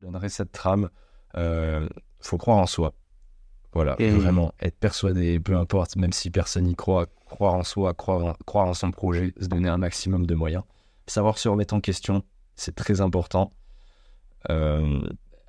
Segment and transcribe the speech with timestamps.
[0.00, 0.90] Je donnerais cette trame.
[1.36, 1.88] Euh,
[2.20, 2.94] faut croire en soi.
[3.72, 8.24] Voilà, vraiment être persuadé, peu importe, même si personne n'y croit, croire en soi, croire
[8.24, 10.62] en, croire en son projet, se donner un maximum de moyens.
[11.06, 12.22] Savoir se remettre en question,
[12.54, 13.52] c'est très important.
[14.48, 15.02] Euh,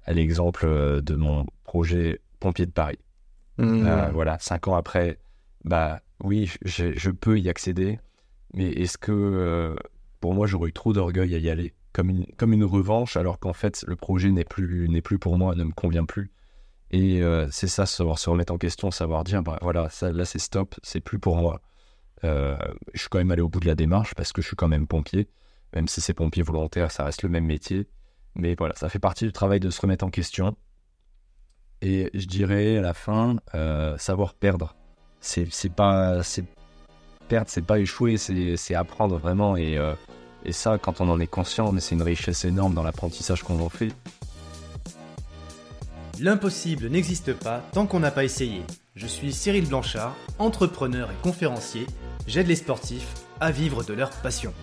[0.03, 2.99] à l'exemple euh, de mon projet Pompier de Paris.
[3.57, 3.85] Mmh.
[3.85, 5.19] Euh, voilà, cinq ans après,
[5.63, 7.99] bah oui, je, je peux y accéder,
[8.53, 9.75] mais est-ce que euh,
[10.19, 11.73] pour moi j'aurais eu trop d'orgueil à y aller?
[11.97, 15.71] Comme une, revanche alors qu'en fait le projet n'est plus, plus pour moi, ne me
[15.71, 16.31] convient plus
[16.91, 20.39] Et euh, c'est ça, savoir se remettre en question, savoir dire, bah voilà, là c'est
[20.39, 21.59] stop, c'est plus pour moi.
[22.23, 22.55] Euh,
[22.93, 24.67] je suis quand même allé au bout de la démarche parce que je suis quand
[24.67, 25.27] même pompier,
[25.73, 27.87] même si c'est pompier volontaire, ça reste le même métier.
[28.35, 30.55] Mais voilà, ça fait partie du travail de se remettre en question.
[31.81, 34.75] Et je dirais à la fin, euh, savoir perdre.
[35.19, 36.21] C'est pas.
[37.27, 39.57] Perdre, c'est pas échouer, c'est apprendre vraiment.
[39.57, 39.77] Et,
[40.45, 43.59] et ça, quand on en est conscient, mais c'est une richesse énorme dans l'apprentissage qu'on
[43.59, 43.91] en fait.
[46.19, 48.63] L'impossible n'existe pas tant qu'on n'a pas essayé.
[48.95, 51.85] Je suis Cyril Blanchard, entrepreneur et conférencier.
[52.25, 54.53] J'aide les sportifs à vivre de leur passion.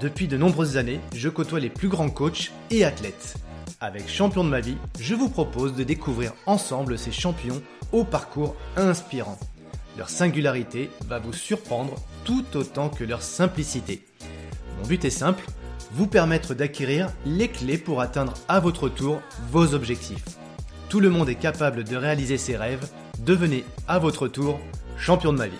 [0.00, 3.36] Depuis de nombreuses années, je côtoie les plus grands coachs et athlètes.
[3.80, 7.60] Avec Champion de ma vie, je vous propose de découvrir ensemble ces champions
[7.92, 9.38] au parcours inspirant.
[9.98, 14.04] Leur singularité va vous surprendre tout autant que leur simplicité.
[14.78, 15.44] Mon but est simple,
[15.92, 20.24] vous permettre d'acquérir les clés pour atteindre à votre tour vos objectifs.
[20.88, 22.88] Tout le monde est capable de réaliser ses rêves,
[23.20, 24.60] devenez à votre tour
[24.96, 25.58] champion de ma vie.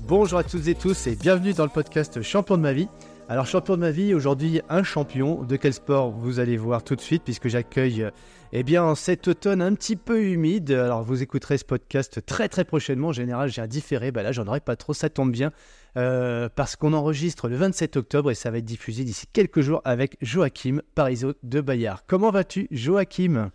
[0.00, 2.88] Bonjour à toutes et tous et bienvenue dans le podcast Champion de ma vie.
[3.26, 5.44] Alors champion de ma vie, aujourd'hui un champion.
[5.44, 8.10] De quel sport vous allez voir tout de suite puisque j'accueille
[8.52, 10.72] eh bien cet automne un petit peu humide.
[10.72, 13.08] Alors vous écouterez ce podcast très très prochainement.
[13.08, 15.52] En général j'ai un différé, bah là j'en aurai pas trop, ça tombe bien.
[15.96, 19.80] Euh, parce qu'on enregistre le 27 octobre et ça va être diffusé d'ici quelques jours
[19.84, 22.02] avec Joachim Parizeau de Bayard.
[22.08, 23.50] Comment vas-tu Joachim?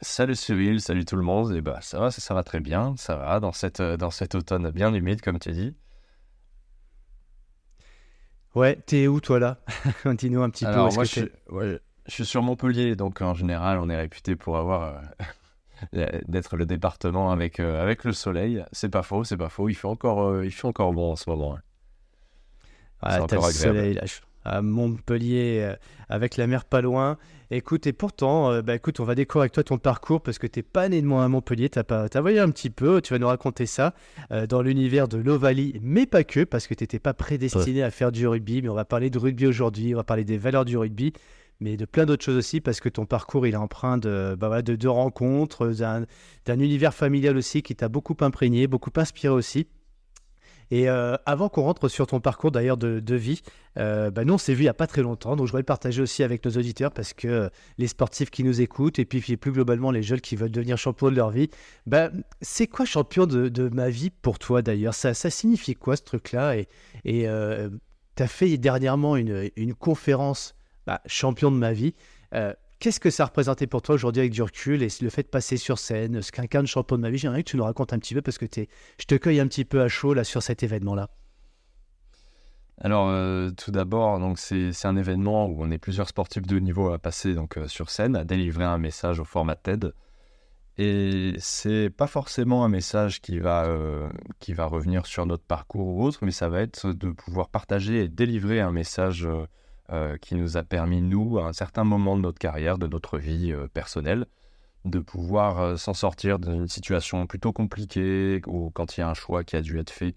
[0.00, 1.54] Salut Cyril, salut tout le monde.
[1.54, 4.10] Et bah ça va, ça, ça va très bien, ça va dans cette euh, dans
[4.10, 5.74] cet automne bien humide comme tu dis.
[8.54, 9.58] Ouais, t'es où toi là?
[10.06, 10.94] Dis-nous un petit Alors peu.
[10.94, 11.04] moi
[11.60, 15.24] ouais, je suis sur Montpellier, donc en général on est réputé pour avoir euh,
[15.92, 18.64] d'être le département avec euh, avec le soleil.
[18.72, 19.68] C'est pas faux, c'est pas faux.
[19.68, 21.54] Il fait encore euh, il fait encore bon en ce moment.
[21.56, 21.60] hein.
[23.02, 23.76] Ouais, C'est encore le agréable.
[23.78, 25.74] soleil là, je- à Montpellier, euh,
[26.10, 27.16] avec la mer pas loin.
[27.50, 30.46] Écoute, et pourtant, euh, bah, écoute, on va découvrir avec toi ton parcours parce que
[30.46, 33.14] t'es pas né de moi à Montpellier, t'as pas, t'as voyagé un petit peu, tu
[33.14, 33.94] vas nous raconter ça
[34.32, 38.12] euh, dans l'univers de l'Ovalie, mais pas que, parce que t'étais pas prédestiné à faire
[38.12, 40.76] du rugby, mais on va parler de rugby aujourd'hui, on va parler des valeurs du
[40.76, 41.14] rugby,
[41.60, 44.62] mais de plein d'autres choses aussi parce que ton parcours il est empreint de, bah,
[44.62, 46.06] de, de rencontres, d'un,
[46.58, 49.66] univers familial aussi qui t'a beaucoup imprégné, beaucoup inspiré aussi.
[50.70, 53.42] Et euh, avant qu'on rentre sur ton parcours d'ailleurs de, vie,
[53.78, 55.60] euh, bah, nous on s'est vu il n'y a pas très longtemps, donc je voudrais
[55.60, 59.04] le partager aussi avec nos auditeurs parce que euh, les sportifs qui nous écoutent et
[59.04, 61.50] puis plus globalement les jeunes qui veulent devenir champions de leur vie,
[61.86, 62.10] bah,
[62.40, 64.94] c'est quoi champion de, ma vie pour toi d'ailleurs?
[64.94, 66.56] Ça, ça signifie quoi ce truc-là?
[66.56, 66.68] Et
[67.04, 67.28] et
[68.16, 70.54] tu as fait dernièrement une, une conférence
[70.86, 71.94] bah, champion de ma vie.
[72.34, 75.28] Euh, Qu'est-ce que ça représentait pour toi aujourd'hui avec du recul et le fait de
[75.28, 77.98] passer sur scène, ce de champion de ma vie J'aimerais que tu nous racontes un
[77.98, 78.68] petit peu parce que t'es-
[78.98, 81.08] je te cueille un petit peu à chaud là sur cet événement-là.
[82.80, 86.90] Alors euh, tout d'abord, c'est un événement où on est plusieurs sportifs de haut niveau
[86.92, 89.94] à passer donc euh, sur scène, à délivrer un message au format TED.
[90.76, 93.66] Et c'est pas forcément un message qui va
[94.40, 98.02] qui va revenir sur notre parcours ou autre, mais ça va être de pouvoir partager
[98.02, 99.26] et délivrer un message
[99.92, 103.18] euh, qui nous a permis nous à un certain moment de notre carrière, de notre
[103.18, 104.24] vie euh, personnelle,
[104.86, 109.14] de pouvoir euh, s'en sortir d'une situation plutôt compliquée ou quand il y a un
[109.14, 110.14] choix qui a dû être fait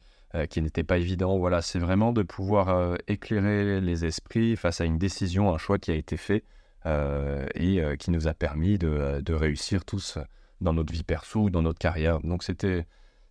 [0.50, 1.39] qui n'était pas évident.
[1.39, 5.89] Voilà, c'est vraiment de pouvoir éclairer les esprits face à une décision, un choix qui
[5.89, 6.44] a été fait
[7.56, 10.19] et qui nous a permis de, de réussir tous
[10.61, 12.19] dans notre vie perso ou dans notre carrière.
[12.19, 12.85] Donc c'était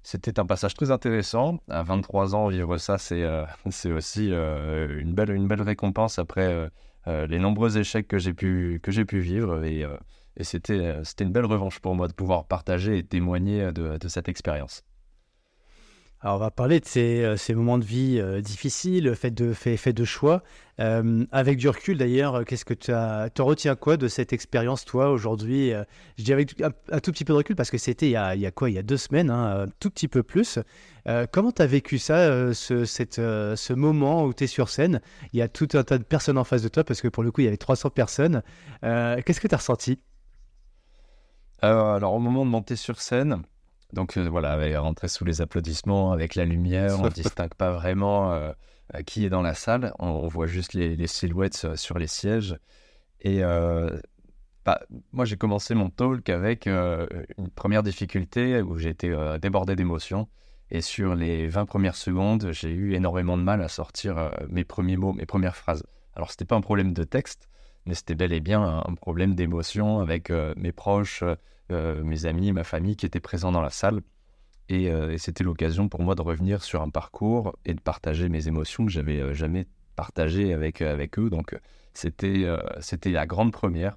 [0.06, 1.58] c'était un passage très intéressant.
[1.68, 3.44] À 23 ans, vivre ça, c'est euh,
[3.92, 6.70] aussi euh, une belle une belle récompense après
[7.08, 8.80] euh, les nombreux échecs que j'ai pu
[9.18, 9.84] vivre et
[10.36, 14.08] et c'était c'était une belle revanche pour moi de pouvoir partager et témoigner de, de
[14.08, 14.84] cette expérience.
[16.22, 20.42] Alors on va parler de ces, euh, moments de vie euh, difficiles, fait de, choix.
[20.80, 22.90] Euh, avec du recul d'ailleurs, qu'est-ce que tu
[23.34, 25.72] t'en retiens quoi de cette expérience toi aujourd'hui
[26.16, 28.50] Je dis avec un, tout petit peu de recul parce que c'était il y a,
[28.50, 30.58] quoi Il y a deux semaines, hein, un tout petit peu plus.
[31.32, 35.00] Comment tu as vécu ça, ce, cette, ce moment où tu es sur scène?
[35.32, 37.22] Il y a tout un tas de personnes en face de toi parce que pour
[37.22, 38.42] le coup il y avait 300 personnes.
[38.82, 39.98] Qu'est-ce que tu as ressenti
[41.62, 43.42] alors, au moment de monter sur scène,
[43.92, 47.72] donc euh, voilà, avec- rentrer sous les applaudissements avec la lumière, on ne distingue pas
[47.72, 48.52] vraiment euh,
[48.94, 49.92] euh, qui est dans la salle.
[49.98, 52.56] On, on voit juste les, les silhouettes sur les sièges.
[53.20, 53.40] Et
[54.64, 54.80] bah,
[55.12, 60.28] moi, j'ai commencé mon talk avec une première difficulté où j'ai été débordé d'émotions.
[60.70, 64.96] Et sur les 20 premières secondes, j'ai eu énormément de mal à sortir mes premiers
[64.96, 65.84] mots, mes premières phrases.
[66.14, 67.48] Alors, c'était pas un problème de texte,
[67.86, 71.22] mais c'était bel et bien un, problème d'émotion avec mes proches,
[71.70, 74.00] mes amis, ma famille qui étaient présents dans la salle.
[74.68, 78.48] Et, et c'était l'occasion pour moi de revenir sur un parcours et de partager mes
[78.48, 81.30] émotions que j'avais jamais partagées avec, avec eux.
[81.30, 81.56] Donc,
[81.94, 82.46] c'était
[82.80, 83.96] c'était la grande première.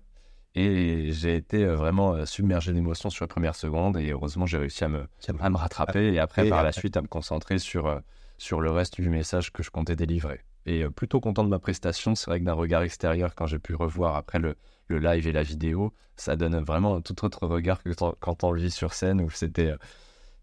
[0.56, 3.98] Et j'ai été euh, vraiment euh, submergé d'émotions sur les premières secondes.
[3.98, 5.08] Et heureusement, j'ai réussi à me,
[5.40, 8.00] à me rattraper et après, par la suite, à me concentrer sur, euh,
[8.38, 10.42] sur le reste du message que je comptais délivrer.
[10.66, 12.16] Et plutôt content de ma prestation.
[12.16, 14.56] C'est vrai que d'un regard extérieur, quand j'ai pu revoir après le,
[14.88, 17.90] le, live et la vidéo, ça donne vraiment un tout autre regard que
[18.20, 19.74] quand on le vit sur scène où c'était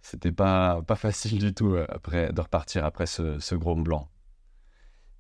[0.07, 4.09] c'était pas, pas facile du tout après, de repartir après ce, ce gros blanc.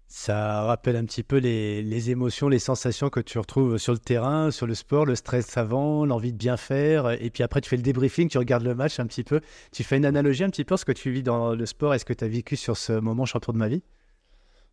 [0.08, 4.52] Ça rappelle un petit peu les, émotions, les sensations que tu retrouves sur le terrain,
[4.52, 7.10] sur le sport, le stress avant, l'envie de bien faire.
[7.20, 9.40] Et puis après, tu fais le débriefing, tu regardes le match un petit peu.
[9.72, 11.98] Tu fais une analogie un petit peu ce que tu vis dans le sport et
[11.98, 13.82] ce que tu as vécu sur ce moment champion de ma vie?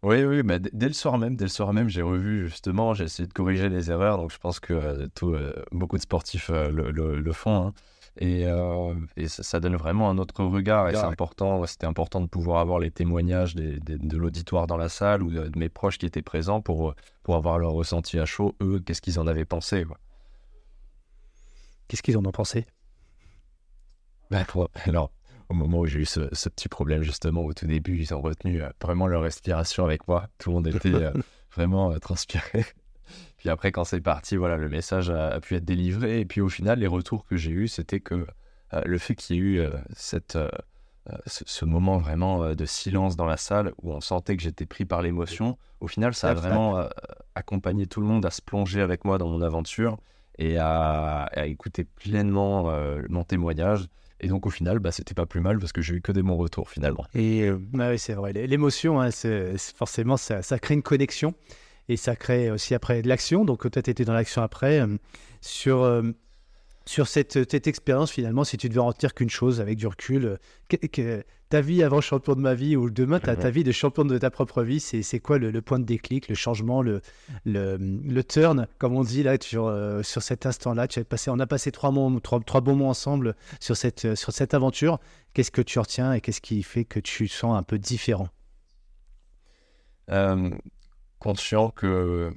[0.04, 3.06] Oui, oui, mais dès le soir même, dès le soir même, j'ai revu justement, j'ai
[3.06, 4.18] essayé de corriger les erreurs.
[4.18, 7.68] Donc je pense que euh, tout, euh, beaucoup de sportifs euh, le, font.
[7.68, 7.74] Hein.
[8.18, 8.46] Et,
[9.28, 10.90] ça, donne vraiment un autre regard.
[10.90, 15.24] Et c'est important, c'était important de pouvoir avoir les témoignages de l'auditoire dans la salle
[15.24, 18.56] ou de, mes proches qui étaient présents pour, pour avoir leur ressenti à chaud.
[18.62, 19.86] Eux, qu'est-ce qu'ils en avaient pensé
[21.88, 22.66] Qu'est-ce qu'ils en ont pensé?
[24.30, 24.46] Ben,
[24.86, 25.12] Alors,
[25.50, 28.62] au moment où j'ai eu ce, petit problème, justement, au tout début, ils ont retenu
[28.62, 30.28] euh, vraiment leur respiration avec moi.
[30.38, 31.12] Tout le monde était euh,
[31.56, 32.66] vraiment transpiré.
[33.38, 36.22] Puis après, quand c'est parti, voilà, le message a, pu être délivré.
[36.22, 38.26] Et puis au final, les retours que j'ai eus, c'était que
[38.74, 40.50] euh, le fait qu'il y ait eu euh, cette, euh,
[41.26, 45.02] ce, moment vraiment de silence dans la salle où on sentait que j'étais pris par
[45.02, 46.88] l'émotion, au final, ça a vraiment
[47.36, 49.98] accompagné tout le monde à se plonger avec moi dans mon aventure
[50.38, 52.74] et à, écouter pleinement
[53.10, 53.88] mon témoignage.
[54.20, 56.24] Et donc au final, bah, c'était pas plus mal parce que j'ai eu que des
[56.24, 57.06] bons retours finalement.
[57.14, 59.10] Et bah oui, c'est vrai, l'émotion, hein,
[59.76, 61.34] forcément, ça, crée une connexion
[61.90, 63.46] et ça crée aussi après de l'action.
[63.46, 64.80] Donc, tu as été dans l'action après.
[64.80, 64.98] Euh,
[65.42, 66.04] sur, euh,
[66.86, 70.26] sur cette, cette expérience, finalement, si tu devais en retenir qu'une chose avec du recul,
[70.26, 70.38] euh,
[70.70, 74.06] que, ta vie avant champion de ma vie ou demain, ta, ta vie de champion
[74.06, 77.02] de ta propre vie, c'est quoi le, point de déclic, le changement, le,
[77.46, 79.72] le, le turn, comme on dit là, sur,
[80.04, 80.88] sur cet instant-là?
[80.88, 84.16] Tu as passé, On a passé trois, mois, trois, trois bons mois ensemble sur cette,
[84.16, 85.00] sur cette aventure.
[85.34, 88.30] Qu'est-ce que tu retiens et qu'est-ce qui fait que tu sens un peu différent?
[91.20, 92.34] Conscient que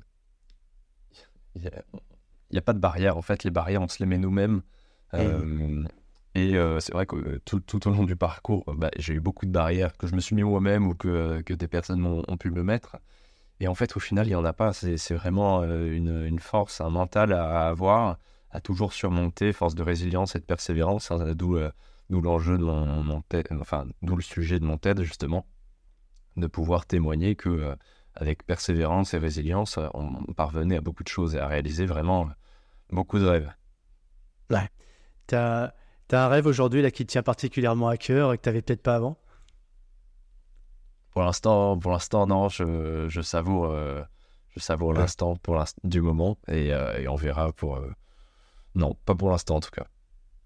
[2.56, 3.16] n'y a, pas de barrière.
[3.16, 4.62] En fait, les barrières, on se les met nous-mêmes.
[5.14, 5.84] Euh,
[6.34, 9.46] et euh, c'est vrai que tout, tout, au long du parcours, bah, j'ai eu beaucoup
[9.46, 12.50] de barrières que je me suis mis moi-même ou que, que, des personnes ont, pu
[12.50, 12.96] me mettre.
[13.60, 14.72] Et en fait, au final, il n'y en a pas.
[14.72, 18.18] C'est vraiment euh, une, une, force, un mental à, avoir,
[18.50, 21.10] à toujours surmonter, force de résilience et de persévérance.
[21.10, 21.58] Hein, d'où
[22.10, 23.22] l'enjeu de mon,
[23.60, 25.46] enfin, d'où le sujet de mon TED, justement,
[26.36, 27.76] de pouvoir témoigner que
[28.16, 32.28] avec persévérance et résilience, on, parvenait à beaucoup de choses et à réaliser vraiment
[32.90, 33.52] beaucoup de rêves.
[34.50, 34.68] Ouais.
[35.26, 35.74] Tu as,
[36.12, 38.82] un rêve aujourd'hui là, qui te tient particulièrement à cœur et que tu n'avais peut-être
[38.82, 39.18] pas avant?
[41.10, 42.48] Pour l'instant, pour l'instant non.
[42.48, 44.02] Je, je savoure, euh,
[44.50, 47.76] je savoure l'instant pour du moment et, euh, et, on verra pour.
[47.76, 47.90] Euh,
[48.74, 49.86] non, pas pour l'instant en tout cas.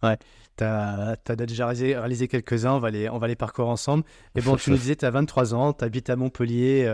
[0.02, 0.16] Ouais,
[0.57, 4.04] tu as, déjà réalisé, quelques-uns, on, va les, on va les parcourir ensemble.
[4.35, 6.85] Et bon, tu nous disais, tu as 23 ans, tu habites à Montpellier,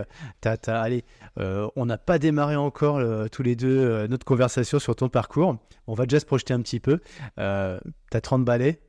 [0.45, 1.03] euh, allez,
[1.39, 5.57] euh, on n'a pas démarré encore euh, tous les deux notre conversation sur ton parcours.
[5.87, 6.99] On va déjà se projeter un petit peu.
[7.37, 8.81] tu as 30 balais.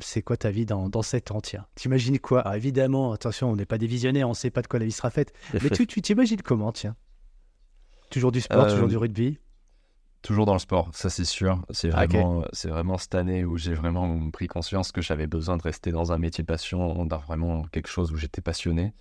[0.00, 2.40] c'est quoi ta vie dans, dans 7 ans tiens T'imagines quoi?
[2.42, 4.86] Alors évidemment, attention, on n'est pas des visionnaires, on ne sait pas de quoi la
[4.86, 5.32] vie sera faite.
[5.54, 6.96] Mais tu t'imagines comment, tiens?
[8.10, 9.38] Toujours du sport, toujours du rugby?
[10.22, 11.62] Toujours dans le sport, ça c'est sûr.
[11.70, 15.56] C'est ah, vraiment, c'est vraiment cette année où j'ai vraiment pris conscience que j'avais besoin
[15.56, 18.94] de rester dans un métier passion, dans vraiment quelque chose où j'étais passionné.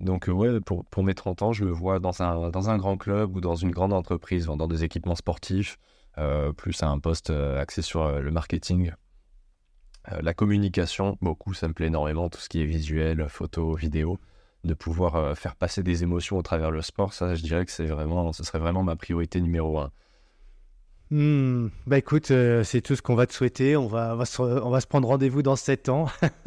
[0.00, 2.78] Donc euh, ouais, pour, pour, mes 30 ans, je me vois dans un, dans un
[2.78, 5.76] grand club ou dans une grande entreprise vendant des équipements sportifs,
[6.18, 8.92] euh, plus à un poste euh, axé sur le marketing.
[10.22, 14.18] la communication, beaucoup, ça me plaît énormément, tout ce qui est visuel, photo, vidéo.
[14.62, 17.86] De pouvoir faire passer des émotions au travers le sport, ça je dirais que c'est
[17.86, 19.90] vraiment, ce serait vraiment ma priorité numéro un.
[21.12, 23.76] Hmm, bah écoute, euh, c'est tout ce qu'on va te souhaiter.
[23.76, 26.06] On va, on va, se, on va se prendre rendez-vous dans 7 ans,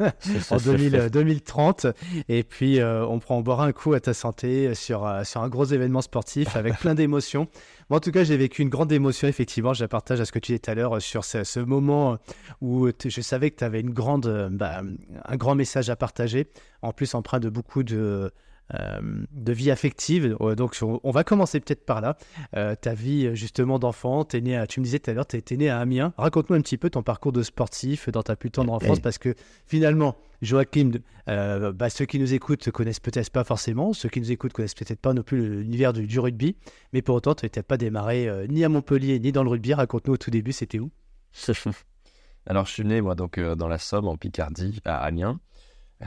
[0.50, 1.86] en 2030.
[2.30, 5.42] Et puis, euh, on prend, on boira un coup à ta santé sur, euh, sur
[5.42, 7.48] un gros événement sportif avec plein d'émotions.
[7.90, 9.74] En tout cas, j'ai vécu une grande émotion, effectivement.
[9.74, 12.16] Je la partage à ce que tu disais tout à l'heure sur ce, ce, moment
[12.62, 14.80] où je savais que tu avais une grande, bah,
[15.26, 16.48] un grand message à partager.
[16.80, 18.32] En plus, empreint de beaucoup de
[18.72, 20.36] de vie affective.
[20.56, 22.16] Donc, on va commencer peut-être par là.
[22.52, 25.56] ta vie, justement, d'enfant, es né à, tu me disais tout à l'heure, tu étais
[25.56, 26.12] né à Amiens.
[26.16, 29.34] Raconte-nous un petit peu ton parcours de sportif dans ta plus tendre enfance, parce que
[29.66, 30.92] finalement, Joachim,
[31.26, 34.74] bah, ceux qui nous écoutent ne connaissent peut-être pas forcément, ceux qui nous écoutent connaissent
[34.74, 36.56] peut-être pas non plus l'univers du, du, rugby,
[36.92, 39.74] mais pour autant, tu n'étais pas démarré ni à Montpellier, ni dans le rugby.
[39.74, 40.90] Raconte-nous au tout début, c'était où?
[42.46, 45.40] Alors, je suis né, moi, donc, dans la Somme, en Picardie, à Amiens.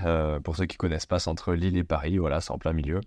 [0.06, 2.74] Euh, pour ceux qui connaissent pas, c'est entre Lille et Paris, voilà, c'est en plein
[2.74, 3.01] milieu.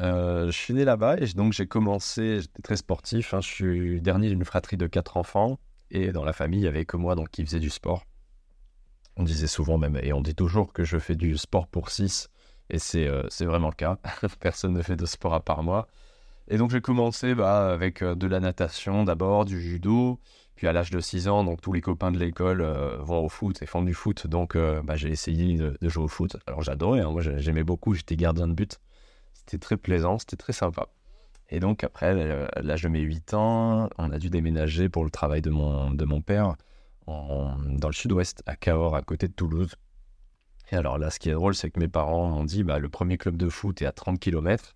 [0.00, 4.00] Euh, je suis né là-bas et donc j'ai commencé, j'étais très sportif, hein, je suis
[4.00, 7.14] dernier d'une fratrie de quatre enfants et dans la famille, il n'y avait que moi
[7.14, 8.04] donc, qui faisait du sport.
[9.16, 12.28] On disait souvent même, et on dit toujours que je fais du sport pour six,
[12.70, 13.98] et c'est euh, vraiment le cas.
[14.40, 15.86] Personne ne fait de sport à part moi.
[16.48, 20.18] Et donc j'ai commencé bah, avec de la natation d'abord, du judo,
[20.54, 23.28] puis à l'âge de 6 ans, donc tous les copains de l'école euh, vont au
[23.28, 24.26] foot et font du foot.
[24.26, 26.36] Donc euh, bah, j'ai essayé de, jouer au foot.
[26.46, 27.14] Alors j'adorais, hein.
[27.18, 28.80] j'aimais beaucoup, j'étais gardien de but.
[29.34, 30.88] C'était très plaisant, c'était très sympa.
[31.50, 35.04] Et donc après, euh, à l'âge de mes 8 ans, on a dû déménager pour
[35.04, 36.54] le travail de mon, de mon père
[37.06, 39.74] dans le sud-ouest, à Cahors, à côté de Toulouse.
[40.72, 42.88] Et alors là, ce qui est drôle, c'est que mes parents ont dit, bah, le
[42.88, 44.74] premier club de foot est à 30 km.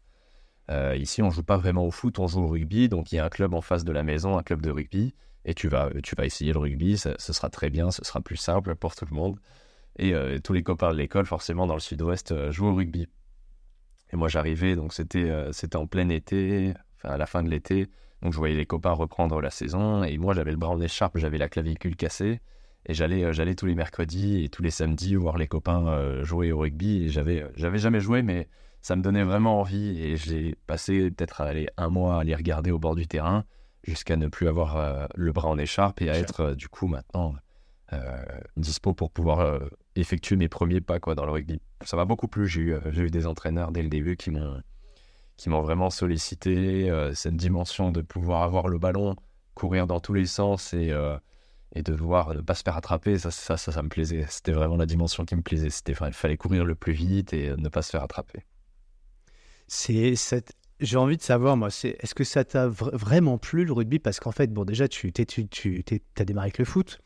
[0.95, 2.91] ici, on joue pas vraiment au foot, on joue au rugby.
[2.91, 5.15] Donc il y a un club en face de la maison, un club de rugby
[5.45, 8.37] et tu vas, tu vas essayer le rugby, ce sera très bien, ce sera plus
[8.37, 9.39] simple pour tout le monde.
[9.99, 13.09] Et euh, tous les copains de l'école, forcément, dans le sud-ouest, euh, jouent au rugby.
[14.13, 17.51] Et moi, j'arrivais, donc c'était euh, c'était en plein été, enfin à la fin de
[17.51, 17.89] l'été.
[18.23, 20.05] Donc je voyais les copains reprendre la saison.
[20.05, 22.41] Et moi, j'avais le bras en écharpe, j'avais la clavicule cassée.
[22.87, 26.59] Et j'allais j'allais tous les mercredis et tous les samedis voir les copains jouer au
[26.59, 27.05] rugby.
[27.05, 28.49] Et j'avais j'avais jamais joué, mais
[28.81, 30.01] ça me donnait vraiment envie.
[30.01, 31.43] Et j'ai passé peut-être
[31.77, 33.45] un mois à les regarder au bord du terrain
[33.89, 36.87] jusqu'à ne plus avoir euh, le bras en écharpe et à être euh, du coup
[36.87, 37.35] maintenant
[37.93, 38.23] euh,
[38.57, 39.61] dispo pour pouvoir
[39.97, 41.61] effectuer mes premiers pas quoi, dans le rugby.
[41.85, 42.47] Ça m'a beaucoup plu.
[42.47, 44.61] J'ai eu, eu, des entraîneurs dès le début qui m'ont
[45.39, 49.15] qui m'ont vraiment sollicité cette dimension de pouvoir avoir le ballon,
[49.55, 50.93] courir dans tous les sens et,
[51.75, 53.19] et de devoir ne pas se faire attraper.
[53.19, 54.27] Ça, ça, ça, ça me plaisait.
[54.29, 55.71] C'était vraiment la dimension qui me plaisait.
[55.71, 58.45] C'était, il fallait courir le plus vite et ne pas se faire attraper.
[59.69, 63.99] C'est cette j'ai envie de savoir, moi, est-ce que ça t'a vraiment plu le rugby?
[63.99, 67.01] Parce qu'en fait, bon, déjà, tu, as démarré avec le foot.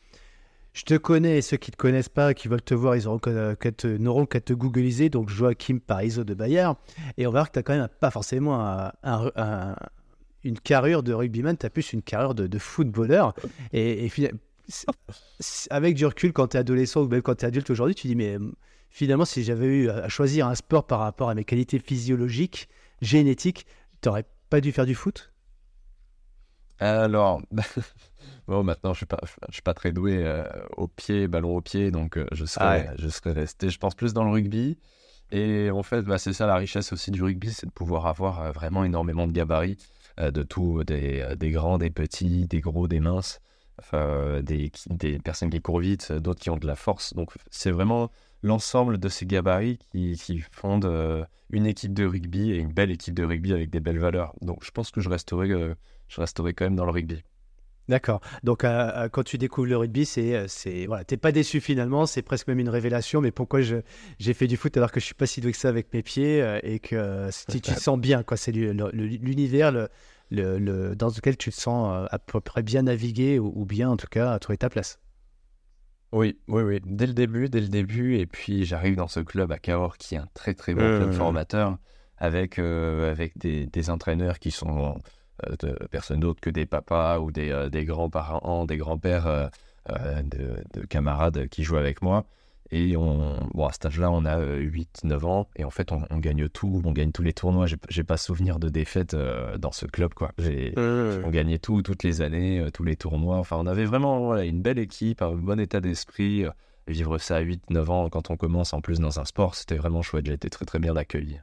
[0.73, 3.05] Je te connais, et ceux qui ne te connaissent pas, qui veulent te voir, ils
[3.05, 5.09] n'auront qu'à te googliser.
[5.09, 6.77] Donc, Joachim Parizeau de Bayard.
[7.17, 8.91] Et on va voir que tu n'as quand même pas forcément
[10.43, 13.33] une carrure de rugbyman, tu as plus une carrure de, footballeur.
[13.71, 14.11] Et,
[15.69, 18.07] avec du recul, quand tu es adolescent ou même quand tu es adulte aujourd'hui, tu
[18.07, 18.37] dis, mais
[18.89, 22.69] finalement, si j'avais eu à choisir un sport par rapport à mes qualités physiologiques,
[23.01, 23.65] génétique,
[24.01, 25.33] t'aurais pas dû faire du foot?
[26.79, 27.41] Alors,
[28.47, 30.43] bon, maintenant je suis pas, je suis pas très doué euh,
[30.75, 33.95] au pied, ballon au pied, donc euh, je serais, ah je serais resté, je pense
[33.95, 34.77] plus dans le rugby.
[35.31, 38.41] Et en fait, bah, c'est ça la richesse aussi du rugby, c'est de pouvoir avoir
[38.41, 39.77] euh, vraiment énormément de gabarits,
[40.19, 43.39] de tout, des, des, grands, des petits, des gros, des minces,
[43.91, 47.15] des, des personnes qui courent vite, d'autres qui ont de la force.
[47.15, 48.11] Donc c'est vraiment
[48.43, 52.91] l'ensemble de ces gabarits qui, qui fondent euh, une équipe de rugby et une belle
[52.91, 54.33] équipe de rugby avec des belles valeurs.
[54.41, 55.73] Donc je pense que je resterai, euh,
[56.09, 57.23] je resterai quand même dans le rugby.
[57.89, 58.21] D'accord.
[58.43, 62.21] Donc euh, quand tu découvres le rugby, c'est, c'est voilà, t'es pas déçu finalement, c'est
[62.21, 63.19] presque même une révélation.
[63.19, 65.69] Mais pourquoi j'ai fait du foot alors que je suis pas si doué que ça
[65.69, 68.37] avec mes pieds et que tu, te sens bien quoi.
[68.37, 69.89] C'est l'univers le,
[70.31, 73.97] le, dans lequel tu te sens à peu près bien naviguer ou, ou bien en
[73.97, 74.97] tout cas à trouver ta place.
[76.13, 76.79] Oui, oui, oui.
[76.85, 78.17] Dès le début, dès le début.
[78.17, 81.09] Et puis j'arrive dans ce club à Cahors qui est un très très bon club
[81.09, 81.13] mmh.
[81.13, 81.77] formateur
[82.17, 84.99] avec, euh, avec des, des, entraîneurs qui sont
[85.45, 89.49] euh, de personnes d'autres que des papas ou des, euh, des grands-parents, des grands-pères
[89.89, 92.25] de, de, camarades qui jouent avec moi.
[92.71, 95.47] Et on, bon, à cet âge-là, on a 8-9 euh, ans.
[95.55, 96.81] Et en fait, on, gagne tout.
[96.85, 97.65] On gagne tous les tournois.
[97.89, 100.13] J'ai pas souvenir de défaite euh, dans ce club.
[100.13, 100.31] Quoi.
[100.37, 103.37] On gagnait tout, toutes les années, euh, tous les tournois.
[103.37, 106.45] Enfin, on avait vraiment une belle équipe, un bon état d'esprit.
[106.87, 110.01] Vivre ça à 8-9 ans quand on commence en plus dans un sport, c'était vraiment
[110.01, 110.25] chouette.
[110.25, 111.39] J'ai été très très bien accueilli.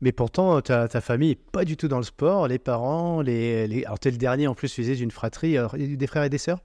[0.00, 2.48] Mais pourtant, ta, ta, famille n'est pas du tout dans le sport.
[2.48, 3.84] Les parents, les, les...
[3.84, 5.56] alors tu es le dernier en plus, tu d'une fratrie.
[5.56, 6.60] Alors, des frères et des sœurs?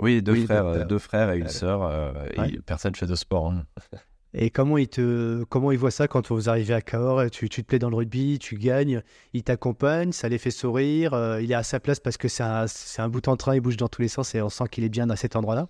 [0.00, 1.82] Oui, deux, frères, euh, deux frères et une sœur.
[1.82, 2.12] Euh,
[2.66, 3.50] personne ne fait de sport.
[3.50, 3.64] Hein.
[4.32, 7.28] Et comment il te, comment il voit ça quand vous arrivez à Cahors?
[7.32, 9.02] Tu, tu te plais dans le rugby, tu gagnes,
[9.32, 12.44] il t'accompagne, ça les fait sourire, euh, il est à sa place parce que c'est
[12.44, 12.66] un,
[12.98, 14.88] un, bout en train, il bouge dans tous les sens et on sent qu'il est
[14.88, 15.66] bien à cet endroit-là?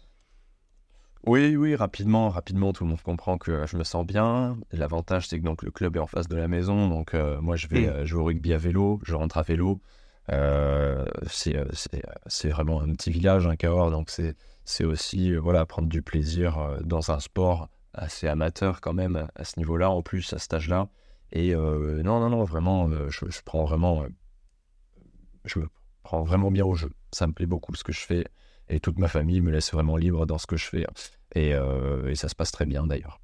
[1.26, 4.58] Oui, oui, rapidement, rapidement, tout le monde comprend que je me sens bien.
[4.72, 7.66] L'avantage, c'est que donc le club est en face de la maison, donc moi je
[7.66, 9.80] vais jouer au rugby à vélo, je rentre à vélo.
[10.32, 11.04] Euh,
[11.46, 11.68] euh,
[12.26, 16.78] c'est vraiment un petit village, un Cahors, donc c'est aussi euh, voilà, prendre du plaisir
[16.82, 20.88] dans un sport assez amateur quand même à ce niveau-là, en plus à cet âge-là.
[21.32, 24.04] Et non, non, non, vraiment, je, prends vraiment,
[25.44, 25.68] je me
[26.02, 26.90] prends vraiment bien au jeu.
[27.12, 28.24] Ça me plaît beaucoup ce que je fais
[28.68, 30.86] et toute ma famille me laisse vraiment libre dans ce que je fais.
[31.34, 31.54] Et
[32.16, 33.20] ça se passe très bien d'ailleurs.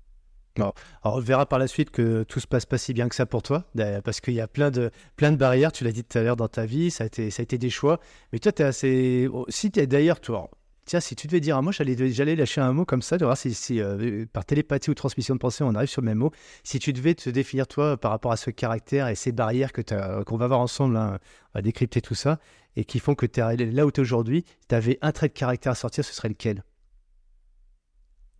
[1.04, 3.42] On verra par la suite que tout se passe pas si bien que ça pour
[3.42, 3.64] toi,
[4.04, 6.66] parce qu'il y a plein de, barrières, tu l'as dit tout à l'heure dans ta
[6.66, 8.00] vie, ça a été, ça a été des choix.
[8.32, 9.28] Mais toi, tu es assez.
[9.48, 10.50] Si tu es d'ailleurs, toi,
[10.86, 13.36] Tiens, si tu devais dire un mot, j'allais lâcher un mot comme ça, de voir
[13.36, 16.30] si, euh, par télépathie ou transmission de pensée, on arrive sur le même mot.
[16.62, 19.82] Si tu devais te définir toi par rapport à ce caractère et ces barrières que
[20.22, 21.18] qu'on va voir ensemble, hein,
[21.54, 22.38] on va décrypter tout ça,
[22.76, 25.26] et qui font que tu es là où tu es aujourd'hui, tu avais un trait
[25.26, 26.62] de caractère à sortir, ce serait lequel?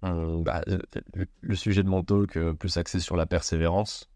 [0.04, 0.62] Euh, bah,
[1.42, 4.08] le, sujet de mon talk, euh, plus axé sur la persévérance.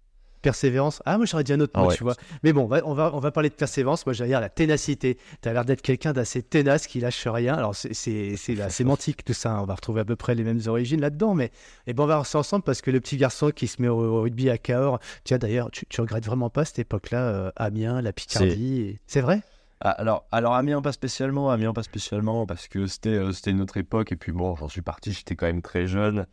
[0.42, 1.02] Persévérance.
[1.04, 2.14] Ah, moi j'aurais dit un autre mot, tu vois.
[2.42, 4.06] Mais bon, on va, on va, parler de persévérance.
[4.06, 5.18] Moi j'allais dire la ténacité.
[5.42, 7.54] Tu as l'air d'être quelqu'un d'assez ténace qui lâche rien.
[7.54, 9.60] Alors c'est la sémantique, tout ça.
[9.60, 11.34] On va retrouver à peu près les mêmes origines là-dedans.
[11.34, 11.50] Mais
[11.86, 13.88] et bon, on va voir ça ensemble parce que le petit garçon qui se met
[13.88, 17.50] au, rugby à Cahors, tu vois d'ailleurs, tu, tu, regrettes vraiment pas cette époque-là, euh,
[17.56, 18.98] Amiens, la Picardie.
[19.06, 19.42] C'est vrai?
[19.82, 23.62] Ah, alors, alors Amiens pas spécialement, Amiens pas spécialement parce que c'était euh, c'était une
[23.62, 26.26] autre époque et puis bon, j'en suis parti, j'étais quand même très jeune.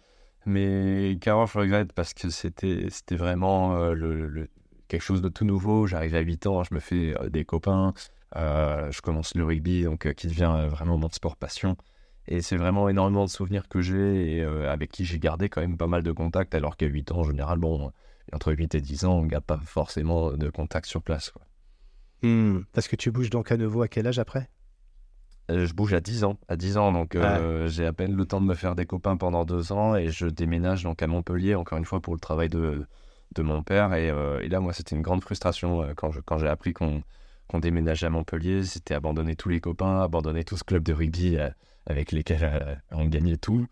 [0.46, 4.46] Mais Cahors, je regrette parce que c'était vraiment euh,
[4.90, 5.88] quelque chose de tout nouveau.
[5.88, 7.94] J'arrive à 8 ans, je me fais euh, des copains,
[8.36, 11.78] je commence le rugby, donc qui devient vraiment mon sport passion.
[12.28, 15.78] Et c'est vraiment énormément de souvenirs que j'ai et avec qui j'ai gardé quand même
[15.78, 17.92] pas mal de contacts, alors qu'à 8 ans, en général, bon,
[18.34, 21.34] entre 8 et 10 ans, on ne garde pas forcément de contacts sur place.
[22.24, 22.62] Hmm.
[22.74, 24.50] parce que tu bouges donc à nouveau à quel âge après?
[25.50, 28.26] Euh, je bouge à 10 ans, à 10 ans, donc euh, j'ai à peine le
[28.26, 31.56] temps de me faire des copains pendant deux ans et je déménage donc à Montpellier
[31.56, 32.86] encore une fois pour le travail de,
[33.34, 36.38] de mon père et, euh, et là moi c'était une grande frustration quand je, quand
[36.38, 37.02] j'ai appris qu'on
[37.48, 41.38] qu'on déménageait à Montpellier, c'était abandonner tous les copains, abandonner tout ce club de rugby
[41.86, 43.66] avec lesquels on gagnait tout,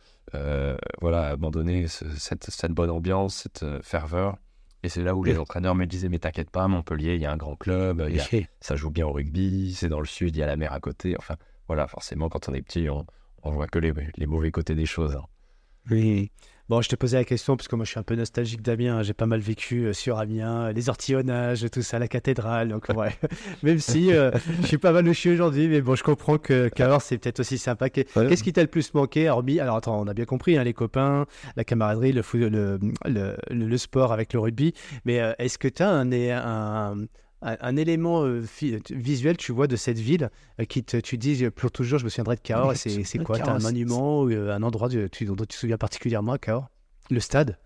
[1.01, 4.37] voilà abandonner cette, cette, bonne ambiance, cette ferveur.
[4.86, 7.32] Et c'est là où les entraîneurs me disaient Mais t'inquiète pas, Montpellier, il y a
[7.32, 8.08] un grand club,
[8.60, 10.80] ça joue bien au rugby, c'est dans le sud, il y a la mer à
[10.80, 11.15] côté.
[11.18, 11.38] Enfin,
[11.68, 13.04] voilà, forcément, quand on est petit, on,
[13.42, 15.15] on voit que les, les, mauvais côtés des choses.
[15.15, 15.26] Hein.
[15.89, 16.32] Oui.
[16.67, 19.04] Bon, je te posais la question parce que moi je suis un peu nostalgique d'Amiens.
[19.04, 22.69] J'ai pas mal vécu euh, sur Amiens, les ortillonnages, tout ça, la cathédrale.
[22.69, 23.15] Donc, ouais.
[23.63, 27.19] Même si euh, je suis pas mal chier aujourd'hui, mais bon, je comprends que c'est
[27.19, 27.91] peut-être aussi sympa.
[27.91, 30.73] Qu'est-ce qui t'a le plus manqué, hormis Alors, attends, on a bien compris, hein, les
[30.73, 34.73] copains, la camaraderie, le, le, le, le, sport avec le rugby.
[35.06, 37.06] Mais euh, est-ce que tu as un, un,
[37.45, 38.43] un, élément euh,
[38.89, 40.29] visuel, tu vois, de cette ville
[40.60, 42.75] euh, qui te, tu dis pour toujours, je me souviendrai de Cahors.
[42.75, 43.38] C'est quoi?
[43.38, 46.38] T'as un monument ou euh, un endroit dont tu, dont tu te souviens particulièrement à
[46.38, 46.69] Cahors?
[47.12, 47.58] Le stade?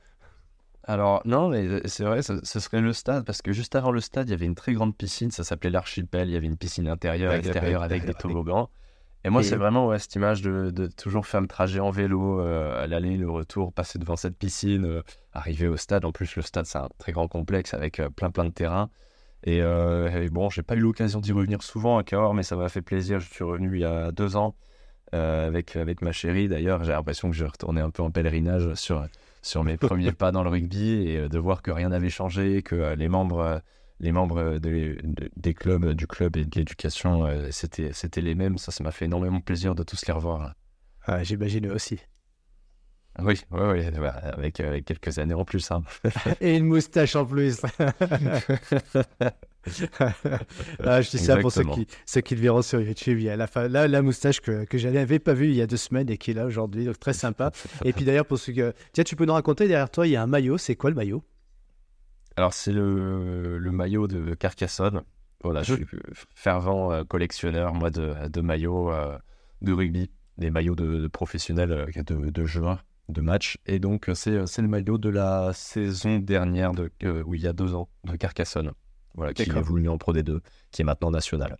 [0.83, 4.27] Alors non, mais c'est vrai, ce, serait le stade, parce que juste avant le stade,
[4.27, 6.87] il y avait une très grande piscine, ça s'appelait l'Archipel, il y avait une piscine
[6.87, 8.69] intérieure, extérieure, avec des toboggans.
[9.23, 12.87] Et moi, c'est vraiment cette image de, de, toujours faire le trajet en vélo, à
[12.87, 16.05] l'aller, le retour, passer devant cette piscine, arriver au stade.
[16.05, 18.89] En plus, le stade, c'est un très grand complexe avec plein plein de terrains.
[19.43, 22.55] Et, euh, et bon, j'ai pas eu l'occasion d'y revenir souvent à Cahors, mais ça
[22.55, 23.19] m'a fait plaisir.
[23.19, 24.55] Je suis revenu il y a deux ans
[25.13, 26.47] euh, avec, avec ma chérie.
[26.47, 29.05] D'ailleurs, j'ai l'impression que je retournais un peu en pèlerinage sur,
[29.41, 32.63] sur mes premiers pas dans le rugby et euh, de voir que rien n'avait changé,
[32.63, 33.61] que les membres,
[34.01, 38.57] les membres des clubs, du club et de l'éducation, c'était, c'était les mêmes.
[38.57, 40.53] Ça, ça m'a fait énormément plaisir de tous les revoir.
[41.05, 41.99] Ah, j'imagine aussi.
[43.23, 44.55] Oui, oui, bah, avec,
[44.85, 45.71] quelques années en plus.
[45.71, 45.83] Hein.
[46.41, 47.61] Et une moustache en plus.
[50.83, 53.19] ah, je dis ça pour ceux qui, ceux qui le verront sur YouTube.
[53.19, 55.61] Il y a la, là, la moustache que, que je n'avais pas vue il y
[55.61, 56.85] a deux semaines et qui est là aujourd'hui.
[56.85, 57.51] Donc très sympa.
[57.83, 58.73] et puis d'ailleurs, pour ceux que.
[58.93, 60.57] Tiens, tu peux nous raconter derrière toi, il y a un maillot.
[60.57, 61.23] C'est quoi le maillot?
[62.35, 65.03] Alors, c'est le, le, maillot de Carcassonne.
[65.43, 65.85] Voilà, je suis
[66.35, 69.17] fervent euh, collectionneur, moi, de, de maillots euh,
[69.61, 73.57] de rugby, des maillots de, professionnels euh, de, de joueurs de match.
[73.65, 76.91] Et donc, c'est le maillot de la saison dernière, de,
[77.25, 78.71] où il y a deux ans, de Carcassonne.
[79.15, 80.39] Voilà, qui évolue en Pro D2,
[80.71, 81.57] qui est maintenant national.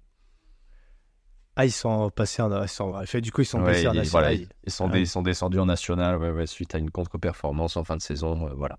[1.55, 3.05] Ah, ils sont passés en national.
[3.21, 4.33] Du coup, ils sont passés en national.
[4.65, 8.01] ils, sont ils, sont descendus en national ouais, suite à une contre-performance en fin de
[8.01, 8.47] saison.
[8.47, 8.77] Euh, voilà.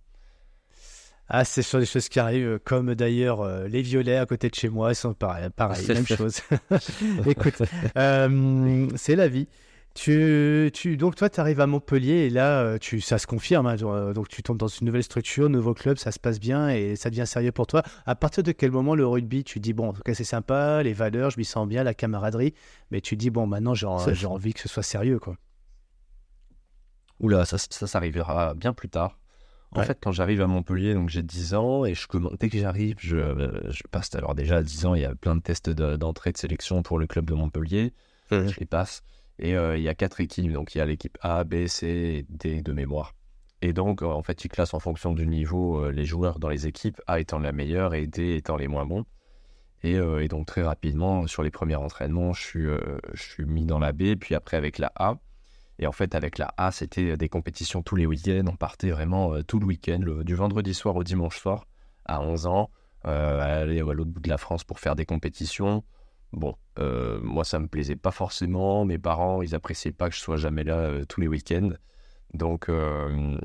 [1.28, 4.48] Ah, c'est sur des choses qui arrivent, euh, comme d'ailleurs euh, les violets à côté
[4.48, 6.40] de chez moi, ils sont pareil, pareil même chose.
[7.26, 7.62] Écoute,
[7.94, 9.46] c'est la vie.
[9.94, 13.66] Tu, tu, donc toi, tu arrives à Montpellier et là, euh, tu, ça se confirme.
[13.66, 16.68] Hein, euh, donc tu tombes dans une nouvelle structure, nouveau club, ça se passe bien
[16.68, 17.82] et ça devient sérieux pour toi.
[18.06, 20.82] À partir de quel moment le rugby, tu dis, bon, en tout cas c'est sympa,
[20.84, 22.54] les valeurs, je m'y sens bien, la camaraderie,
[22.92, 25.18] mais tu dis, bon, maintenant j'ai envie que ce soit sérieux.
[25.18, 25.36] quoi.
[27.18, 29.18] Oula, ça, ça, ça arrivera bien plus tard.
[29.72, 32.06] En fait, quand j'arrive à Montpellier, donc j'ai 10 ans, et je
[32.40, 33.18] dès que j'arrive, je,
[33.68, 34.12] je, passe.
[34.16, 36.98] Alors, déjà, à 10 ans, il y a plein de tests d'entrée de, sélection pour
[36.98, 37.92] le club de Montpellier.
[38.32, 38.48] Mmh.
[38.48, 39.02] Je les passe.
[39.40, 40.52] Et euh, il y a quatre équipes.
[40.52, 43.14] Donc il y a l'équipe A, B, C et D de mémoire.
[43.62, 46.98] Et donc, en fait, ils classent en fonction du niveau les joueurs dans les équipes,
[47.06, 49.04] A étant la meilleure et D étant les moins bons.
[49.82, 49.98] Et,
[50.28, 52.72] donc, très rapidement, sur les premiers entraînements, je
[53.16, 55.18] suis, mis dans la B, puis après avec la A.
[55.78, 58.44] Et en fait, avec la A, c'était des compétitions tous les week-ends.
[58.46, 61.66] On partait vraiment tout le week-end, du vendredi soir au dimanche soir,
[62.06, 62.70] à 11 ans,
[63.04, 65.84] aller à l'autre bout de la France pour faire des compétitions.
[66.32, 68.84] Bon, euh, moi ça me plaisait pas forcément.
[68.84, 71.70] Mes parents, ils appréciaient pas que je sois jamais là euh, tous les week-ends.
[72.34, 73.38] Donc, euh,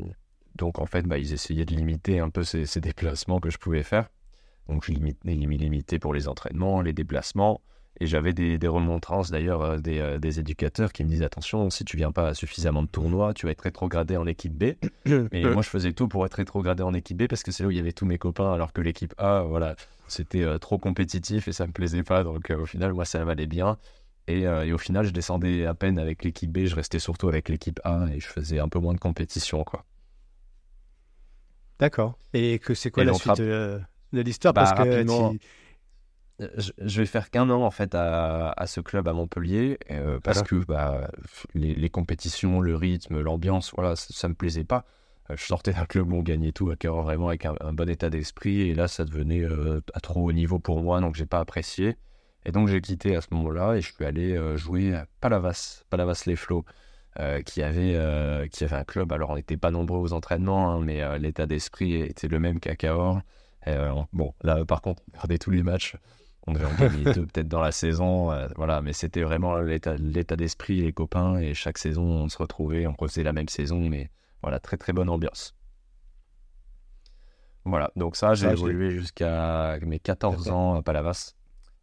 [0.56, 3.84] donc en fait, bah, ils essayaient de limiter un peu ces, déplacements que je pouvais
[3.84, 4.10] faire.
[4.67, 7.62] Donc je limitais pour les entraînements, les déplacements.
[8.01, 12.12] Et j'avais des, remontrances d'ailleurs des, des, éducateurs qui me disaient attention, si tu viens
[12.12, 14.73] pas à suffisamment de tournois, tu vas être rétrogradé en équipe B.
[15.31, 17.67] Et moi je faisais tout pour être rétrogradé en équipe B parce que c'est là
[17.67, 19.75] où il y avait tous mes copains, alors que l'équipe A, voilà,
[20.08, 22.23] c'était euh, trop compétitif et ça me plaisait pas.
[22.23, 23.77] Donc euh, au final, moi, ça m'allait bien.
[24.27, 27.27] Et, euh, et, au final, je descendais à peine avec l'équipe B, je restais surtout
[27.27, 29.86] avec l'équipe A et je faisais un peu moins de compétition, quoi.
[31.77, 32.17] D'accord.
[32.34, 33.81] Et que c'est quoi la suite de,
[34.13, 34.53] l'histoire?
[34.53, 35.03] Bah, Parce que
[36.39, 39.80] je, vais faire qu'un an en fait à, à, ce club à Montpellier
[40.24, 41.10] parce que bah,
[41.54, 44.86] les, les, compétitions, le rythme, l'ambiance, voilà, ça, ça, me plaisait pas.
[45.32, 47.89] Euh, je sortais d'un club où on gagnait tout, à Cahors, vraiment avec un, bon
[47.89, 48.62] état d'esprit.
[48.62, 51.98] Et là, ça devenait euh, à trop haut niveau pour moi, donc j'ai pas apprécié.
[52.45, 55.84] Et donc j'ai quitté à ce moment-là et je suis allé euh, jouer à Palavas,
[55.89, 56.65] Palavas-les Flots,
[57.45, 57.98] qui, avait,
[58.52, 59.13] qui avait un club.
[59.13, 62.76] Alors on n'était pas nombreux aux entraînements, hein, mais l'état d'esprit était le même qu'à
[62.76, 63.21] Cahors.
[64.12, 65.95] bon, là par contre, on perdait tous les matchs.
[66.47, 68.31] On devait en gagner deux peut-être dans la saison.
[68.55, 71.38] voilà, mais c'était vraiment l'état d'esprit, les copains.
[71.38, 74.10] Et chaque saison, on se retrouvait, on refaisait la même saison, mais
[74.41, 75.55] voilà, très très bonne ambiance.
[77.65, 81.34] Voilà, donc ça, j'ai évolué jusqu'à mes 14 ans à Palavas.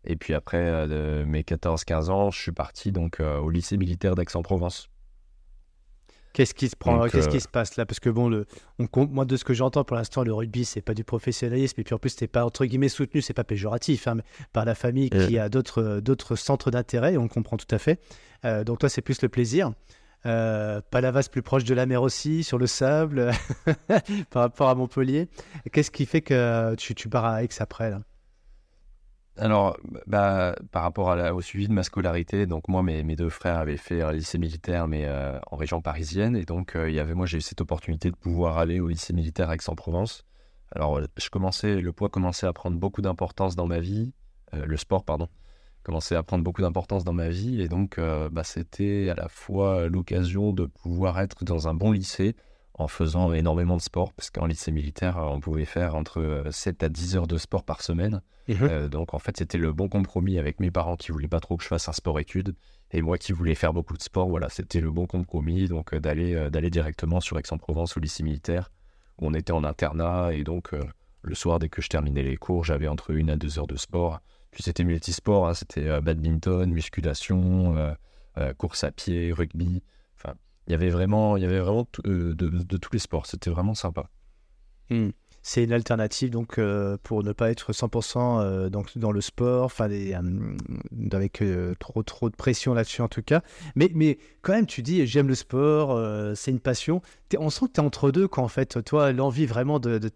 [0.05, 3.77] Et puis après euh, de mes 14-15 ans, je suis parti donc euh, au lycée
[3.77, 4.89] militaire d'Aix-en-Provence.
[6.33, 7.87] Qu'est-ce qui se prend Qu'est-ce qui euh, se passe là?
[7.87, 8.47] Parce que bon, le,
[8.79, 11.85] on, moi de ce que j'entends pour l'instant, le rugby c'est pas du professionnalisme et
[11.85, 14.19] puis en plus c'est pas entre guillemets soutenu, c'est pas péjoratif, hein,
[14.53, 18.01] par la famille qui a d'autres d'autres centres d'intérêt, on comprend tout à fait.
[18.65, 19.73] donc toi c'est plus le plaisir.
[20.25, 23.33] Euh, Palavas plus proche de la mer aussi, sur le sable,
[24.31, 25.29] par rapport à Montpellier.
[25.73, 28.01] Qu'est-ce qui fait que tu, tu pars à Aix après là?
[29.37, 33.77] Alors, bah, par rapport au suivi de ma scolarité, donc moi, mes, deux frères avaient
[33.77, 37.15] fait un lycée militaire, mais euh, en région parisienne, et donc euh, il y avait,
[37.15, 40.25] moi, j'ai eu cette opportunité de pouvoir aller au lycée militaire Aix-en-Provence.
[40.75, 44.13] Alors, je commençais, le poids commençait à prendre beaucoup d'importance dans ma vie,
[44.53, 45.29] le sport, pardon
[45.83, 47.61] commençait à prendre beaucoup d'importance dans ma vie.
[47.61, 51.93] Et donc, euh, bah, c'était à la fois l'occasion de pouvoir être dans un bon
[51.93, 52.37] lycée
[52.75, 56.87] en faisant énormément de sport, parce qu'en lycée militaire, on pouvait faire entre 7 euh,
[56.87, 58.23] à 10 heures de sport par semaine.
[58.49, 61.41] Mmh euh, donc, en fait, c'était le bon compromis avec mes parents qui voulaient pas
[61.41, 62.55] trop que je fasse un sport-études.
[62.91, 66.51] Et moi qui voulais faire beaucoup de sport, voilà, c'était le bon compromis, donc d'aller
[66.51, 68.71] d'aller directement sur Aix-en-Provence au lycée militaire,
[69.19, 70.35] où on était en internat.
[70.35, 70.73] Et donc,
[71.23, 73.77] le soir, dès que je terminais les cours, j'avais entre une à deux heures de
[73.77, 74.21] sport.
[74.53, 77.93] Puis c'était multisport, hein, c'était euh, badminton, musculation, euh,
[78.39, 79.83] euh, course à pied, rugby.
[80.67, 83.27] Il y avait vraiment, il y avait vraiment de, tous les sports.
[83.27, 84.09] C'était vraiment sympa.
[84.91, 85.11] Hmm
[85.43, 89.91] c'est une alternative donc euh, pour ne pas être 100% euh, dans le sport, enfin
[89.91, 90.57] euh,
[91.13, 91.43] avec
[91.81, 93.43] trop trop de pression là-dessus en tout cas.
[93.75, 96.01] Mais mais quand même tu dis j'aime le sport,
[96.37, 97.03] c'est une passion.
[97.39, 100.09] on sent que tu es entre deux quand en fait toi l'envie vraiment de de,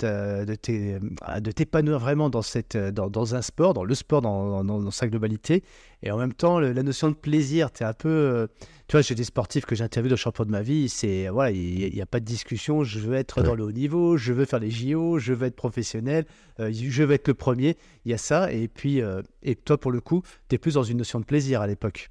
[0.45, 5.65] de t'épanouir vraiment dans cette dans, un sport, dans le sport dans, dans sa globalité
[6.03, 8.49] et en même temps la notion de plaisir, tu es un peu
[8.89, 11.93] tu vois, j'ai des sportifs que j'interviewe au champion de ma vie, c'est voilà, il
[11.93, 14.61] n'y a, pas de discussion, je veux être dans le haut niveau, je veux faire
[14.61, 16.25] les JO, je veux être professionnel,
[16.61, 19.79] euh, je veux être le premier, il y a ça, et puis, euh, et toi
[19.79, 22.11] pour le coup, tu es plus dans une notion de plaisir à l'époque.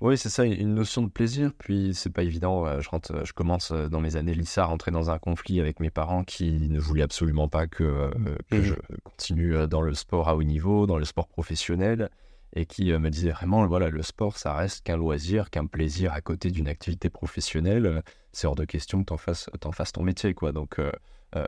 [0.00, 1.52] Oui, c'est ça, une notion de plaisir.
[1.58, 2.64] Puis c'est pas évident.
[2.64, 5.78] Euh, je, rentre, je commence dans mes années lycée à rentrer dans un conflit avec
[5.78, 8.10] mes parents qui ne voulaient absolument pas que,
[8.50, 8.62] que mmh.
[8.62, 12.08] je continue dans le sport à haut niveau, dans le sport professionnel
[12.54, 16.12] et qui euh, me disait vraiment, voilà, le sport, ça reste qu'un loisir, qu'un plaisir
[16.12, 17.86] à côté d'une activité professionnelle.
[17.86, 18.00] Euh,
[18.32, 20.52] c'est hors de question que tu en fasses, fasses, ton métier, quoi.
[20.52, 20.90] Donc, euh,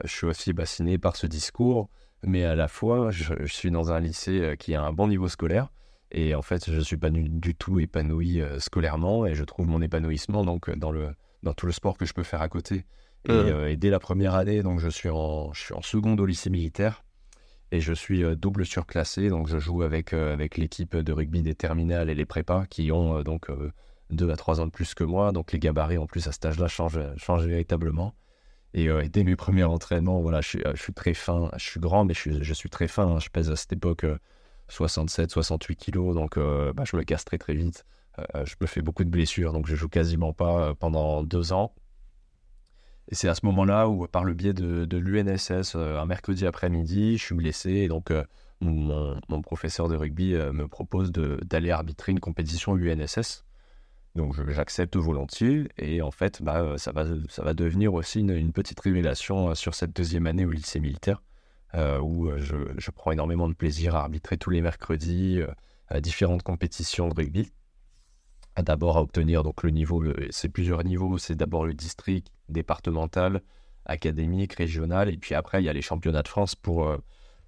[0.05, 1.91] je suis aussi bassiné par ce discours,
[2.23, 5.73] mais à la fois, je, suis dans un lycée qui a un bon niveau scolaire,
[6.13, 9.81] et en fait, je ne suis pas du, tout épanoui scolairement, et je trouve mon
[9.81, 12.85] épanouissement donc dans, le, dans tout le sport que je peux faire à côté.
[13.29, 16.27] Et, et dès la première année, donc je suis en, je suis en seconde au
[16.27, 17.05] lycée militaire
[17.73, 21.43] et je suis euh, double surclassé, donc je joue avec, euh, avec l'équipe de rugby
[21.43, 23.51] des terminales et les prépas qui ont euh, donc
[24.11, 26.45] deux à trois ans de plus que moi, donc les gabarits en plus à cet
[26.45, 28.15] âge-là changent, changent, véritablement.
[28.75, 32.21] Et, dès mes premiers entraînements, voilà, je suis, très fin, je suis grand, mais je
[32.21, 33.07] suis, je suis très fin.
[33.07, 33.19] Hein.
[33.21, 34.07] Je pèse à cette époque
[34.69, 37.85] 67, 68 kilos, donc bah, je me casse très très vite.
[38.35, 41.75] je me fais beaucoup de blessures, donc je joue quasiment pas pendant deux ans.
[43.09, 47.25] Et c'est à ce moment-là où, par le biais de, l'UNSS, un mercredi après-midi, je
[47.25, 47.71] suis blessé.
[47.71, 48.13] Et donc,
[48.61, 53.45] mon, mon, professeur de rugby me propose d'aller arbitrer une compétition UNSS.
[54.15, 59.75] Donc j'accepte volontiers et en fait bah, ça, va, devenir aussi une, petite révélation sur
[59.75, 61.23] cette deuxième année au lycée militaire
[62.03, 65.41] où je, je, prends énormément de plaisir à arbitrer tous les mercredis
[65.89, 67.51] à différentes compétitions de rugby
[68.61, 73.43] d'abord à obtenir donc le niveau, c'est plusieurs niveaux, c'est d'abord le district, départemental,
[73.87, 76.99] académique, régional, et puis après il y a les championnats de France pour, euh,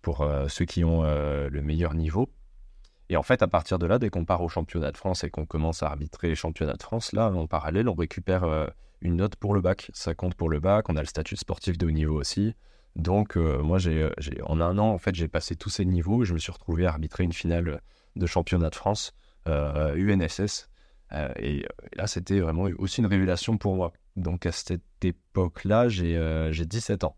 [0.02, 2.30] pour euh, ceux qui ont euh, le meilleur niveau.
[3.10, 5.30] Et en fait, à partir de là, dès qu'on part au championnat de France et
[5.30, 9.36] qu'on commence à arbitrer les championnats de France, là, en parallèle, on récupère une note
[9.36, 9.90] pour le bac.
[9.92, 12.54] Ça compte pour le bac, on a le statut sportif de haut niveau aussi.
[12.96, 14.10] Donc, moi, j'ai,
[14.44, 16.86] en un an, en fait, j'ai passé tous ces niveaux et je me suis retrouvé
[16.86, 17.82] à arbitrer une finale
[18.16, 19.12] de championnat de France
[19.44, 20.70] UNSS
[21.14, 23.92] euh, et, là, c'était vraiment aussi une révélation pour moi.
[24.16, 26.16] Donc à cette époque-là, j'ai
[26.52, 27.16] 17 euh, ans.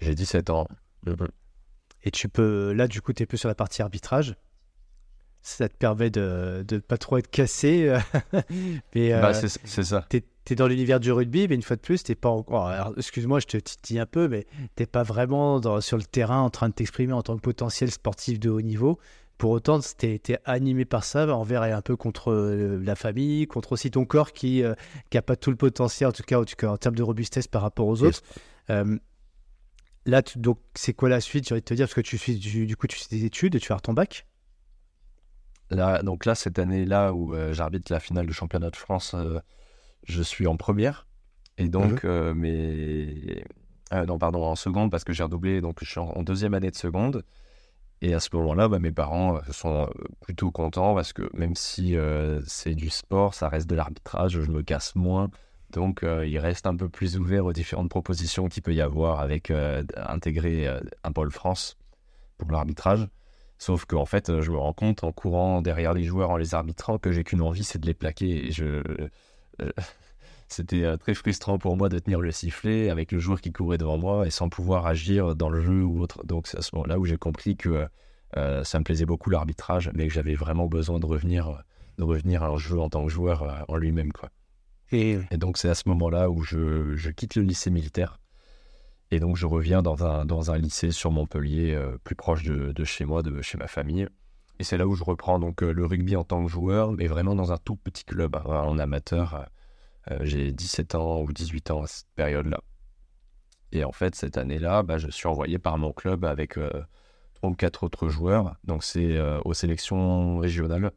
[0.00, 0.68] J'ai 17 ans.
[2.02, 4.36] Et tu peux, là, du coup, tu es plus sur la partie arbitrage.
[5.42, 7.96] Ça te permet de ne pas trop être cassé.
[8.94, 10.06] mais, bah, euh, c'est ça.
[10.10, 10.18] Tu
[10.50, 12.92] es, dans l'univers du rugby, mais une fois de plus, tu pas encore.
[12.96, 16.68] Excuse-moi, je te titille un peu, mais tu pas vraiment sur le terrain en train
[16.68, 18.98] de t'exprimer en tant que potentiel sportif de haut niveau.
[19.38, 23.46] Pour autant, tu été animé par ça envers et un peu contre euh, la famille,
[23.46, 24.74] contre aussi ton corps qui n'a
[25.14, 28.02] euh, pas tout le potentiel, en tout cas, en, termes de robustesse par rapport aux
[28.02, 28.20] autres.
[28.70, 28.98] Euh,
[30.06, 32.36] là, donc, c'est quoi la suite J'ai envie de te dire, parce que tu suis,
[32.36, 34.26] du, coup, tu fais des études, tu vas faire ton bac?
[35.70, 39.14] Là, Donc là, cette année-là où j'arbitre la finale du championnat de France,
[40.02, 41.06] je suis en première.
[41.58, 43.44] Et donc, mmh mais...
[43.92, 46.76] non, pardon, en seconde, parce que j'ai redoublé, donc je suis en deuxième année de
[46.76, 47.22] seconde.
[48.00, 51.56] Et à ce moment-là, bah, mes parents euh, sont euh, plutôt contents parce que même
[51.56, 55.30] si euh, c'est du sport, ça reste de l'arbitrage, je me casse moins.
[55.70, 59.52] Donc, ils restent un peu plus ouverts aux différentes propositions qu'il peut y avoir avec
[59.96, 60.66] intégrer
[61.04, 61.76] un pôle France
[62.38, 63.06] pour l'arbitrage.
[63.58, 66.96] Sauf qu'en fait, je me rends compte en courant derrière les joueurs, en les arbitrant,
[66.96, 68.50] que j'ai qu'une envie, c'est de les plaquer.
[68.50, 68.82] Je,
[70.48, 73.78] c'était euh, très frustrant pour moi de tenir le sifflet avec le joueur qui courait
[73.78, 76.24] devant moi et sans pouvoir agir dans le jeu ou autre.
[76.24, 77.86] Donc c'est à ce moment-là où j'ai compris que
[78.36, 81.62] euh, ça me plaisait beaucoup l'arbitrage, mais que j'avais vraiment besoin de revenir,
[81.98, 84.10] de revenir à un jeu en tant que joueur euh, en lui-même.
[84.12, 84.30] Quoi.
[84.90, 85.18] Et...
[85.32, 88.18] donc c'est à ce moment-là où je, quitte le lycée militaire.
[89.10, 92.84] Et donc je reviens dans un, dans un lycée sur Montpellier, plus proche de, de,
[92.84, 94.06] chez moi, de chez ma famille.
[94.58, 97.34] Et c'est là où je reprends donc le rugby en tant que joueur, mais vraiment
[97.34, 99.46] dans un tout petit club, hein, en amateur
[100.20, 102.60] j'ai 17 ans ou 18 ans à cette période-là.
[103.72, 106.58] Et en fait, cette année-là, bah, je suis envoyé par mon club avec
[107.42, 108.56] 34 euh, autres joueurs.
[108.64, 110.90] Donc, c'est euh, aux sélections régionales.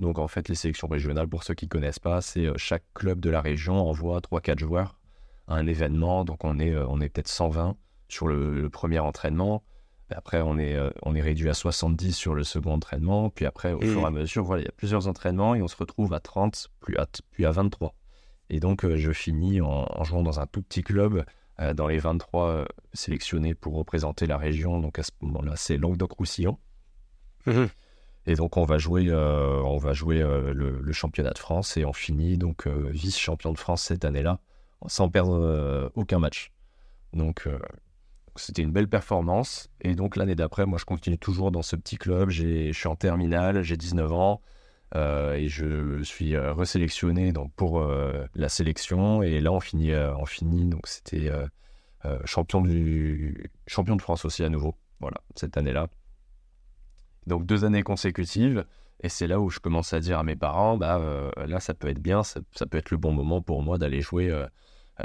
[0.00, 3.20] Donc, en fait, les sélections régionales, pour ceux qui ne connaissent pas, c'est chaque club
[3.20, 4.98] de la région envoie 3-4 joueurs
[5.46, 6.24] à un événement.
[6.24, 7.76] Donc, on est, on est peut-être 120
[8.08, 9.62] sur le, premier entraînement.
[10.10, 13.30] Après, on est, on est réduit à 70 sur le second entraînement.
[13.30, 15.68] Puis après, au fur et à mesure, voilà, il y a plusieurs entraînements et on
[15.68, 17.94] se retrouve à 30, puis à, puis à 23.
[18.50, 21.24] Et donc, euh, je finis en, jouant dans un tout petit club
[21.60, 24.80] euh, dans les 23 euh, sélectionnés pour représenter la région.
[24.80, 26.58] Donc, à ce moment-là, c'est Languedoc-Roussillon.
[27.46, 27.68] Mhm.
[28.28, 32.36] Et donc, on va jouer, on va jouer le, championnat de France et on finit
[32.36, 34.40] donc vice-champion de France cette année-là
[34.88, 36.50] sans perdre aucun match.
[37.12, 37.48] Donc,
[38.34, 39.68] c'était une belle performance.
[39.80, 42.30] Et donc, l'année d'après, moi, je continue toujours dans ce petit club.
[42.30, 44.40] Je suis en terminale, j'ai 19 ans.
[44.96, 49.22] Euh, et je suis euh, resélectionné donc, pour euh, la sélection.
[49.22, 51.30] Et là, on finit, on finit donc c'était
[52.24, 55.88] champion, du, champion de France aussi à nouveau, voilà, cette année-là.
[57.26, 58.64] Donc deux années consécutives.
[59.02, 61.00] Et c'est là où je commence à dire à mes parents, bah
[61.36, 64.32] là ça peut être bien, ça, peut être le bon moment pour moi d'aller jouer,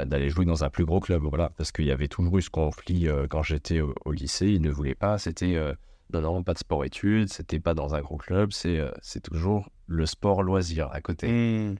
[0.02, 2.48] d'aller jouer dans un plus gros club, voilà, parce qu'il y avait toujours eu ce
[2.48, 5.58] conflit quand j'étais au, au, lycée, ils ne voulaient pas, c'était
[6.12, 8.90] non, non, pas de sport-études, c'était pas dans un gros club, c'est euh,
[9.22, 11.28] toujours le sport loisir à côté.
[11.28, 11.76] Hmm.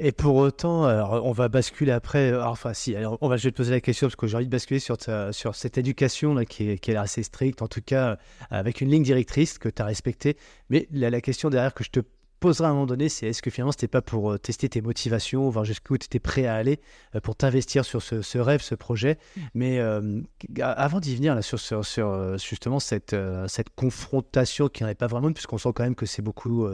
[0.00, 0.84] Et pour autant,
[1.24, 2.30] on va basculer après.
[2.30, 4.36] Euh, enfin, si, alors on va, je vais te poser la question parce que j'ai
[4.36, 4.96] envie de basculer sur,
[5.32, 8.16] sur cette éducation là qui est, qui est assez stricte, en tout cas
[8.48, 10.36] avec une ligne directrice que tu as respectée.
[10.70, 12.00] Mais la question derrière que je te
[12.40, 14.80] posera à un moment donné, c'est est-ce que finalement c'était pas pour euh, tester tes
[14.80, 16.80] motivations, voir jusqu'où tu étais prêt à aller
[17.14, 19.18] euh, pour t'investir sur ce, rêve, ce projet.
[19.54, 20.20] Mais euh,
[20.60, 25.32] avant d'y venir là, sur, sur, justement cette, cette confrontation qui n'en est pas vraiment,
[25.32, 26.66] puisqu'on sent quand même que c'est beaucoup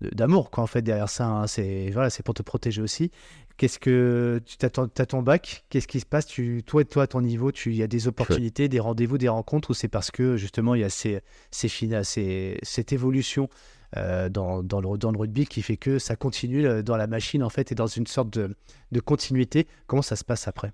[0.00, 1.26] d'amour quoi en fait derrière ça.
[1.26, 1.46] Hein.
[1.46, 3.10] c'est voilà, c'est pour te protéger aussi.
[3.56, 5.64] Qu'est-ce que tu as ton, bac?
[5.70, 6.26] Qu'est-ce qui se passe?
[6.26, 9.28] Tu, Toi et toi à ton niveau, il y a des opportunités, des rendez-vous, des
[9.28, 11.20] rencontres ou c'est parce que justement il y a ces,
[11.52, 13.48] ces, ces, cette évolution
[13.94, 17.48] dans, dans, le, dans le rugby qui fait que ça continue dans la machine en
[17.48, 18.56] fait et dans une sorte de,
[18.92, 19.68] de continuité.
[19.86, 20.72] Comment ça se passe après?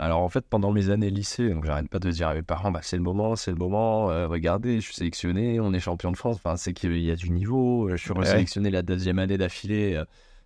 [0.00, 2.70] Alors en fait, pendant mes années lycée, donc j'arrête pas de dire à mes parents,
[2.70, 6.12] bah, c'est le moment, c'est le moment, euh, regardez, je suis sélectionné, on est champion
[6.12, 9.38] de France, enfin, c'est qu'il y a du niveau, je suis sélectionné la deuxième année
[9.38, 10.04] d'affilée, euh,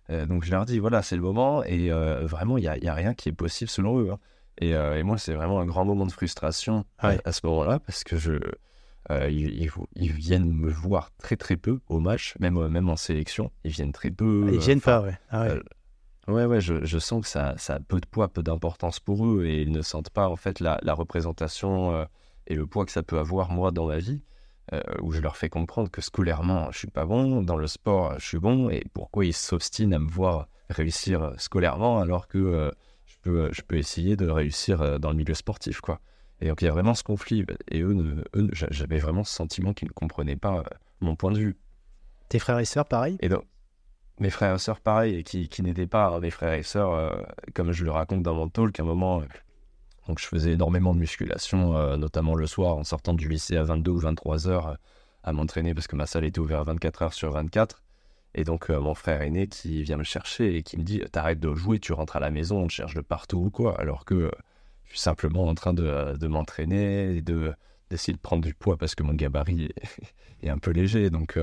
[0.09, 2.87] euh, donc je leur dis, voilà, c'est le moment, et vraiment, il n'y a, y
[2.87, 4.11] a, rien qui est possible selon eux.
[4.11, 4.17] Hein.
[4.59, 8.17] Et, et, moi, c'est vraiment un grand moment de frustration à, ce moment-là, parce que
[8.17, 8.39] je,
[9.09, 13.71] ils, ils, viennent me voir très très peu au match, même, même en sélection, ils
[13.71, 14.45] viennent très peu.
[14.47, 15.17] Ah, ils viennent pas, ouais.
[15.29, 15.59] Ah, ouais.
[16.27, 19.25] Ouais, ouais, je, je, sens que ça, ça, a peu de poids, peu d'importance pour
[19.27, 22.05] eux et ils ne sentent pas en fait la, la représentation euh,
[22.47, 24.21] et le poids que ça peut avoir moi dans ma vie,
[24.71, 28.17] euh, où je leur fais comprendre que scolairement je suis pas bon, dans le sport
[28.19, 32.71] je suis bon et pourquoi ils s'obstinent à me voir réussir scolairement alors que
[33.05, 35.99] je, peux, je peux essayer de réussir dans le milieu sportif quoi.
[36.43, 39.73] Et donc il y a vraiment ce conflit et eux, eux j'avais vraiment ce sentiment
[39.73, 40.65] qu'ils ne comprenaient pas
[40.99, 41.57] mon point de vue.
[42.27, 43.17] Tes frères et sœurs pareil?
[43.21, 43.45] Et donc,
[44.19, 47.21] mes frères et sœurs pareil, et qui, qui n'étaient pas mes frères et sœurs, euh,
[47.53, 49.25] comme je le raconte dans mon talk, à un moment, euh,
[50.09, 53.63] donc je faisais énormément de musculation, euh, notamment le soir en sortant du lycée à
[53.63, 54.77] 22 ou 23 heures
[55.23, 57.81] à m'entraîner parce que ma salle était ouverte 24 heures sur 24.
[58.35, 61.53] Et donc mon frère aîné qui vient me chercher et qui me dit T'arrêtes de
[61.53, 64.31] jouer, tu rentres à la maison, on te cherche de partout ou quoi Alors que
[64.93, 67.53] suis simplement en train de, de m'entraîner et de,
[67.89, 70.07] d'essayer de prendre du poids parce que mon gabarit est,
[70.47, 71.09] est un peu léger.
[71.09, 71.37] Donc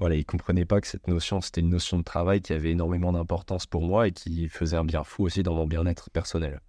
[0.00, 3.12] voilà, ils comprenaient pas que cette notion, c'était une notion de travail qui avait énormément
[3.12, 6.60] d'importance pour moi et qui faisait un bien fou aussi dans mon bien-être personnel.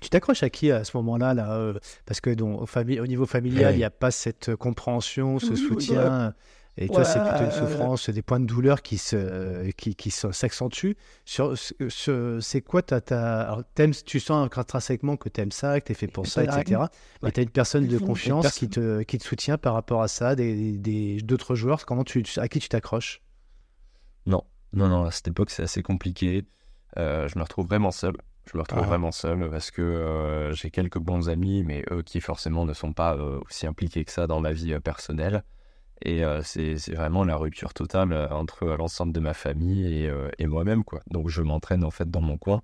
[0.00, 3.26] Tu t'accroches à qui à ce moment-là là, euh, Parce que donc, au, au, niveau
[3.26, 6.34] familial, il n'y a pas cette compréhension, ce soutien.
[6.78, 10.96] Et toi, c'est plutôt une souffrance, des points de douleur qui se, qui, qui s'accentuent.
[11.24, 11.54] Sur,
[12.40, 13.64] c'est quoi ta, ta
[14.04, 16.82] tu sens intrinsèquement que tu aimes ça, que tu es fait pour ça, etc.
[17.22, 20.08] Mais tu as une personne de confiance qui te, qui te soutient par rapport à
[20.08, 21.86] ça, des, des, d'autres joueurs.
[21.86, 23.22] Comment tu, à qui tu t'accroches?
[24.26, 25.04] Non, non, non.
[25.04, 26.44] À cette époque, c'est assez compliqué.
[26.98, 28.16] Euh, je me retrouve vraiment seul.
[28.52, 28.86] Je me retrouve ah.
[28.86, 32.92] vraiment seul parce que euh, j'ai quelques bons amis, mais eux qui forcément ne sont
[32.92, 35.42] pas euh, aussi impliqués que ça dans ma vie personnelle.
[36.02, 40.30] Et euh, c'est vraiment la rupture totale euh, entre l'ensemble de ma famille et, euh,
[40.40, 40.82] moi-même.
[41.10, 42.62] Donc je m'entraîne en fait dans mon coin.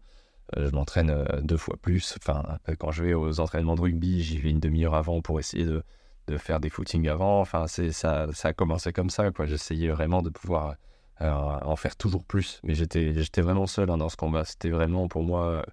[0.57, 2.17] je m'entraîne deux fois plus.
[2.19, 5.65] Enfin, quand je vais aux entraînements de rugby, j'y vais une demi-heure avant pour essayer
[5.65, 5.83] de,
[6.29, 7.41] de, faire des footings avant.
[7.41, 9.31] Enfin, ça, ça a commencé comme ça.
[9.45, 10.77] J'essayais vraiment de pouvoir
[11.21, 12.61] en faire toujours plus.
[12.65, 14.45] Mais j'étais vraiment seul hein, dans ce combat.
[14.45, 15.65] C'était vraiment pour moi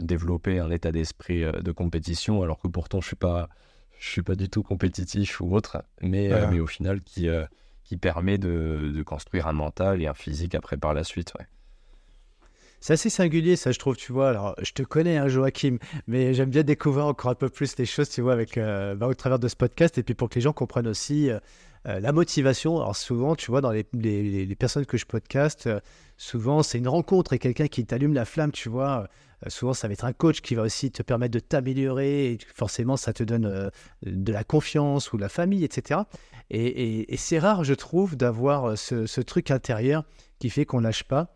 [0.00, 3.48] développer un état d'esprit de compétition alors que pourtant je suis pas
[3.98, 7.44] je suis pas du tout compétitif ou autre, mais, euh, mais au final qui, euh,
[7.84, 11.32] qui permet de, de, construire un mental et un physique après par la suite.
[11.38, 11.46] Ouais.
[12.80, 14.28] C'est assez singulier, ça, je trouve, tu vois.
[14.28, 17.86] Alors, je te connais, hein, Joachim, mais j'aime bien découvrir encore un peu plus les
[17.86, 20.36] choses, tu vois, avec, euh, bah, au travers de ce podcast, et puis pour que
[20.36, 21.30] les gens comprennent aussi
[21.84, 22.76] la motivation.
[22.76, 25.68] Alors, souvent, tu vois, dans les, les, les personnes que je podcast,
[26.18, 29.08] souvent, c'est une rencontre et quelqu'un qui t'allume la flamme, tu vois.
[29.46, 32.38] Euh, souvent, ça va être un coach qui va aussi te permettre de t'améliorer.
[32.54, 33.70] Forcément, ça te donne euh,
[34.02, 36.00] de la confiance ou de la famille, etc.
[36.50, 40.04] Et, c'est rare, je trouve, d'avoir euh, ce, truc intérieur
[40.38, 41.34] qui fait qu'on lâche pas.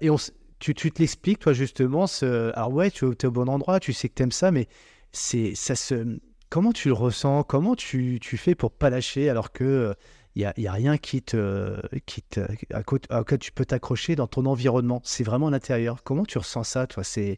[0.00, 0.16] et on,
[0.58, 2.06] tu, te l'expliques, toi, justement.
[2.06, 4.66] Ce, alors, ouais, tu es au bon endroit, tu sais que tu aimes ça, mais
[5.12, 6.18] c'est ça se.
[6.48, 7.44] Comment tu le ressens?
[7.44, 9.94] Comment tu, tu fais pour pas lâcher alors que
[10.36, 12.40] il n'y a, y a, rien qui te, qui te,
[12.72, 15.00] à, auquel tu peux t'accrocher dans ton environnement.
[15.04, 16.02] C'est vraiment à l'intérieur.
[16.04, 17.02] Comment tu ressens ça, toi?
[17.02, 17.36] C'est,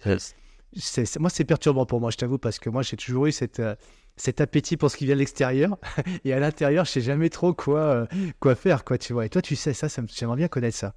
[0.76, 3.60] c'est, Moi, c'est perturbant pour moi, je t'avoue, parce que moi, j'ai toujours eu cette,
[3.60, 3.74] euh,
[4.16, 5.78] cet appétit pour ce qui vient de l'extérieur.
[6.24, 8.06] et à l'intérieur, je sais jamais trop quoi, euh,
[8.40, 9.24] quoi faire, quoi, tu vois.
[9.24, 10.94] Et toi, tu sais ça, ça j'aimerais bien connaître ça.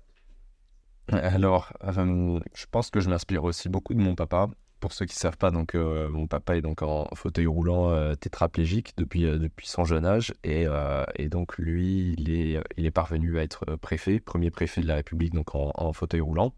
[1.12, 4.49] Alors, euh, je pense que je m'inspire aussi beaucoup de mon papa
[4.86, 7.89] pour ceux qui ne savent pas, donc, euh, mon papa est donc en fauteuil roulant
[7.89, 10.32] euh, tétraplégique depuis, euh, depuis son jeune âge.
[10.43, 10.67] Et,
[11.15, 14.93] et, donc, lui, il est, il est parvenu à être préfet, premier préfet de la
[14.93, 16.54] République, donc en, fauteuil roulant.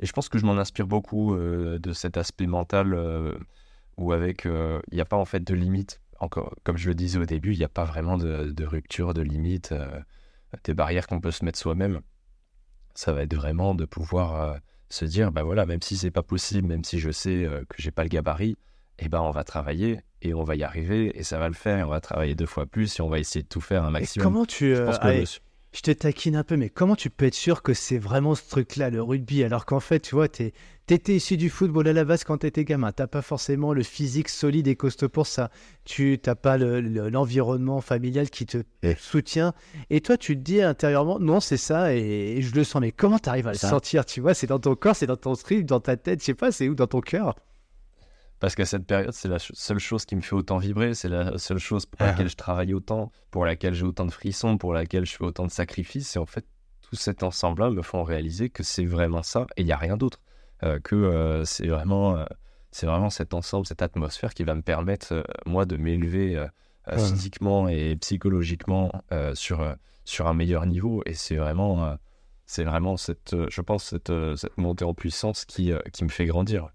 [0.00, 2.98] Et je pense que je m'en inspire beaucoup de cet aspect mental
[3.96, 6.00] où, avec, il n'y a pas en fait de limite.
[6.18, 9.22] Encore, comme je le disais au début, il n'y a pas vraiment de, rupture, de
[9.22, 9.72] limite,
[10.64, 12.00] des barrières qu'on peut se mettre soi-même.
[12.94, 14.58] Ça va être vraiment de pouvoir
[14.92, 17.76] se dire, bah voilà, même si c'est pas possible, même si je sais euh, que
[17.78, 18.56] j'ai pas le gabarit,
[18.98, 21.78] eh ben on va travailler et on va y arriver et ça va le faire
[21.78, 23.90] et on va travailler deux fois plus et on va essayer de tout faire un
[23.90, 24.24] maximum.
[24.24, 25.38] comment tu, euh, je
[25.80, 28.90] te taquine un peu, mais comment tu peux être sûr que c'est vraiment ce truc-là,
[28.90, 30.52] le rugby, alors qu'en fait, tu vois, tu
[30.90, 32.92] étais issu du football à la base quand tu étais gamin.
[32.92, 35.50] T'as pas forcément le physique solide et costaud pour ça.
[35.86, 38.58] Tu n'as pas l'environnement familial qui te
[38.98, 39.54] soutient.
[39.88, 42.82] Et toi, tu te dis intérieurement, non, c'est ça, et, je le sens.
[42.82, 45.16] Mais comment tu arrives à le sentir Tu vois, c'est dans ton corps, c'est dans
[45.16, 46.74] ton strip, dans ta tête, je sais pas, c'est où?
[46.74, 47.34] Dans ton cœur?
[48.42, 51.38] Parce qu'à cette période, c'est la seule chose qui me fait autant vibrer, c'est la
[51.38, 55.06] seule chose pour laquelle je travaille autant, pour laquelle j'ai autant de frissons, pour laquelle
[55.06, 56.16] je fais autant de sacrifices.
[56.16, 56.44] Et en fait,
[56.80, 59.96] tout cet ensemble-là me font réaliser que c'est vraiment ça et il n'y a rien
[59.96, 60.18] d'autre.
[60.64, 62.24] Euh, que euh, c'est vraiment, euh,
[62.72, 66.44] c'est vraiment cet ensemble, cette atmosphère qui va me permettre, moi, de m'élever
[66.96, 68.90] physiquement et psychologiquement
[69.34, 71.04] sur, sur un meilleur niveau.
[71.06, 71.96] Et c'est vraiment,
[72.46, 76.72] c'est vraiment cette, je pense, cette, cette montée en puissance qui, qui me fait grandir.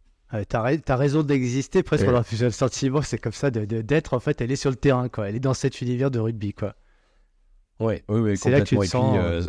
[0.49, 4.19] T'as, as raison d'exister, presque on a le sentiment, c'est comme ça, de, d'être en
[4.19, 5.29] fait, elle est sur le terrain, quoi.
[5.29, 6.75] Elle est dans cet univers de rugby, quoi.
[7.79, 9.17] Ouais, oui, oui, c'est là que tu te sens.
[9.17, 9.41] Euh,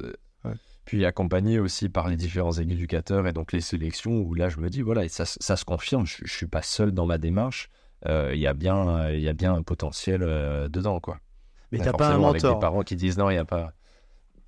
[0.85, 4.71] puis, accompagné aussi par les différents éducateurs et donc les sélections, où là je me
[4.71, 7.71] dis, voilà, et ça, ça se confirme, je, je suis pas seul dans ma démarche,
[8.07, 11.19] euh, il y, a bien, y a bien un potentiel euh, dedans, quoi.
[11.73, 12.31] Mais t'as pas un mentor.
[12.31, 13.73] Avec des parents qui disent non, il n'y a pas.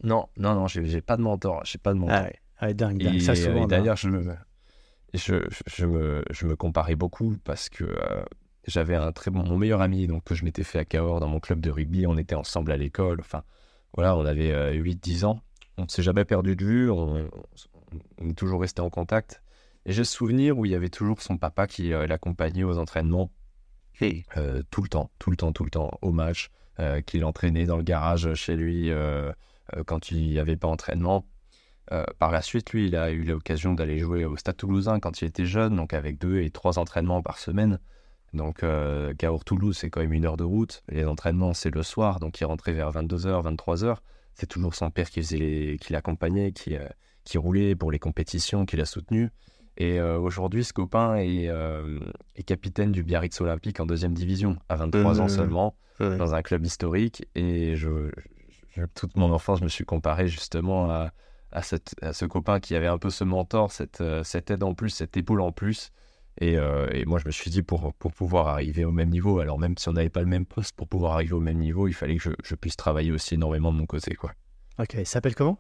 [0.03, 2.17] Non, non, non, j'ai, pas de mentor, j'ai pas de mentor.
[2.17, 3.21] Ah ouais, ah dingue, dingue.
[3.21, 3.65] ça souvent.
[3.65, 4.35] Et d'ailleurs, je me
[5.15, 8.23] je, je, me, je me comparais beaucoup parce que euh,
[8.67, 11.29] j'avais un très bon, mon meilleur ami donc, que je m'étais fait à Cahors dans
[11.29, 12.07] mon club de rugby.
[12.07, 13.21] On était ensemble à l'école.
[13.21, 13.43] Enfin,
[13.95, 15.41] voilà, on avait 8-10 euh, ans.
[15.79, 16.91] On ne s'est jamais perdu de vue.
[16.91, 17.29] On,
[18.25, 19.43] est toujours resté en contact.
[19.87, 22.79] Et j'ai ce souvenir où il y avait toujours son papa qui euh, l'accompagnait aux
[22.79, 23.33] entraînements.
[23.99, 26.51] tout le temps, tout le temps, tout le temps, au match,
[27.05, 28.91] qu'il entraînait dans le garage chez lui
[29.85, 31.27] quand il n'y avait pas entraînement.
[31.93, 35.23] Euh, par la suite, lui, il a eu l'occasion d'aller jouer au Stade toulousain quand
[35.23, 37.79] il était jeune, donc avec deux et trois entraînements par semaine.
[38.33, 40.83] Donc, euh, Cahors-Toulouse, c'est quand même une heure de route.
[40.89, 43.97] Les entraînements, c'est le soir, donc il rentrait vers 22h, 23h.
[44.35, 46.87] C'est toujours son père qui, qui l'accompagnait, qui, euh,
[47.25, 49.31] qui roulait pour les compétitions, qui l'a soutenu.
[49.77, 51.49] Et euh, aujourd'hui, ce copain est,
[52.37, 56.65] est, capitaine du Biarritz Olympique en deuxième division, à 23 ans seulement, dans un club
[56.65, 57.27] historique.
[57.35, 58.11] Et je,
[58.95, 61.13] toute mon enfance, je me suis comparé justement à
[61.53, 64.91] à, ce copain qui avait un peu ce mentor, cette, euh, cette aide en plus,
[64.91, 65.91] cette épaule en plus.
[66.43, 69.59] Euh, et, moi, je me suis dit, pour, pour pouvoir arriver au même niveau, alors
[69.59, 71.93] même si on n'avait pas le même poste, pour pouvoir arriver au même niveau, il
[71.93, 74.15] fallait que je, puisse travailler aussi énormément de mon côté.
[74.15, 74.33] Quoi.
[74.79, 75.59] Ok, il s'appelle comment?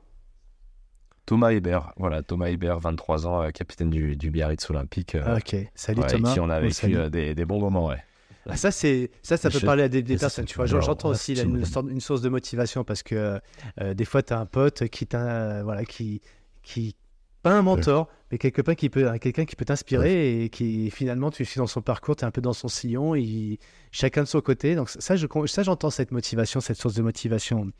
[1.26, 5.16] Thomas Hébert, voilà, Thomas Hébert, 23 ans, euh, capitaine du, du Biarritz Olympique.
[5.16, 6.32] ok, salut Thomas.
[6.32, 8.02] qui on a vécu des, des, bons moments, ouais.
[8.48, 10.46] Ah, ça, c'est ça, ça peut parler à des, personnes.
[10.46, 13.40] Tu vois, j'entends aussi une, une, source de motivation parce que
[13.80, 16.20] euh, des fois, tu as un pote qui t'a, voilà, qui,
[16.62, 16.96] qui,
[17.42, 21.44] pas un mentor, mais quelqu'un qui peut, quelqu'un qui peut t'inspirer et qui finalement, tu
[21.44, 23.58] suis dans son parcours, tu es un peu dans son sillon, et
[23.92, 24.74] chacun de son côté.
[24.74, 27.70] Donc ça, je, ça, j'entends cette motivation, cette source de motivation.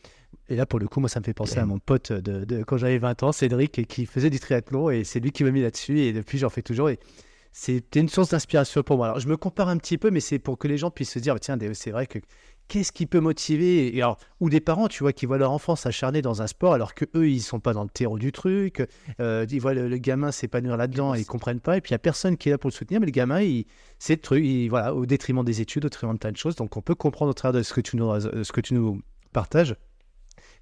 [0.49, 2.63] Et là, pour le coup, moi, ça me fait penser à mon pote de, de
[2.63, 5.63] quand j'avais 20 ans, Cédric, qui faisait du triathlon, et c'est lui qui m'a mis
[5.63, 6.89] là-dessus, et depuis, j'en fais toujours.
[6.89, 6.99] Et
[7.53, 9.07] c'était une source d'inspiration pour moi.
[9.07, 11.18] Alors, je me compare un petit peu, mais c'est pour que les gens puissent se
[11.18, 12.18] dire, tiens, c'est vrai que
[12.68, 16.22] qu'est-ce qui peut motiver alors, Ou des parents, tu vois, qui voient leur enfant s'acharner
[16.22, 18.86] dans un sport alors que eux, ils sont pas dans le terreau du truc.
[19.20, 21.76] Euh, ils voient le, gamin s'épanouir là-dedans et ils comprennent pas.
[21.76, 23.40] Et puis, il y a personne qui est là pour le soutenir, mais le gamin,
[23.98, 26.55] c'est le truc, voilà, au détriment des études, au détriment de plein de choses.
[26.55, 29.03] Donc, on peut comprendre au travers de ce que tu nous, ce que tu nous
[29.32, 29.74] partages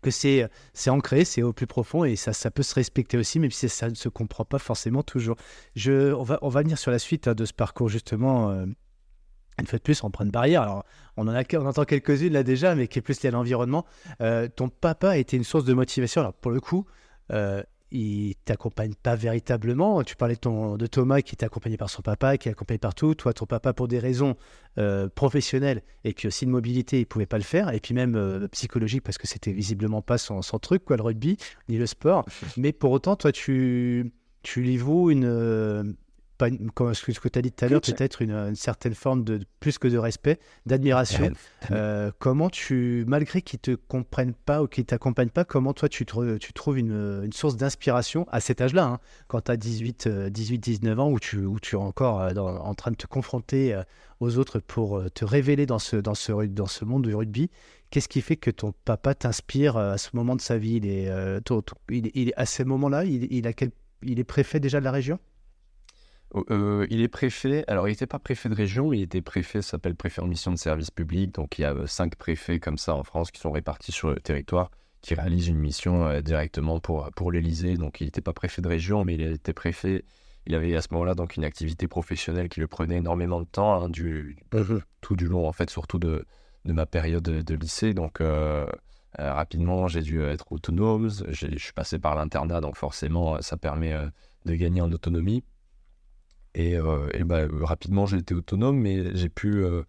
[0.03, 0.49] que c'est
[0.89, 3.89] ancré, c'est au plus profond et ça, ça peut se respecter aussi, même si ça
[3.89, 5.37] ne se comprend pas forcément toujours.
[5.75, 8.51] Je, on, va, on va venir sur la suite hein, de ce parcours justement.
[8.51, 8.67] Euh,
[9.61, 10.63] une fois de plus, on prend une barrière.
[10.63, 10.85] Alors,
[11.17, 13.85] on en a, on entend quelques-unes là déjà, mais qui est plus lié à l'environnement.
[14.21, 16.21] Euh, ton papa a été une source de motivation.
[16.21, 16.87] Alors, pour le coup,
[17.33, 20.03] euh, il t'accompagne pas véritablement.
[20.03, 22.79] Tu parlais de, ton, de Thomas qui était accompagné par son papa, qui est accompagné
[22.79, 23.15] partout.
[23.15, 24.37] Toi, ton papa, pour des raisons
[24.79, 27.73] euh, professionnelles et puis aussi de mobilité, il pouvait pas le faire.
[27.73, 31.03] Et puis même euh, psychologique, parce que c'était visiblement pas son, son, truc, quoi, le
[31.03, 31.37] rugby,
[31.69, 32.25] ni le sport.
[32.57, 34.13] Mais pour autant, toi, tu,
[34.43, 35.85] tu lui vaux une, euh,
[36.39, 39.41] pas comme ce que tu as dit tout à l'heure, peut-être une, certaine forme de
[39.61, 41.31] plus que de respect, d'admiration.
[41.73, 46.07] Euh, comment tu, malgré qu'ils te comprennent pas ou qu'ils t'accompagnent pas, comment toi tu,
[46.07, 50.59] tu trouves une, une source d'inspiration à cet âge-là, hein, quand tu as 18, 18,
[50.59, 53.83] 19 ans, où tu, où tu es encore euh, en train de te confronter euh,
[54.21, 57.51] aux autres pour te révéler dans ce, dans ce, dans ce monde du rugby?
[57.91, 60.75] Qu'est-ce qui fait que ton papa t'inspire à ce moment de sa vie?
[60.77, 61.11] Il est,
[61.91, 63.71] il, il, À ce moment-là, il, il, a quel,
[64.03, 65.19] il est préfet déjà de la région?
[66.35, 67.65] Euh, il est préfet.
[67.69, 70.53] Alors, il n'était pas préfet de région, il était préfet, ça s'appelle préfet en mission
[70.53, 71.35] de service public.
[71.35, 74.11] Donc, il y a euh, cinq préfets comme ça en France qui sont répartis sur
[74.11, 74.71] le territoire,
[75.01, 77.77] qui réalisent une mission euh, directement pour, pour l'Élysée.
[77.77, 80.05] Donc, il n'était pas préfet de région, mais il était préfet.
[80.47, 83.83] Il avait à ce moment-là donc une activité professionnelle qui le prenait énormément de temps,
[83.83, 86.25] hein, du, mmh tout du long, en fait, surtout de,
[86.65, 87.95] de ma période de, lycée.
[87.95, 88.23] Donc,
[89.19, 91.11] rapidement, j'ai dû être autonome.
[91.29, 93.95] Je suis passé par l'internat, donc forcément, ça permet
[94.47, 95.45] de gagner en autonomie.
[96.55, 99.83] Et, euh, bah, rapidement, j'ai été autonome, mais j'ai pu, euh,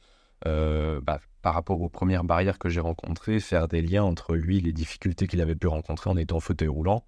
[0.45, 4.57] euh, bah, par rapport aux premières barrières que j'ai rencontrées, faire des liens entre lui
[4.57, 7.05] et les difficultés qu'il avait pu rencontrer en étant en fauteuil roulant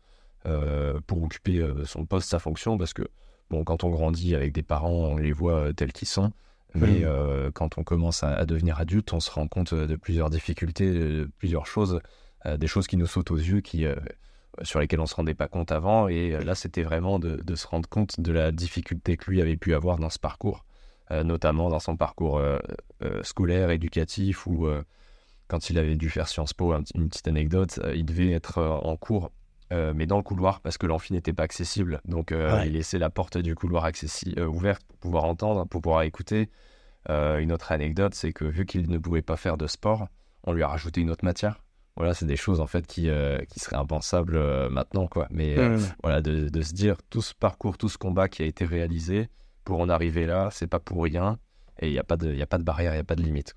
[1.06, 3.04] pour occuper son poste, sa fonction, parce que
[3.52, 6.32] bon, quand on grandit avec des parents, on les voit tels qu'ils sont.
[6.74, 10.92] Mais euh, quand on commence à, devenir adulte, on se rend compte de plusieurs difficultés,
[10.92, 12.00] de plusieurs choses,
[12.58, 13.86] des choses qui nous sautent aux yeux, qui,
[14.64, 16.08] sur lesquelles on ne se rendait pas compte avant.
[16.08, 19.58] Et là, c'était vraiment de, de, se rendre compte de la difficulté que lui avait
[19.58, 20.66] pu avoir dans ce parcours,
[21.10, 22.42] notamment dans son parcours
[23.22, 24.68] scolaire, éducatif, ou
[25.48, 29.32] quand il avait dû faire Sciences Po, une petite anecdote, il devait être en cours
[29.72, 32.02] euh, mais dans le couloir parce que l'amphi n'était pas accessible.
[32.06, 36.02] Donc euh, il laissait la porte du couloir euh, ouverte pour pouvoir entendre, pour pouvoir
[36.04, 36.50] écouter.
[37.10, 40.08] une autre anecdote, c'est que vu qu'il ne pouvait pas faire de sport,
[40.44, 41.62] on lui a rajouté une autre matière.
[41.98, 43.10] Voilà, c'est des choses en fait qui,
[43.50, 44.40] qui seraient impensables
[44.70, 45.28] maintenant, quoi.
[45.30, 45.56] Mais
[46.02, 49.30] voilà, de, de, se dire tout ce parcours, tout ce combat qui a été réalisé
[49.64, 51.38] pour en arriver là, c'est pas pour rien.
[51.80, 53.24] Et il n'y a, pas de, a pas de barrière, il n'y a pas de
[53.24, 53.56] limite.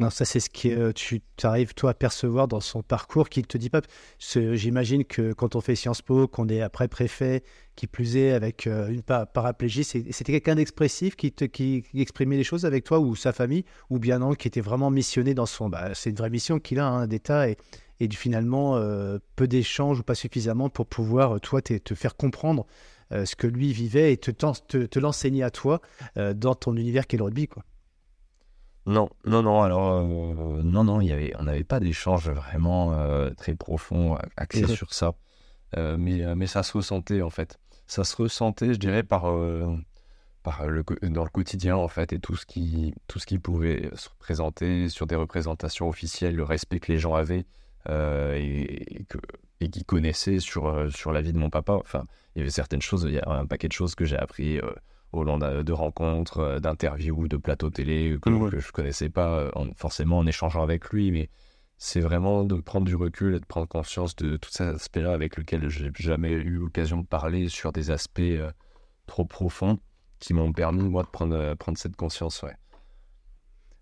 [0.00, 3.44] Non, ça c'est ce que tu arrives toi à percevoir dans son parcours qui ne
[3.44, 3.82] te dit pas.
[4.18, 7.42] J'imagine que quand on fait Sciences Po, qu'on est après préfet,
[7.76, 12.84] qui plus est avec euh, une paraplégie, c'était quelqu'un d'expressif qui, exprimait les choses avec
[12.84, 15.68] toi ou sa famille, ou bien non, qui était vraiment missionné dans son.
[15.68, 17.58] Bah, c'est une vraie mission qu'il a hein, d'État et,
[18.12, 22.66] finalement euh, peu d'échanges ou pas suffisamment pour pouvoir toi te faire comprendre
[23.12, 25.82] euh, ce que lui vivait et te l'enseigner à toi
[26.16, 27.62] dans ton univers qu'est le rugby quoi.
[28.86, 29.62] Non, non, non.
[29.62, 34.66] Alors, euh, non, non, y avait, on n'avait pas d'échange vraiment euh, très profond axé
[34.66, 35.14] sur ça.
[35.76, 37.58] Euh, mais, mais ça se ressentait, en fait.
[37.86, 39.22] Ça se ressentait, je dirais, par,
[40.42, 43.90] par le, dans le quotidien, en fait, et tout ce, qui, tout ce qui pouvait
[43.94, 47.46] se représenter sur des représentations officielles, le respect que les gens avaient
[47.88, 49.18] et, que,
[49.60, 51.74] et qui connaissaient sur, sur la vie de mon papa.
[51.74, 52.04] Enfin,
[52.34, 54.60] il y avait certaines choses, il y a un paquet de choses que j'ai appris
[55.12, 59.50] au long de rencontres, euh, d'interviews, de plateaux télé que, je je connaissais pas euh,
[59.76, 61.28] forcément en échangeant avec lui, mais
[61.78, 65.36] c'est vraiment de prendre du recul et de prendre conscience de tous ces aspects-là avec
[65.36, 68.52] lesquels j'ai jamais eu l'occasion de parler sur des aspects euh,
[69.06, 69.78] trop profonds
[70.20, 72.42] qui m'ont permis moi de prendre, prendre cette conscience.
[72.42, 72.54] Ouais,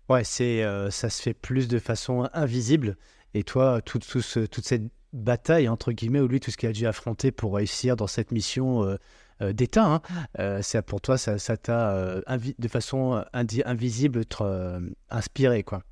[0.07, 2.95] ouais c'est ça se fait plus de façon invisible.
[3.33, 6.87] Et toi, tout, toute cette bataille entre guillemets, ou lui, tout ce qu'il a dû
[6.87, 8.97] affronter pour réussir dans cette mission
[9.41, 9.85] d'État.
[9.85, 10.01] Hein.
[10.39, 12.21] Euh, c'est pour toi, ça, t'a euh,
[12.57, 14.23] de façon invisible
[15.09, 15.83] inspiré, quoi.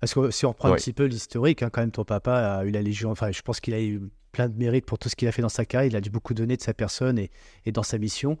[0.00, 2.64] Parce que si on reprend un petit peu l'historique, hein, quand même, ton papa a
[2.64, 3.10] eu la Légion.
[3.10, 4.00] Enfin, je pense qu'il a eu
[4.32, 5.90] plein de mérites pour tout ce qu'il a fait dans sa carrière.
[5.90, 7.30] Il a dû beaucoup donner de sa personne et,
[7.72, 8.38] dans sa mission,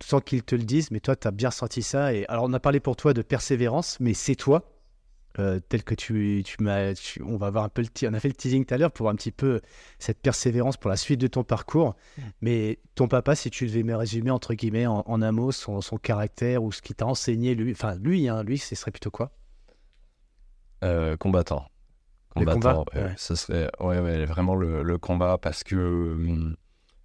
[0.00, 0.92] sans qu'il te le dise.
[0.92, 2.14] Mais toi, tu as bien senti ça.
[2.14, 4.75] Et alors, on a parlé pour toi de persévérance, mais c'est toi
[5.38, 6.94] euh, tel que tu, tu m'as.
[7.22, 9.04] on va avoir un peu le on a fait le teasing tout à l'heure pour
[9.04, 9.60] voir un petit peu
[9.98, 11.94] cette persévérance pour la suite de ton parcours.
[12.16, 12.22] Mm.
[12.40, 15.98] Mais ton papa, si tu devais me résumer entre guillemets en, un mot son, son,
[15.98, 19.30] caractère ou ce qui t'a enseigné, lui, enfin lui, hein, lui, ce serait plutôt quoi?
[20.84, 21.66] Euh, Combattant.
[22.30, 22.86] Combattant.
[23.16, 26.54] Ce serait ouais, ouais, vraiment le, combat parce que.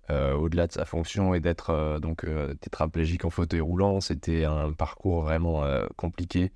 [0.09, 2.25] Euh, au-delà de sa fonction et d'être donc
[2.59, 5.63] tétraplégique en fauteuil roulant, c'était un parcours vraiment
[5.95, 6.51] compliqué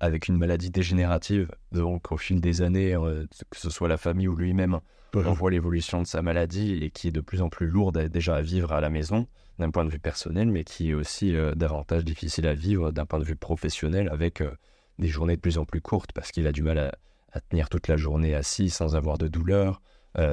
[0.00, 1.50] avec une maladie dégénérative.
[1.72, 4.80] Donc, au fil des années, euh, que ce soit la famille ou lui-même,
[5.14, 8.36] on voit l'évolution de sa maladie et qui est de plus en plus lourde déjà
[8.36, 9.26] à vivre à la maison
[9.58, 13.06] d'un point de vue personnel, mais qui est aussi euh, davantage difficile à vivre d'un
[13.06, 14.50] point de vue professionnel avec euh,
[14.98, 17.88] des journées de plus en plus courtes parce qu'il a du mal à, tenir toute
[17.88, 19.80] la journée assis sans avoir de douleur,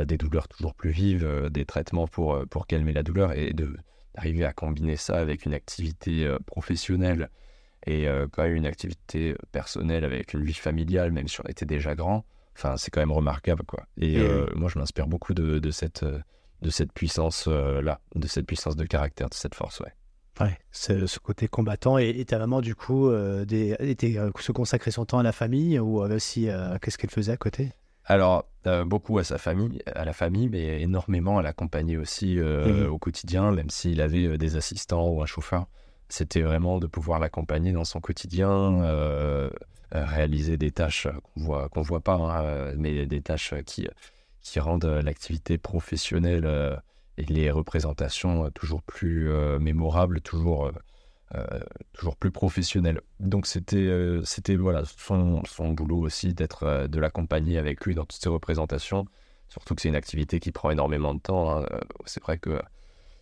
[0.07, 4.53] des douleurs toujours plus vives, des traitements pour, pour calmer la douleur et d'arriver à
[4.53, 7.29] combiner ça avec une activité professionnelle
[7.85, 11.65] et euh, quand même une activité personnelle avec une vie familiale, même si on était
[11.65, 12.25] déjà grand,
[12.55, 13.85] enfin, c'est quand même remarquable, quoi.
[13.97, 16.19] Et euh, moi, je m'inspire beaucoup de, de, cette, euh,
[16.61, 19.93] de cette puissance-là, de cette puissance de caractère, de cette force, ouais.
[20.41, 21.97] Ouais, ce côté combattant.
[21.97, 23.09] Et, ta maman, du coup,
[23.45, 26.49] des, était, se consacrait son temps à la famille ou aussi,
[26.81, 27.71] qu'est-ce qu'elle faisait à côté?
[28.03, 28.45] Alors,
[28.85, 33.53] beaucoup à sa famille, à la famille, mais énormément à l'accompagner aussi mmh au quotidien,
[33.53, 35.67] même s'il avait des assistants ou un chauffeur.
[36.09, 39.49] C'était vraiment de pouvoir l'accompagner dans son quotidien, euh,
[39.95, 43.87] euh, réaliser des tâches qu'on voit qu'on voit pas, hein, mais des tâches qui
[44.41, 46.79] qui rendent l'activité professionnelle
[47.17, 49.29] et les représentations toujours plus
[49.59, 50.71] mémorables, toujours
[51.93, 53.01] toujours plus professionnelles.
[53.19, 58.21] Donc c'était c'était voilà son, son boulot aussi d'être de l'accompagner avec lui dans toutes
[58.21, 59.05] ces représentations.
[59.49, 61.57] Surtout que c'est une activité qui prend énormément de temps.
[61.57, 61.65] Hein.
[62.05, 62.61] C'est vrai que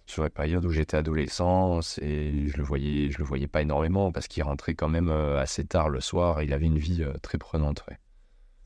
[0.06, 4.12] sur la période où j'étais adolescent, et je le voyais, je le voyais pas énormément
[4.12, 6.42] parce qu'il rentrait quand même euh, assez tard le soir.
[6.42, 7.84] Et il avait une vie euh, très prenante.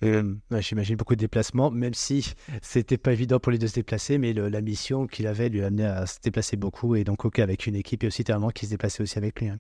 [0.04, 4.18] Euh, j'imagine beaucoup de déplacements, même si c'était pas évident pour lui de se déplacer,
[4.18, 7.66] mais la mission qu'il avait lui amenait à se déplacer beaucoup et donc ok avec
[7.66, 9.50] une équipe et aussi tellement qui se déplaçait aussi avec lui.
[9.50, 9.58] Hein.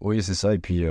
[0.00, 0.54] Oui, c'est ça.
[0.54, 0.84] Et puis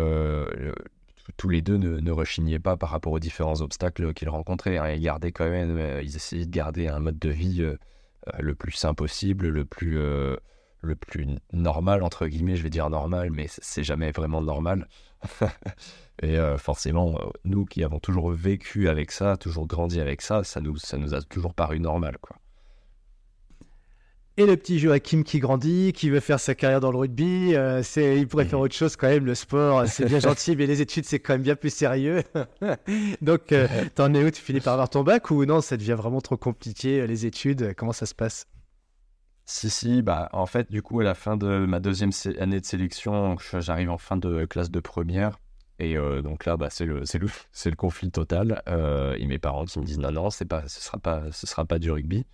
[1.38, 4.78] tous les deux ne, rechignaient pas par rapport aux différents obstacles qu'ils rencontraient.
[4.78, 4.90] Hein.
[4.92, 7.78] Ils gardaient quand même, ils essayaient de garder un mode de vie euh,
[8.40, 10.36] le plus sain possible, le plus, euh,
[10.82, 14.88] le plus normal, entre guillemets, je vais dire normal, mais c'est jamais vraiment normal.
[16.22, 20.78] et forcément, nous qui avons toujours vécu avec ça, toujours grandi avec ça, ça nous,
[20.78, 22.38] ça nous a toujours paru normal, quoi.
[24.40, 27.84] Et le petit Joachim qui grandit, qui veut faire sa carrière dans le rugby, euh,
[27.84, 29.26] c'est, il pourrait faire autre chose quand même.
[29.26, 32.24] Le sport, c'est bien gentil, mais les études, c'est quand même bien plus sérieux.
[33.22, 35.96] Donc, euh, t'en es où Tu finis par avoir ton bac ou non Ça devient
[35.98, 38.48] vraiment trop compliqué, euh, les études Comment ça se passe?
[39.44, 42.66] Si, si, bah, en fait, du coup, à la fin de ma deuxième année de
[42.66, 45.38] sélection, j'arrive en fin de classe de première.
[45.80, 48.62] Et donc là, bah, c'est le, c'est le, c'est le conflit total.
[48.68, 51.78] et mes parents qui me disent non, non, pas, ce sera pas, ce sera pas
[51.78, 52.26] du rugby.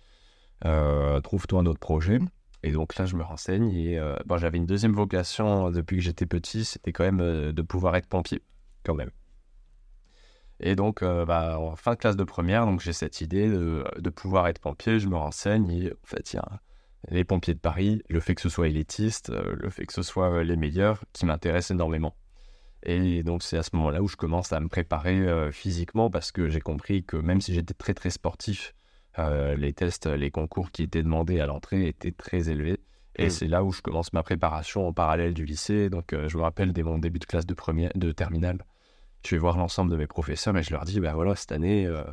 [0.64, 2.18] Euh, trouve-toi un autre projet.
[2.62, 3.70] Et donc là, je me renseigne.
[3.70, 7.52] Et euh, bon, j'avais une deuxième vocation depuis que j'étais petit, c'était quand même euh,
[7.52, 8.42] de pouvoir être pompier,
[8.84, 9.10] quand même.
[10.58, 14.48] Et donc, bah, en fin de classe de première, donc j'ai cette idée de, pouvoir
[14.48, 14.98] être pompier.
[14.98, 16.40] Je me renseigne et en fait, il
[17.10, 20.42] les pompiers de Paris, le fait que ce soit élitiste, le fait que ce soit
[20.42, 22.16] les meilleurs, qui m'intéresse énormément.
[22.84, 26.48] Et donc, c'est à ce moment-là où je commence à me préparer physiquement parce que
[26.48, 28.72] j'ai compris que même si j'étais très très sportif,
[29.18, 32.80] euh, les tests, les concours qui étaient demandés à l'entrée étaient très élevés.
[33.16, 33.30] Et mm.
[33.30, 35.88] c'est là où je commence ma préparation en parallèle du lycée.
[35.88, 38.64] Donc, euh, je me rappelle dès mon début de classe de, première, de terminale,
[39.24, 41.86] je vais voir l'ensemble de mes professeurs et je leur dis, ben voilà, cette année,
[41.86, 42.04] euh,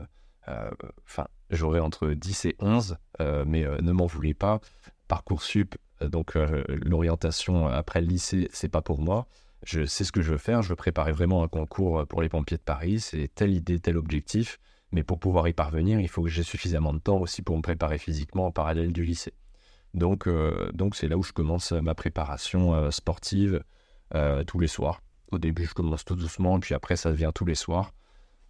[1.06, 2.98] enfin, j'aurai entre 10 et 11,
[3.46, 4.62] mais ne m'en voulez pas.
[5.08, 6.34] Parcoursup, donc
[6.68, 9.28] l'orientation après le lycée, c'est pas pour moi.
[9.64, 10.64] Je sais ce que je veux faire.
[10.64, 13.00] Je veux préparer vraiment un concours pour les pompiers de Paris.
[13.00, 14.60] C'est telle idée, tel objectif.
[14.94, 17.64] Mais pour pouvoir y parvenir, il faut que j'ai suffisamment de temps aussi pour me
[17.64, 19.34] préparer physiquement en parallèle du lycée.
[19.96, 23.64] Donc, euh, donc c'est là où je commence ma préparation euh, sportive
[24.14, 25.02] euh, tous les soirs.
[25.32, 27.92] Au début, je commence tout doucement, puis après, ça devient tous les soirs.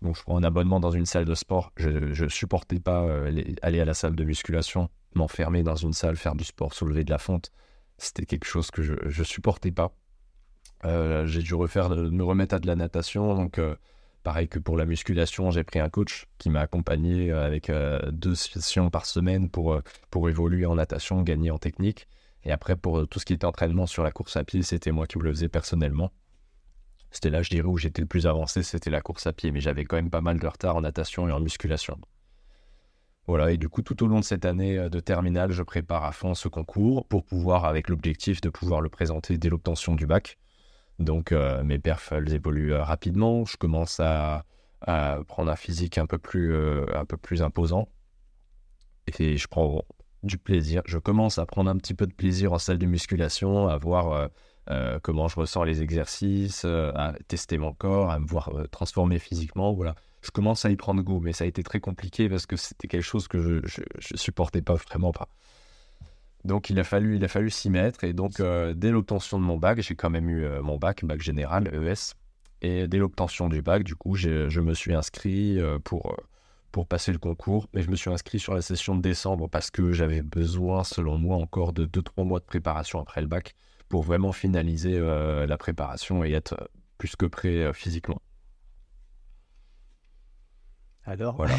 [0.01, 1.71] Donc, je prends un abonnement dans une salle de sport.
[1.77, 3.07] Je ne supportais pas
[3.61, 7.09] aller à la salle de musculation, m'enfermer dans une salle, faire du sport, soulever de
[7.09, 7.51] la fonte.
[7.97, 9.93] C'était quelque chose que je ne supportais pas.
[10.83, 13.33] j'ai dû refaire, me remettre à de la natation.
[13.33, 13.61] Donc,
[14.23, 17.99] Pareil que pour la musculation, j'ai pris un coach qui m'a accompagné euh, avec euh,
[18.11, 22.07] deux sessions par semaine pour, euh, pour évoluer en natation, gagner en technique.
[22.45, 25.07] Et après, pour tout ce qui était entraînement sur la course à pied, c'était moi
[25.07, 26.11] qui le faisais personnellement.
[27.11, 29.51] C'était là, je dirais, où j'étais le plus avancé, c'était la course à pied.
[29.51, 31.99] Mais j'avais quand même pas mal de retard en natation et en musculation.
[33.27, 36.11] Voilà, et du coup, tout au long de cette année de terminale, je prépare à
[36.11, 40.37] fond ce concours pour pouvoir, avec l'objectif de pouvoir le présenter dès l'obtention du bac.
[40.99, 43.45] Donc euh, mes perfs évoluent euh, rapidement.
[43.45, 44.45] Je commence à,
[45.27, 47.87] prendre un physique un peu plus, euh, un peu plus imposant.
[49.17, 49.83] Et je prends
[50.23, 50.81] du plaisir.
[50.85, 54.29] Je commence à prendre un petit peu de plaisir en salle de musculation, à voir
[55.01, 59.73] comment je ressens les exercices, à tester mon corps, à me voir transformer physiquement.
[59.73, 59.95] Voilà.
[60.21, 62.87] Je commence à y prendre goût, mais ça a été très compliqué parce que c'était
[62.87, 65.27] quelque chose que je, je supportais pas vraiment pas.
[66.45, 68.03] Donc il a fallu, il a fallu s'y mettre.
[68.03, 71.03] Et donc euh, dès l'obtention de mon bac, j'ai quand même eu euh, mon bac,
[71.05, 72.13] bac général, ES.
[72.61, 76.17] Et dès l'obtention du bac, du coup, je me suis inscrit euh, pour,
[76.71, 77.67] pour passer le concours.
[77.73, 81.17] Mais je me suis inscrit sur la session de décembre parce que j'avais besoin, selon
[81.17, 83.53] moi, encore de 2-3 mois de préparation après le bac
[83.89, 88.21] pour vraiment finaliser la préparation et être plus que prêt physiquement.
[91.05, 91.55] Alors, voilà.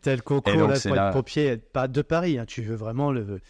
[0.00, 2.46] tel concours là, pour être pompier pas de Paris, hein.
[2.46, 3.40] tu veux vraiment le,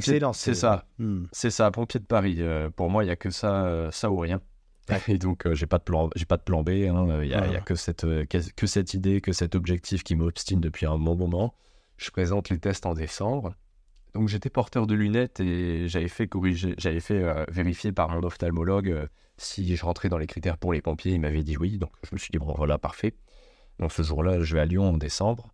[0.00, 0.86] c'est ça.
[0.98, 1.24] Hmm.
[1.32, 2.36] C'est ça, pompier de Paris.
[2.38, 4.40] Euh, pour moi, il n'y a que ça, euh, ça ou rien.
[5.08, 6.70] Et donc, euh, j'ai pas de plan, j'ai pas de plan B.
[6.70, 7.22] Hein.
[7.22, 10.98] Il n'y a, que cette, que cette idée, que cet objectif qui m'obstine depuis un
[10.98, 11.54] bon moment.
[11.96, 13.54] Je présente les tests en décembre.
[14.14, 19.08] Donc, j'étais porteur de lunettes et j'avais fait corriger, j'avais fait vérifier par mon ophtalmologue
[19.38, 21.12] si je rentrais dans les critères pour les pompiers.
[21.12, 21.78] Il m'avait dit oui.
[21.78, 23.14] Donc, je me suis dit bon, voilà, parfait.
[23.78, 25.52] Donc, ce jour-là, je vais à Lyon en décembre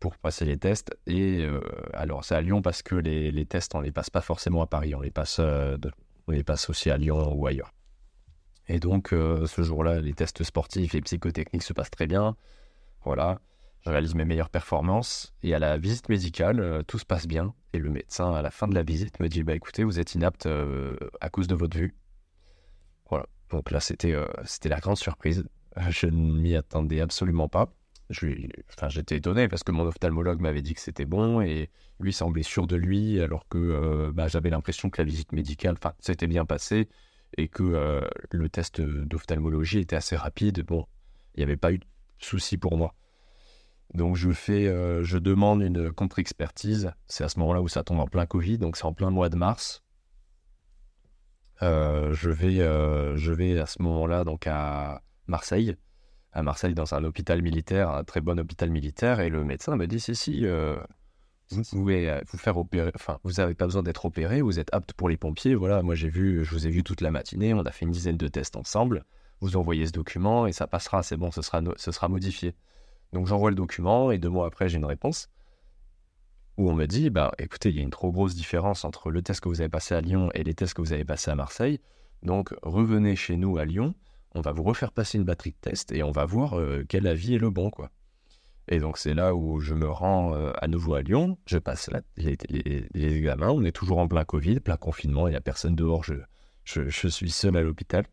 [0.00, 0.96] pour passer les tests.
[1.06, 1.60] Et euh,
[1.92, 4.66] alors, c'est à Lyon parce que les, les, tests, on les passe pas forcément à
[4.66, 5.76] Paris, on les passe, euh,
[6.26, 7.72] on les passe aussi à Lyon ou ailleurs.
[8.66, 12.36] Et donc, euh, ce jour-là, les tests sportifs et psychotechniques se passent très bien.
[13.04, 13.40] Voilà,
[13.84, 15.34] je réalise mes meilleures performances.
[15.42, 17.54] Et à la visite médicale, tout se passe bien.
[17.72, 20.14] Et le médecin, à la fin de la visite, me dit Bah écoutez, vous êtes
[20.14, 20.48] inapte
[21.20, 21.94] à cause de votre vue.
[23.08, 23.26] Voilà.
[23.50, 25.44] Donc là, c'était c'était la grande surprise.
[25.88, 27.72] Je ne m'y attendais absolument pas
[28.10, 32.42] enfin, j'étais étonné parce que mon ophtalmologue m'avait dit que c'était bon et lui semblait
[32.42, 36.44] sûr de lui alors que euh, bah, j'avais l'impression que la visite médicale, s'était bien
[36.44, 36.88] passée
[37.36, 38.00] et que euh,
[38.30, 40.64] le test d'ophtalmologie était assez rapide.
[40.64, 40.86] Bon,
[41.34, 41.86] il n'y avait pas eu de
[42.18, 42.94] souci pour moi.
[43.94, 46.92] Donc je fais, euh, je demande une contre-expertise.
[47.06, 49.28] C'est à ce moment-là où ça tombe en plein Covid, donc c'est en plein mois
[49.28, 49.84] de mars.
[51.60, 52.56] je vais,
[53.16, 55.76] je vais à ce moment-là donc à Marseille
[56.32, 59.86] à Marseille dans un hôpital militaire, un très bon hôpital militaire, et le médecin me
[59.86, 60.76] dit si si, euh,
[61.50, 64.92] vous pouvez vous faire opérer, enfin, vous n'avez pas besoin d'être opéré, vous êtes apte
[64.92, 65.54] pour les pompiers.
[65.54, 67.90] Voilà, moi j'ai vu, je vous ai vu toute la matinée, on a fait une
[67.90, 69.04] dizaine de tests ensemble.
[69.40, 72.54] Vous envoyez ce document et ça passera, c'est bon, ce sera, ce sera modifié.
[73.12, 75.28] Donc j'envoie le document et deux mois après j'ai une réponse
[76.56, 79.22] où on me dit, bah écoutez, il y a une trop grosse différence entre le
[79.22, 81.34] test que vous avez passé à Lyon et les tests que vous avez passés à
[81.34, 81.80] Marseille.
[82.22, 83.94] Donc revenez chez nous à Lyon,
[84.34, 87.06] on va vous refaire passer une batterie de tests et on va voir euh, quel
[87.06, 87.90] avis est le bon, quoi.
[88.68, 91.90] Et donc c'est là où je me rends euh, à nouveau à Lyon, je passe
[92.16, 92.36] les,
[92.94, 96.14] examens, on est toujours en plein Covid, plein confinement, il n'y a personne dehors, je,
[96.64, 98.06] je, suis seul à l'hôpital.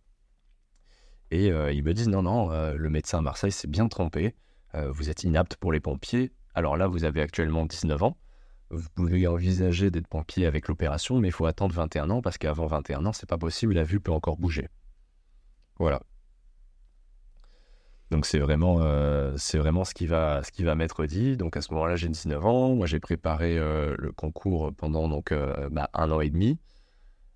[1.30, 4.36] Et euh, ils me disent non, non, le médecin à Marseille s'est bien trompé,
[4.74, 6.32] vous êtes inapte pour les pompiers.
[6.54, 8.18] Alors là, vous avez actuellement 19 ans,
[8.70, 12.68] vous pouvez envisager d'être pompier avec l'opération, mais il faut attendre 21 ans parce qu'avant
[12.68, 14.68] 21 ans, c'est pas possible, la vue peut encore bouger.
[15.80, 16.02] Voilà.
[18.10, 21.36] Donc c'est vraiment, euh, ce qui va, m'être dit.
[21.36, 22.76] Donc à ce moment-là, j'ai 19 ans.
[22.76, 26.58] Moi, j'ai préparé euh, le concours pendant euh, bah, un an et demi.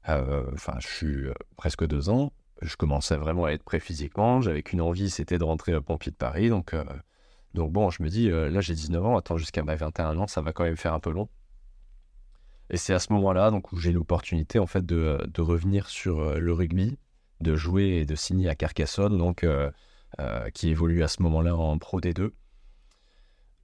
[0.08, 1.28] Enfin, je suis
[1.58, 2.32] presque deux ans.
[2.62, 4.42] Je commençais vraiment à être prêt physiquement.
[4.42, 6.50] J'avais qu'une envie, c'était de rentrer pompier de Paris.
[6.50, 6.76] Donc,
[7.54, 10.42] donc bon, je me dis, là j'ai 19 ans, attends jusqu'à mes 21 ans, ça
[10.42, 11.30] va quand même faire un peu long.
[12.72, 16.54] Et c'est à ce moment-là donc où j'ai l'opportunité en fait de revenir sur le
[16.54, 16.98] rugby,
[17.42, 19.18] de jouer et de signer à Carcassonne.
[19.18, 19.46] Donc
[20.20, 22.32] euh, qui évolue à ce moment-là en Pro D2,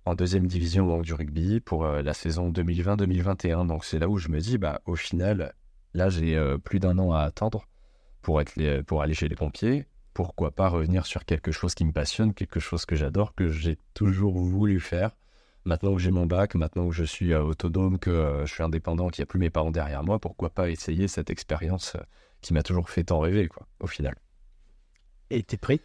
[0.05, 3.67] en deuxième division du rugby pour euh, la saison 2020-2021.
[3.67, 5.53] Donc c'est là où je me dis, bah, au final,
[5.93, 7.67] là j'ai euh, plus d'un an à attendre
[8.21, 9.87] pour, être pour aller chez les pompiers.
[10.13, 13.77] Pourquoi pas revenir sur quelque chose qui me passionne, quelque chose que j'adore, que j'ai
[13.93, 15.11] toujours voulu faire.
[15.65, 19.21] Maintenant que j'ai mon bac, maintenant que je suis autonome, que je suis indépendant, qu'il
[19.21, 21.97] n'y a plus mes parents derrière moi, pourquoi pas essayer cette expérience
[22.47, 24.15] qui m'a toujours fait tant rêver, quoi, au final.
[25.29, 25.81] Et t'es prêt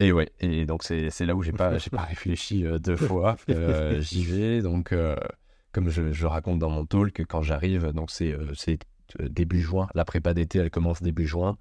[0.00, 3.36] et ouais, et donc c'est là où j'ai pas, pas réfléchi euh, deux fois.
[3.48, 5.16] Euh, j'y vais, donc euh,
[5.72, 8.36] comme je, je, raconte dans mon talk, quand j'arrive, donc c'est
[9.18, 11.58] début juin, la prépa d'été elle commence début juin.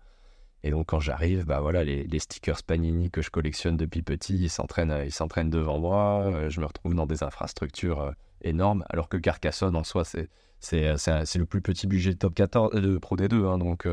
[0.62, 4.38] Et donc quand j'arrive, bah voilà, les, les, stickers Panini que je collectionne depuis petit,
[4.38, 6.50] ils s'entraînent, ils s'entraînent devant moi.
[6.50, 10.30] je me retrouve dans des infrastructures énormes, alors que Carcassonne en soi c'est
[10.60, 13.86] c'est le plus petit budget de top 14 de Pro D2, hein, donc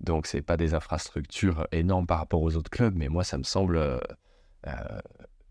[0.00, 3.44] donc, c'est pas des infrastructures énormes par rapport aux autres clubs, mais moi, ça me
[3.44, 3.98] semble euh,
[4.66, 5.00] euh,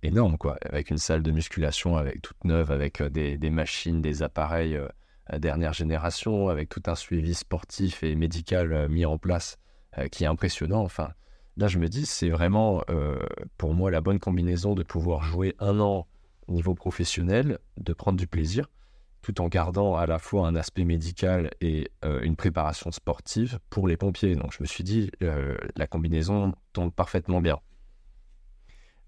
[0.03, 0.57] énorme, quoi.
[0.61, 4.79] Avec une salle de musculation avec toute neuve, avec euh, des, machines, des appareils
[5.39, 9.57] dernière génération, avec tout un suivi sportif et médical mis en place
[10.11, 10.83] qui est impressionnant.
[10.83, 11.13] Enfin,
[11.57, 12.83] là, je me dis, c'est vraiment
[13.57, 16.05] pour moi la bonne combinaison de pouvoir jouer un an
[16.47, 18.69] au niveau professionnel, de prendre du plaisir
[19.25, 23.87] tout en gardant à la fois un aspect médical et euh, une préparation sportive pour
[23.87, 24.35] les pompiers.
[24.35, 27.59] Donc je me suis dit, euh, la combinaison tombe parfaitement bien.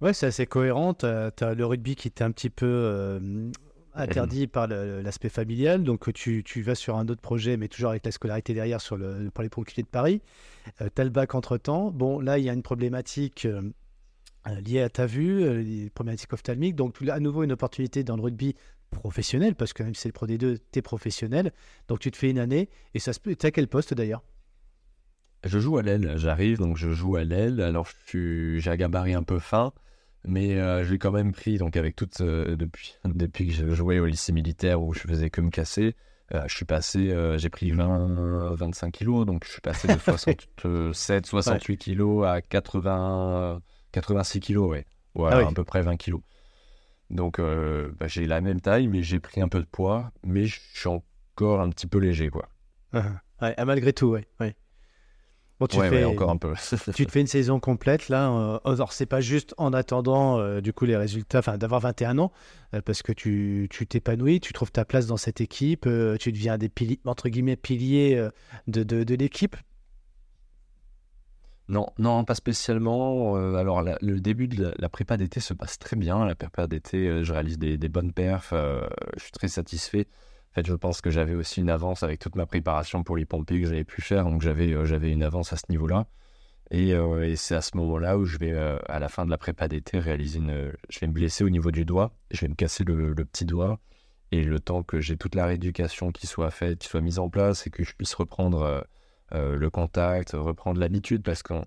[0.01, 0.95] Ouais, c'est assez cohérent.
[0.95, 3.51] Tu as, le rugby qui était un petit peu euh,
[3.93, 5.83] interdit par l'aspect familial.
[5.83, 8.97] Donc tu, tu, vas sur un autre projet, mais toujours avec la scolarité derrière sur
[8.97, 10.23] le, pour les pompiers de Paris.
[10.79, 11.91] tu as le bac entre-temps.
[11.91, 13.47] Bon, là, il y a une problématique
[14.65, 16.75] liée à ta vue, les problématiques ophtalmiques.
[16.75, 18.55] Donc, à nouveau, une opportunité dans le rugby
[18.91, 21.51] professionnel, parce que même si c'est le Pro D2, tu es professionnel.
[21.87, 23.35] Donc tu te fais une année, et ça se peut.
[23.35, 24.23] Tu quel poste d'ailleurs?
[25.43, 27.61] Je joue à l'aile, j'arrive, donc je joue à l'aile.
[27.61, 29.71] Alors j'ai un gabarit un peu fin,
[30.25, 32.21] mais euh, j'ai quand même pris, donc avec toute.
[32.21, 35.95] Euh, depuis, depuis que je jouais au lycée militaire où je faisais que me casser,
[36.33, 41.25] euh, je suis passé, j'ai pris 20, 25 kilos, donc je suis passé de 67,
[41.25, 43.61] 68 kilos à 80,
[43.91, 44.85] 86 kilos, ouais.
[45.13, 46.21] Voilà, ah à peu près 20 kilos.
[47.09, 50.45] Donc euh, bah, j'ai la même taille, mais j'ai pris un peu de poids, mais
[50.45, 52.49] je suis encore un petit peu léger, quoi.
[53.39, 54.27] Ah, malgré tout, ouais.
[54.39, 54.55] ouais.
[55.59, 56.53] Bon, tu fais, encore un peu.
[56.95, 58.29] tu te fais une saison complète là.
[58.29, 62.19] Euh, alors c'est pas juste en attendant euh, du coup les résultats, enfin d'avoir 21
[62.19, 62.31] ans,
[62.85, 65.89] parce que tu t'épanouis, tu trouves ta place dans cette équipe,
[66.19, 68.27] tu deviens des piliers, entre guillemets piliers
[68.67, 69.55] de, de, de l'équipe.
[71.69, 73.35] Non, non, pas spécialement.
[73.35, 76.25] Euh, alors, le début de la, prépa d'été se passe très bien.
[76.25, 78.51] La prépa d'été, euh, je réalise des, bonnes perfs.
[78.53, 78.87] Euh,
[79.17, 80.07] je suis très satisfait.
[80.51, 83.25] En fait, je pense que j'avais aussi une avance avec toute ma préparation pour les
[83.25, 84.23] pompiers que j'avais pu faire.
[84.23, 86.07] Donc, j'avais j'avais une avance à ce niveau-là.
[86.71, 86.93] Et,
[87.35, 90.39] c'est à ce moment-là où je vais, à la fin de la prépa d'été, réaliser
[90.39, 90.73] une.
[90.89, 92.13] Je vais me blesser au niveau du doigt.
[92.31, 93.79] Je vais me casser le, le petit doigt.
[94.31, 97.29] Et le temps que j'ai toute la rééducation qui soit faite, qui soit mise en
[97.29, 98.85] place et que je puisse reprendre
[99.31, 101.63] le contact, reprendre l'habitude, parce qu'un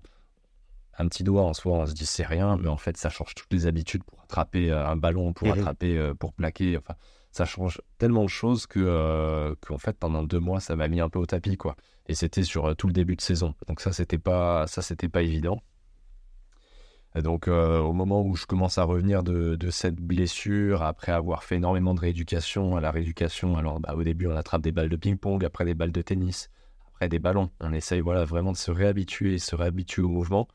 [1.07, 3.51] petit doigt en soi, on se dit c'est rien, mais en fait, ça change toutes
[3.51, 5.59] les habitudes pour attraper euh, un ballon, pour mhm.
[5.59, 6.77] attraper, euh, pour plaquer.
[6.77, 6.95] Enfin,
[7.31, 11.09] ça change tellement de choses que qu'en fait, pendant deux mois, ça m'a mis un
[11.09, 11.75] peu au tapis, quoi.
[12.07, 13.55] Et c'était sur tout le début de saison.
[13.67, 15.61] Donc ça, c'était pas, ça, c'était pas évident.
[17.15, 21.93] donc, au moment où je commence à revenir de, cette blessure, après avoir fait énormément
[21.93, 25.45] de rééducation, à la rééducation, alors bah, au début, on attrape des balles de ping-pong,
[25.45, 26.49] après des balles de tennis,
[27.07, 27.49] des ballons.
[27.59, 30.47] On essaye voilà, vraiment de se réhabituer, se réhabituer au mouvement,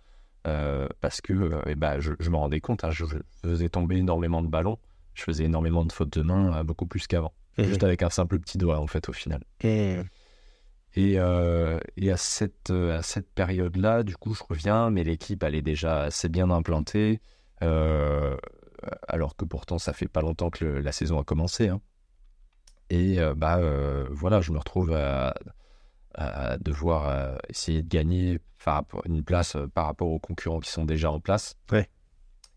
[1.00, 3.04] parce que eh bah, je, me rendais compte, hein, je,
[3.42, 4.78] faisais tomber énormément de ballons,
[5.14, 7.32] je faisais énormément de fautes de main, beaucoup plus qu'avant.
[7.58, 9.40] Mmh Juste avec un simple petit doigt, en fait, au final.
[9.64, 10.02] Mmh.
[10.96, 15.42] Et, euh, et à cette, euh, à cette période-là, du coup, je reviens, mais l'équipe,
[15.42, 17.20] elle est déjà assez bien implantée,
[17.62, 18.34] euh,
[19.06, 21.68] alors que pourtant, ça fait pas longtemps que la saison a commencé.
[21.68, 21.80] Hein.
[22.88, 23.60] Et bah,
[24.10, 25.34] voilà, je me retrouve à,
[26.60, 28.40] devoir essayer de gagner
[29.04, 31.56] une place par rapport aux concurrents qui sont déjà en place.
[31.70, 31.88] Ouais.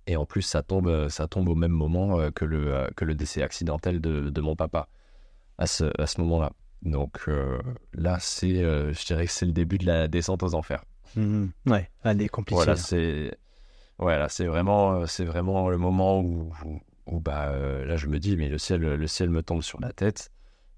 [0.07, 3.43] Et en plus, ça tombe, ça tombe au même moment que le, que le décès
[3.43, 4.87] accidentel de, de mon papa
[5.59, 6.51] à ce, à ce moment-là.
[6.81, 7.59] Donc euh,
[7.93, 10.83] là, c'est, euh, je dirais que c'est le début de la descente aux enfers.
[11.15, 11.47] Mmh.
[11.65, 12.55] ouais, allez, compliqué.
[12.55, 13.37] Voilà, c'est,
[13.97, 16.53] voilà, c'est vraiment, euh, c'est vraiment le moment où,
[17.05, 17.51] où, bah,
[17.85, 20.31] là, je me dis, mais le ciel, le ciel me tombe sur la tête.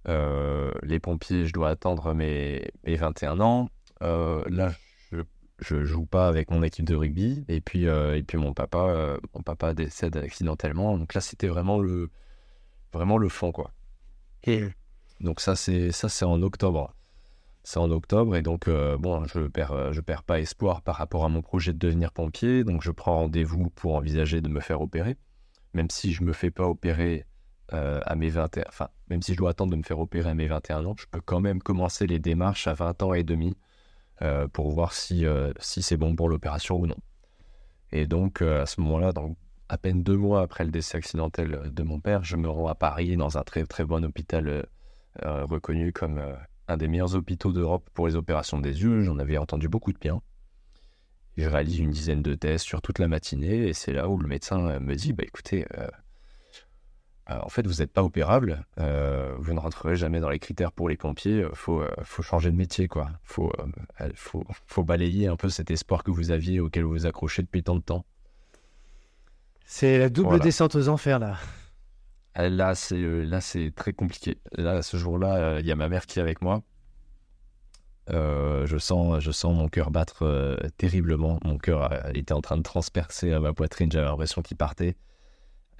[0.05, 3.69] Les pompiers, je dois attendre mes, mes 21 ans.
[4.01, 4.71] là,
[5.11, 5.21] je,
[5.59, 7.45] je joue pas avec mon équipe de rugby.
[7.47, 10.97] Et puis, et puis mon papa, mon papa décède accidentellement.
[10.97, 12.09] Donc là, c'était vraiment le,
[12.93, 13.71] vraiment le fond, quoi.
[14.43, 14.69] Et
[15.19, 16.93] donc ça c'est ça c'est en octobre.
[17.63, 20.95] C'est en octobre et donc euh, bon je perds euh, je perds pas espoir par
[20.95, 24.59] rapport à mon projet de devenir pompier donc je prends rendez-vous pour envisager de me
[24.59, 25.15] faire opérer
[25.75, 27.23] même si je me fais pas opérer
[27.73, 30.33] euh, à mes 21 enfin même si je dois attendre de me faire opérer à
[30.33, 33.55] mes 21 ans je peux quand même commencer les démarches à 20 ans et demi
[34.53, 35.25] pour voir si
[35.59, 36.97] si c'est bon pour l'opération ou non.
[37.91, 39.35] Et donc à ce moment-là donc
[39.67, 42.75] à peine deux mois après le décès accidentel de mon père je me rends à
[42.75, 44.67] Paris dans un très très bon hôpital
[45.25, 46.33] euh, reconnu comme euh,
[46.69, 49.01] un des meilleurs hôpitaux d'Europe pour les opérations des yeux.
[49.01, 50.21] J'en avais entendu beaucoup de bien.
[51.35, 54.27] Je réalise une dizaine de tests sur toute la matinée et c'est là où le
[54.27, 55.65] médecin euh, me dit bah écoutez,
[57.41, 60.97] en fait vous n'êtes pas opérable, vous ne rentrerez jamais dans les critères pour les
[60.97, 63.51] pompiers, faut faut changer de métier quoi, faut
[64.15, 67.63] faut faut balayer un peu cet espoir que vous aviez auquel vous vous accrochez depuis
[67.63, 68.05] tant de temps.
[69.65, 71.37] C'est la double descente aux enfers là.
[72.39, 74.37] Euh, là, c'est euh, là, c'est très compliqué.
[74.57, 76.61] Là, ce jour-là, euh, il y a ma mère qui est avec moi.
[78.07, 81.39] je sens, je sens mon cœur battre terriblement.
[81.43, 83.91] Mon cœur était en train de transpercer ma poitrine.
[83.91, 84.95] J'avais l'impression qu'il partait.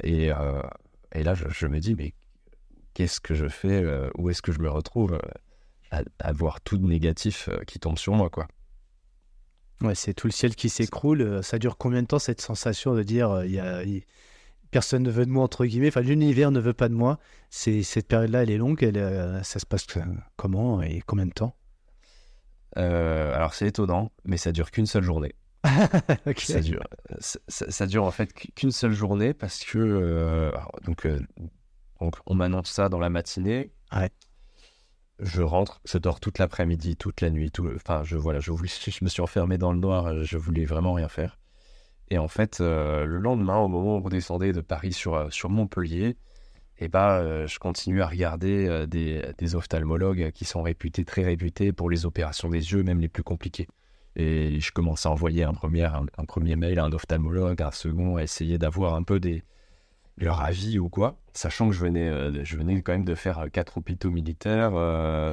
[0.04, 0.32] Et,
[1.14, 2.14] et là, je, me dis, mais
[2.94, 3.84] qu'est-ce que je fais
[4.18, 5.20] Où est-ce que je me retrouve
[5.92, 8.48] à, voir tout de négatif qui tombe sur moi, quoi.
[9.82, 11.44] Ouais, c'est tout le ciel qui s'écroule.
[11.44, 13.84] Ça dure combien de temps cette sensation de dire il y a,
[14.72, 17.20] personne ne veut de moi, entre guillemets, enfin l'univers ne veut pas de moi?
[17.50, 19.86] C'est, cette période-là, elle est longue, elle, euh, ça se passe
[20.38, 21.56] comment et combien de temps?
[22.78, 25.36] Euh, Alors c'est étonnant, mais ça dure qu'une seule journée.
[26.38, 26.84] ça, dure,
[27.20, 30.52] ça, dure en fait qu'une seule journée parce que euh,
[30.86, 31.08] donc,
[32.00, 33.72] donc on m'annonce ça dans la matinée.
[35.20, 37.70] Je rentre, je dors toute l'après-midi, toute la nuit, tout.
[37.76, 38.52] Enfin, je voilà, je,
[38.88, 41.38] je me suis enfermé dans le noir, je voulais vraiment rien faire.
[42.12, 45.30] Et en fait, euh, le lendemain, au moment où on descendait de Paris sur, euh,
[45.30, 46.18] sur Montpellier,
[46.78, 51.24] et eh ben, euh, je continue à regarder des, des, ophtalmologues qui sont réputés, très
[51.24, 53.68] réputés pour les opérations des yeux, même les plus compliquées.
[54.16, 58.18] Et je commence à envoyer un premier, un, premier mail à un ophtalmologue, un second,
[58.18, 59.44] à essayer d'avoir un peu des,
[60.18, 63.78] leur avis ou quoi, sachant que je venais, je venais quand même de faire quatre
[63.78, 64.74] hôpitaux militaires,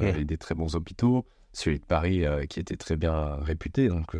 [0.01, 4.15] et des très bons hôpitaux, celui de Paris qui était très bien réputé, donc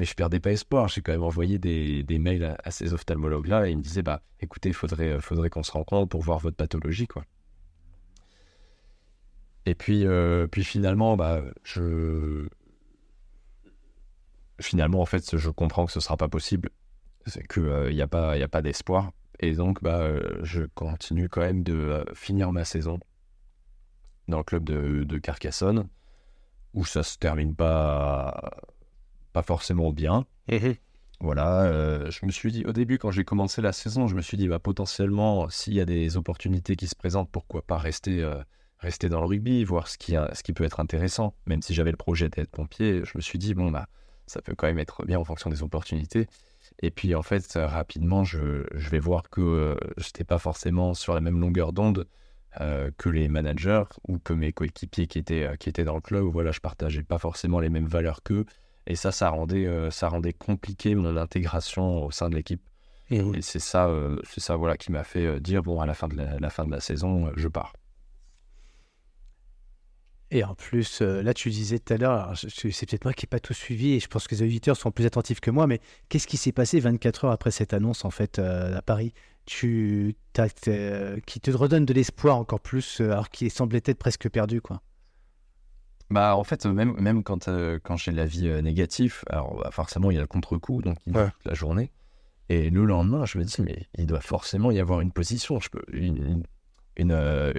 [0.00, 0.88] mais je perdais pas espoir.
[0.88, 4.22] J'ai quand même envoyé des, des mails à, ces ophtalmologues-là et ils me disaient bah,
[4.40, 7.06] écoutez, il faudrait, euh, faudrait qu'on se rencontre pour voir votre pathologie.
[7.06, 7.24] quoi.
[9.66, 12.48] Et puis, euh, puis finalement, bah, je.
[14.60, 16.70] Finalement, en fait, je comprends que ce sera pas possible.
[17.26, 19.12] C'est qu'il n'y euh, a pas, y a pas d'espoir.
[19.40, 20.06] Et donc, bah,
[20.42, 23.00] je continue quand même de finir ma saison
[24.28, 25.88] dans le club de, de Carcassonne,
[26.74, 28.50] où ça se termine pas
[29.32, 30.26] pas forcément bien.
[31.20, 34.22] Voilà, euh, je me suis dit, au début, quand j'ai commencé la saison, je me
[34.22, 38.22] suis dit, bah, potentiellement, s'il y a des opportunités qui se présentent, pourquoi pas rester,
[38.22, 38.42] euh,
[38.78, 41.34] rester dans le rugby, voir ce qui, ce qui peut être intéressant.
[41.46, 43.86] Même si j'avais le projet d'être pompier, je me suis dit, bon, bah,
[44.30, 46.26] ça peut quand même être bien en fonction des opportunités.
[46.82, 50.94] Et puis, en fait, rapidement, je, je vais voir que euh, je n'étais pas forcément
[50.94, 52.06] sur la même longueur d'onde
[52.98, 56.24] que les managers ou que mes coéquipiers qui étaient, qui étaient dans le club.
[56.24, 58.44] Voilà, je partageais pas forcément les mêmes valeurs qu'eux.
[58.86, 62.62] Et ça, ça rendait, euh, ça rendait compliqué mon intégration au sein de l'équipe.
[63.10, 65.94] Et, c'est ça, euh, c'est ça voilà, qui m'a fait euh, dire bon, à la
[65.94, 67.72] fin de la, fin de la saison, je pars.
[70.32, 73.28] Et en plus, euh, là, tu disais tout à l'heure, c'est peut-être moi qui n'ai
[73.28, 75.80] pas tout suivi, et je pense que les auditeurs sont plus attentifs que moi, mais
[76.08, 79.12] qu'est-ce qui s'est passé 24 heures après cette annonce, en fait, euh, à Paris?
[79.46, 80.14] Tu,
[81.26, 84.82] Qui te redonne de l'espoir encore plus, alors qu'il semblait être presque perdu, quoi?
[86.10, 87.48] Bah, en fait, même, même quand,
[87.82, 91.44] quand j'ai l'avis négatif, alors bah, forcément, il y a le contre-coup, donc il toute
[91.44, 91.90] la journée.
[92.50, 95.70] Et le lendemain, je me dis, mais il doit forcément y avoir une position, je
[95.70, 96.42] peux, une,
[96.96, 97.52] une, euh,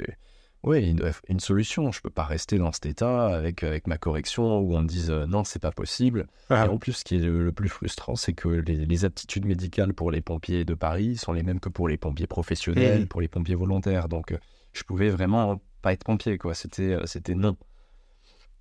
[0.63, 1.91] une, solution.
[1.91, 5.09] Je peux pas rester dans cet état avec, avec ma correction où on me dise
[5.09, 6.27] euh, non, c'est pas possible.
[6.49, 6.65] Ah.
[6.65, 10.11] Et en plus, ce qui est le, plus frustrant, c'est que les, aptitudes médicales pour
[10.11, 13.55] les pompiers de Paris sont les mêmes que pour les pompiers professionnels, pour les pompiers
[13.55, 14.07] volontaires.
[14.07, 14.37] Donc, euh,
[14.73, 16.53] je pouvais vraiment pas être pompier, quoi.
[16.53, 17.57] C'était, c'était non.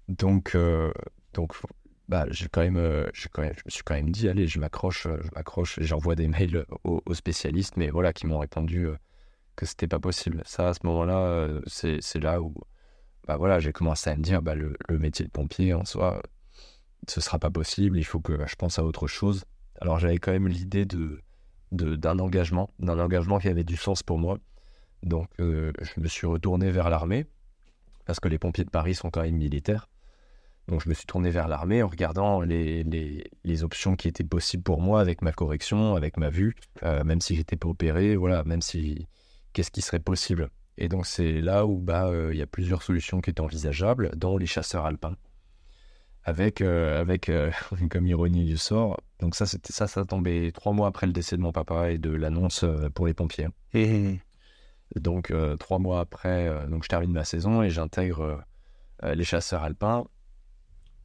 [0.09, 0.57] Donc,
[1.35, 1.55] donc
[2.11, 4.59] bah, j'ai quand même, euh, quand même, je me suis quand même dit, allez, je
[4.59, 8.97] m'accroche, euh, je m'accroche, j'envoie des mails aux, spécialistes, mais voilà, qui m'ont répondu euh,
[9.61, 10.43] que c'était pas possible.
[10.47, 12.55] Ça, à ce moment-là, c'est, là où,
[13.27, 16.23] bah voilà, j'ai commencé à me dire, bah, le, métier de pompier en soi,
[17.07, 19.45] ce sera pas possible, il faut que je pense à autre chose.
[19.83, 21.21] Alors j'avais quand même l'idée de,
[21.73, 24.39] d'un engagement, d'un engagement qui avait du sens pour moi.
[25.03, 27.27] Donc je me suis retourné vers l'armée,
[28.07, 29.91] parce que les pompiers de Paris sont quand même militaires.
[30.69, 32.83] Donc je me suis tourné vers l'armée en regardant les,
[33.45, 37.21] les, options qui étaient possibles pour moi avec ma correction, avec ma vue, euh, même
[37.21, 39.07] si j'étais pas opéré, voilà, même si
[39.53, 40.51] qu'est-ce qui serait possible.
[40.79, 44.13] Et donc c'est là où bah euh, il y a plusieurs solutions qui étaient envisageables,
[44.17, 45.17] dont les chasseurs alpins,
[46.25, 47.31] avec euh, avec
[47.91, 49.01] comme ironie du sort.
[49.21, 51.99] Donc ça c'était ça ça tombait trois mois après le décès de mon papa et
[51.99, 53.49] de l'annonce pour les pompiers.
[54.97, 58.43] Donc trois mois après, donc je termine ma saison et j'intègre
[59.03, 60.05] les chasseurs alpins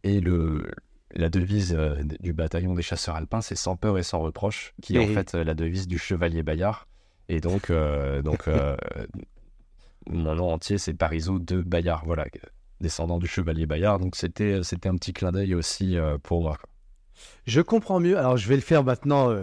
[0.03, 0.71] et le,
[1.15, 4.97] la devise euh, du bataillon des chasseurs alpins, c'est sans peur et sans reproche, qui
[4.97, 6.87] est en fait euh, la devise du chevalier Bayard.
[7.29, 8.47] Et donc, euh, donc
[10.07, 12.25] mon nom entier, c'est Parisot de Bayard, voilà,
[12.81, 13.99] descendant du chevalier Bayard.
[13.99, 16.57] Donc c'était, c'était un petit clin d'œil aussi pour moi.
[17.47, 18.17] Je comprends mieux.
[18.17, 19.33] Alors, je vais le faire maintenant.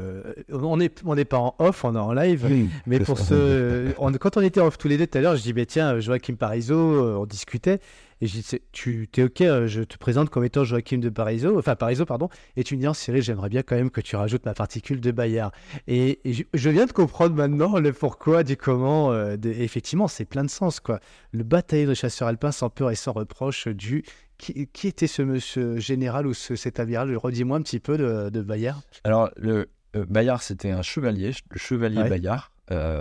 [0.51, 2.71] on n'est on pas en off, on est en live.
[2.87, 5.53] mais pour ce, quand on était off tous les deux tout à l'heure, je dis,
[5.53, 7.81] bah, tiens, Joachim Parisot, on discutait.
[8.23, 11.59] Et je dis, tu es OK, euh, je te présente comme étant Joachim de Parizeau,
[11.59, 12.29] enfin Parizeau, pardon.
[12.57, 15.01] Et tu me dis, oh, Cyril, j'aimerais bien quand même que tu rajoutes ma particule
[15.01, 15.51] de Bayard.
[15.89, 16.21] Et,
[16.55, 19.13] je, viens de comprendre maintenant le pourquoi du comment.
[19.13, 21.01] Euh, effectivement, c'est plein de sens, quoi.
[21.33, 24.05] Le bataillon de chasseurs alpins sans peur et sans reproche du.
[24.39, 27.17] Qui, était ce monsieur général ou ce, cet amiral?
[27.17, 28.83] Redis-moi un petit peu de, de Bayard.
[29.03, 32.53] Alors, le euh, Bayard, c'était un chevalier, le chevalier Bayard.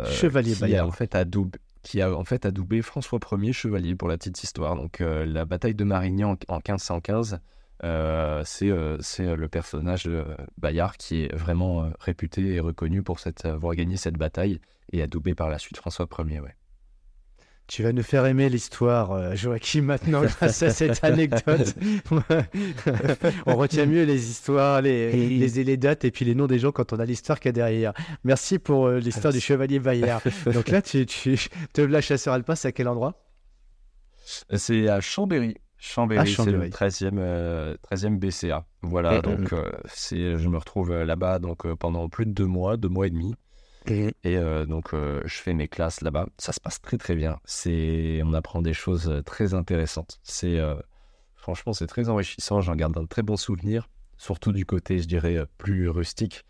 [0.09, 0.87] chevalier Bayard.
[0.87, 4.43] en fait, à double qui a en fait adoubé François Ier chevalier pour la petite
[4.43, 4.75] histoire.
[4.75, 7.39] Donc euh, la bataille de Marignan en, 1515,
[7.83, 10.25] euh, euh, c'est le personnage de
[10.57, 14.59] Bayard qui est vraiment réputé et reconnu pour cette, avoir gagné cette bataille
[14.91, 16.41] et adoubé par la suite François Ier.
[17.71, 21.73] Tu vas nous faire aimer l'histoire, euh, Joachim, maintenant, grâce à cette anecdote.
[23.45, 26.91] on retient mieux les histoires, les, les, dates et puis les noms des gens quand
[26.91, 27.93] on a l'histoire qu'il y a derrière.
[28.25, 30.21] Merci pour euh, l'histoire du chevalier Bayard.
[30.53, 31.39] Donc là, tu, tu
[31.71, 33.23] te la chasseur alpin, c'est à quel endroit?
[34.25, 35.55] C'est à Chambéry.
[35.77, 38.65] Chambéry, c'est le 13e, 13e BCA.
[38.81, 39.55] Voilà, donc
[39.85, 43.33] c'est, je me retrouve là-bas donc, pendant plus de deux mois, deux mois et demi.
[43.87, 46.27] Et euh, donc, euh, je fais mes classes là-bas.
[46.37, 47.39] Ça se passe très très bien.
[48.23, 50.19] On apprend des choses euh, très intéressantes.
[51.35, 52.61] Franchement, c'est très enrichissant.
[52.61, 56.45] J'en garde un très bon souvenir, surtout du côté, je dirais, plus rustique,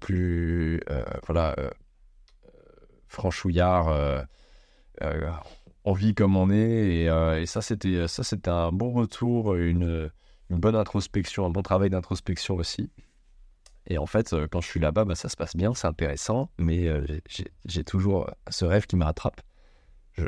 [0.00, 0.80] plus,
[1.26, 1.54] voilà,
[3.06, 4.26] franchouillard.
[5.84, 10.10] on vit comme on est, et, ça, c'était, ça, c'était un bon retour, une
[10.50, 12.90] bonne introspection, un bon travail d'introspection aussi.
[13.88, 16.50] Et en fait, euh, quand je suis là-bas, bah, ça se passe bien, c'est intéressant,
[16.58, 17.06] mais euh,
[17.64, 19.40] j'ai toujours ce rêve qui me rattrape.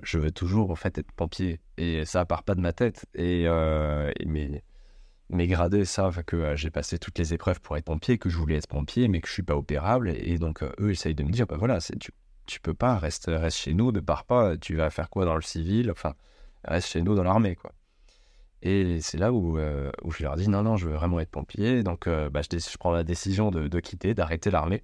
[0.05, 3.07] Je, veux toujours en fait être pompier et ça part pas de ma tête.
[3.15, 8.29] Et, euh, mes, gradés savent que j'ai passé toutes les épreuves pour être pompier, que
[8.29, 10.11] je voulais être pompier, mais que je suis pas opérable.
[10.11, 12.13] Et, donc eux essayent de me dire, bah voilà, tu,
[12.47, 15.37] tu peux pas, reste, reste chez nous, ne pars pas, tu vas faire quoi dans
[15.37, 16.15] le civil, enfin,
[16.65, 17.73] reste chez nous dans l'armée, quoi.
[18.63, 21.31] Et c'est là où, euh, où, je leur dis non, non, je veux vraiment être
[21.31, 21.83] pompier.
[21.83, 24.83] Donc, euh, bah, je, je, prends la décision de, de quitter, d'arrêter l'armée.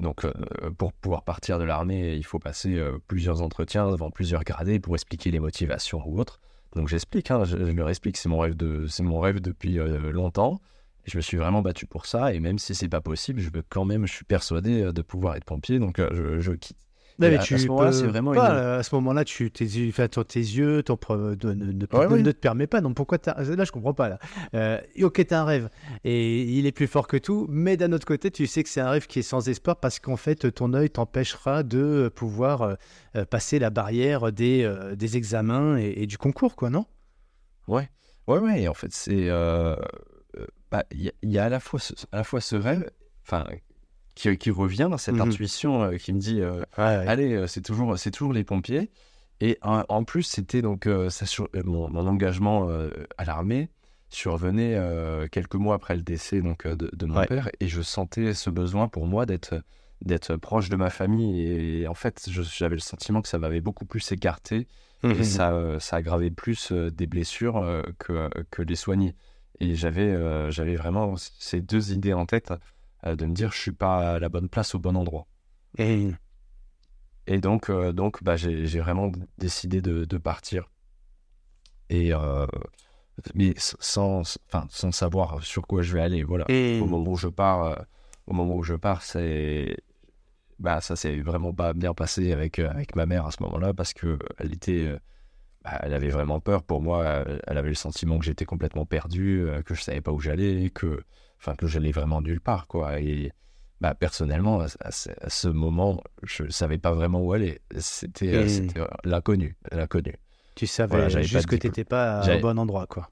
[0.00, 0.32] Donc, euh,
[0.78, 5.30] pour pouvoir partir de l'armée, il faut passer plusieurs entretiens devant plusieurs gradés pour expliquer
[5.30, 6.40] les motivations ou autres.
[6.74, 10.60] Donc, j'explique, hein, je, leur explique, c'est mon rêve de, c'est mon rêve depuis longtemps.
[11.04, 12.32] Je me suis vraiment battu pour ça.
[12.32, 15.36] Et même si c'est pas possible, je veux quand même, je suis persuadé de pouvoir
[15.36, 15.78] être pompier.
[15.78, 16.78] Donc, je, je, quitte.
[17.18, 18.94] Non, mais à- à tu ce moment-là, peux c'est vraiment pas, une- euh, à ce
[18.94, 22.22] moment-là, tu, tes tes yeux, ton ne, ne- ne- Ouais, ne- ouais.
[22.22, 22.80] ne te permet pas.
[22.80, 23.18] Donc pourquoi.
[23.26, 24.18] Là, je comprends pas là.
[24.54, 25.68] Euh, ok, t'as un rêve
[26.04, 28.80] et il est plus fort que tout, mais d'un autre côté, tu sais que c'est
[28.80, 32.74] un rêve qui est sans espoir parce qu'en fait, ton œil t'empêchera de pouvoir euh,
[33.16, 36.86] euh, passer la barrière des, euh, des examens et, et du concours, quoi, non?
[37.68, 37.88] Ouais,
[38.26, 38.68] ouais, ouais.
[38.68, 39.28] En fait, c'est.
[40.70, 42.56] bah, Il y, a- il y a à la fois ce, à la fois ce
[42.56, 42.90] rêve,
[43.26, 43.44] enfin,
[44.14, 45.22] qui, qui revient dans cette Mhm.
[45.28, 48.90] intuition euh, qui me dit euh, allez, euh, c'est toujours, c'est toujours les pompiers.
[49.40, 53.24] Et en, en plus, c'était donc euh, ça sur- euh, mon, mon engagement euh, à
[53.24, 53.70] l'armée
[54.08, 57.26] survenait euh, quelques mois après le décès donc euh, de, de mon Ouais.
[57.26, 59.54] père, et je sentais ce besoin pour moi d'être
[60.02, 61.40] d'être proche de ma famille.
[61.82, 64.66] Et, en fait, j'avais le sentiment que ça m'avait beaucoup plus écarté
[65.04, 69.14] et ça, euh, ça aggravait plus euh, des blessures euh, que, que les soigner.
[69.60, 72.56] Et j'avais euh, j'avais vraiment ces deux idées en tête euh,
[73.04, 75.26] de me dire je suis pas à la bonne place au bon endroit.
[75.78, 76.10] Et-
[77.26, 80.68] Et donc, euh, donc bah, j'ai vraiment décidé de, de partir.
[81.88, 82.46] Et, euh,
[83.34, 86.22] mais sans, enfin, sans savoir sur quoi je vais aller.
[86.24, 86.44] Voilà.
[86.48, 87.74] et- Au moment où je pars, euh,
[88.26, 89.76] au moment où je pars, c'est
[90.58, 93.74] bah ça s'est vraiment pas bien passé avec euh, avec ma mère à ce moment-là
[93.74, 94.98] parce que elle était euh,
[95.64, 97.04] bah, elle avait vraiment peur pour moi.
[97.04, 100.20] Elle, elle avait le sentiment que j'étais complètement perdu, euh, que je savais pas où
[100.20, 101.02] j'allais, que
[101.42, 103.00] enfin que j'allais vraiment nulle part quoi.
[103.00, 103.32] Et
[103.80, 107.60] bah personnellement à, à ce- à ce moment, je savais pas vraiment où aller.
[107.78, 110.14] C'était euh, c'était, euh, l'inconnu, l'inconnu.
[110.54, 113.10] Tu savais Voilà, juste que tu n'étais pas au bon endroit, quoi.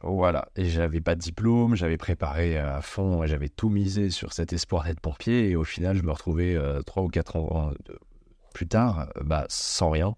[0.00, 4.52] Voilà, et j'avais pas de diplôme, j'avais préparé à fond, j'avais tout misé sur cet
[4.52, 7.72] espoir d'être pompier, et au final, je me retrouvais euh, trois ou quatre ans
[8.54, 10.14] plus tard, bah, sans rien,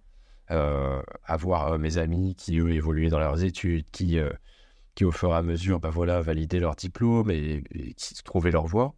[0.51, 4.19] euh, à voir euh, mes amis qui, eux, évoluaient dans leurs études, qui,
[4.95, 8.51] qui au fur et à mesure, bah, voilà, validaient leur diplôme et, et qui trouvaient
[8.51, 8.95] leur voie,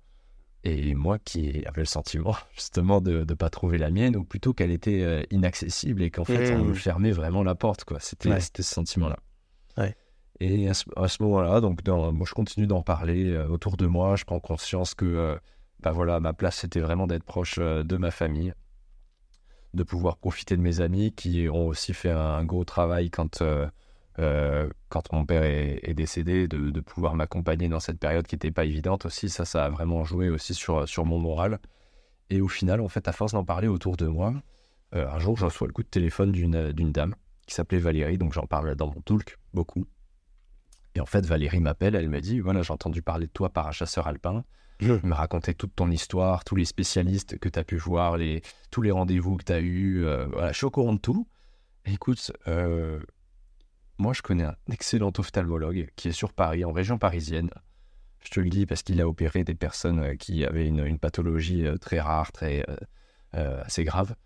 [0.65, 4.53] et moi qui avais le sentiment, justement, de ne pas trouver la mienne, ou plutôt
[4.55, 6.69] qu'elle était euh, inaccessible, et qu'en fait, on Mmh.
[6.69, 7.99] me fermait vraiment la porte, quoi.
[8.01, 8.41] C'était Ouais.
[8.41, 9.17] ce sentiment-là.
[9.79, 9.97] Ouais.
[10.41, 13.77] Et à ce, à ce moment-là, donc, dans- moi, je continue d'en parler euh, autour
[13.77, 14.17] de moi.
[14.17, 15.37] Je prends conscience que, euh,
[15.81, 18.53] bah voilà, ma place, c'était vraiment d'être proche euh, de ma famille,
[19.75, 23.41] de pouvoir profiter de mes amis qui ont aussi fait un, un gros travail quand,
[24.19, 28.35] euh, quand mon père est, est décédé, de, de pouvoir m'accompagner dans cette période qui
[28.35, 29.29] n'était pas évidente aussi.
[29.29, 31.59] Ça, ça a vraiment joué aussi sur, sur mon moral.
[32.31, 34.35] Et au final, en fait, à force d'en parler autour de moi,
[34.95, 37.15] euh, un jour, je reçois le coup de téléphone d'une dame
[37.47, 39.87] qui s'appelait Valérie, donc j'en parle dans mon talk beaucoup.
[40.95, 43.67] Et en fait, Valérie m'appelle, elle me dit Voilà, j'ai entendu parler de toi par
[43.67, 44.45] un chasseur alpin.
[44.81, 48.43] Elle me racontait toute ton histoire, tous les spécialistes que tu as pu voir, les,
[48.71, 50.05] tous les rendez-vous que tu as eus.
[50.05, 51.27] euh, voilà, je suis au courant de tout.
[51.85, 53.01] Écoute, euh,
[54.03, 57.51] moi, je connais un excellent ophtalmologue qui est sur Paris, en région parisienne.
[58.25, 61.65] Je te le dis parce qu'il a opéré des personnes euh, qui avaient une, pathologie
[61.65, 62.67] euh, très rare, très
[63.37, 64.17] euh, assez grave.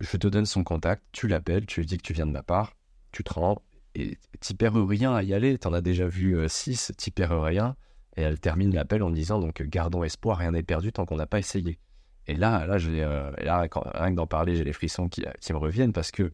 [0.00, 2.42] Je te donne son contact, tu l'appelles, tu lui dis que tu viens de ma
[2.42, 2.74] part,
[3.12, 3.62] tu te rends
[3.94, 5.56] et t'y perds rien à y aller.
[5.56, 7.76] T'en as déjà vu 6, t'y perds rien.
[8.16, 11.26] Et elle termine l'appel en disant donc gardons espoir, rien n'est perdu tant qu'on n'a
[11.26, 11.78] pas essayé.
[12.26, 16.32] Et là, là, rien que d'en parler, j'ai les frissons qui, me reviennent parce que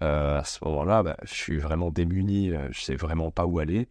[0.00, 3.88] à ce moment-là, bah, je suis vraiment démuni, euh, je sais vraiment pas où aller.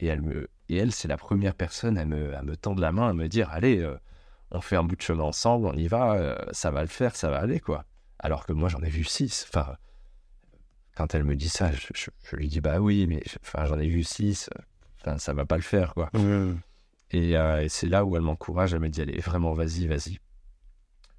[0.00, 2.92] Et elle, me, et elle c'est la première personne à me, à me tendre la
[2.92, 3.96] main, à me dire allez, euh,
[4.50, 7.14] on fait un bout de chemin ensemble, on y va, euh, ça va le faire,
[7.16, 7.84] ça va aller quoi.
[8.18, 9.46] Alors que moi j'en ai vu six.
[9.48, 9.76] Enfin,
[10.96, 13.78] quand elle me dit ça, je, je- je lui dis bah oui, mais enfin j'en
[13.78, 14.50] ai vu six.
[15.00, 16.10] Enfin, ça va pas le faire quoi.
[17.10, 20.18] Et, euh, et c'est là où elle m'encourage, elle me dit allez, vraiment, vas-y, vas-y.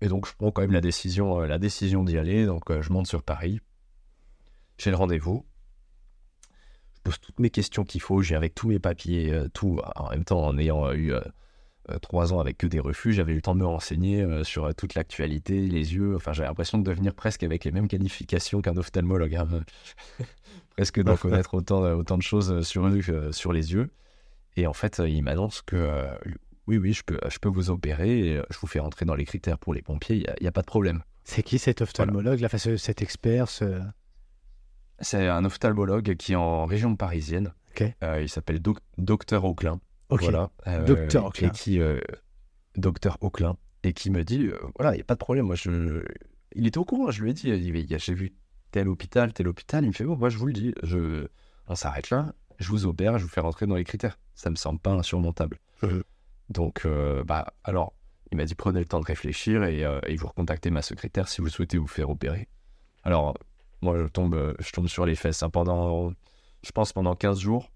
[0.02, 2.46] Et donc je prends quand même la décision, euh, la décision d'y aller.
[2.46, 3.62] Donc euh, je monte sur Paris,
[4.84, 5.46] j'ai le rendez-vous,
[6.96, 9.80] je pose toutes mes questions qu'il faut, j'ai avec tous mes papiers, euh, tout.
[9.96, 11.22] En même temps, en ayant euh, eu euh,
[12.02, 14.96] trois ans avec que des refus, j'avais eu le temps de me renseigner sur toute
[14.96, 16.16] l'actualité, les yeux.
[16.16, 19.36] Enfin, j'avais l'impression de devenir presque avec les mêmes qualifications qu'un ophtalmologue.
[19.36, 19.48] hein.
[20.76, 23.90] presque d'en connaître autant, autant de choses sur eux que sur les yeux.
[24.56, 26.16] Et en fait, il m'annonce que euh,
[26.68, 29.26] oui, oui, je peux, je peux vous opérer, et, je vous fais rentrer dans les
[29.26, 31.04] critères pour les pompiers, il n'y a, pas de problème.
[31.24, 33.82] C'est qui cet ophtalmologue, là, enfin, ce- cet expert ce-
[35.04, 37.54] C'est un ophtalmologue qui est en région parisienne.
[38.04, 39.80] Euh, il s'appelle Doc- Docteur Auclin.
[40.10, 40.52] Voilà.
[40.68, 41.50] Euh, Docteur et Auclin.
[41.50, 42.00] qui, euh,
[42.76, 43.58] Docteur Auclin.
[43.84, 45.46] Et qui me dit voilà, il n'y a pas de problème.
[45.48, 46.04] Moi, je...
[46.56, 47.52] Il était au courant, je lui ai dit
[48.00, 48.34] j'ai vu
[48.72, 49.84] tel hôpital, tel hôpital.
[49.84, 51.28] Il me fait bon, moi, je vous le dis, je...
[51.68, 54.18] on s'arrête là, je vous opère, je vous fais rentrer dans les critères.
[54.36, 55.60] Ça me semble pas insurmontable.
[56.50, 56.88] Donc,
[57.26, 57.94] bah, alors,
[58.32, 61.42] il m'a dit prenez le temps de réfléchir et, et vous recontactez ma secrétaire si
[61.42, 62.48] vous souhaitez vous faire opérer.
[63.04, 63.36] Alors,
[63.84, 65.44] moi, je tombe, euh, je tombe sur les fesses.
[65.44, 65.50] hein.
[65.50, 66.12] Pendant,
[66.66, 67.70] je pense, pendant 15 jours,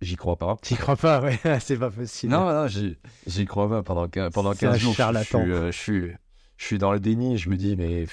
[0.00, 0.56] j'y crois pas.
[0.62, 2.32] T'y crois pas, ouais, c'est pas possible.
[2.32, 3.82] Non, non, j'y j'y crois pas.
[3.82, 5.40] Pendant, pendant C'est un 15 jours, je- charlatan.
[5.40, 6.12] je, suis, euh, je, suis,
[6.58, 7.38] je suis dans le déni.
[7.38, 8.06] Je me dis, mais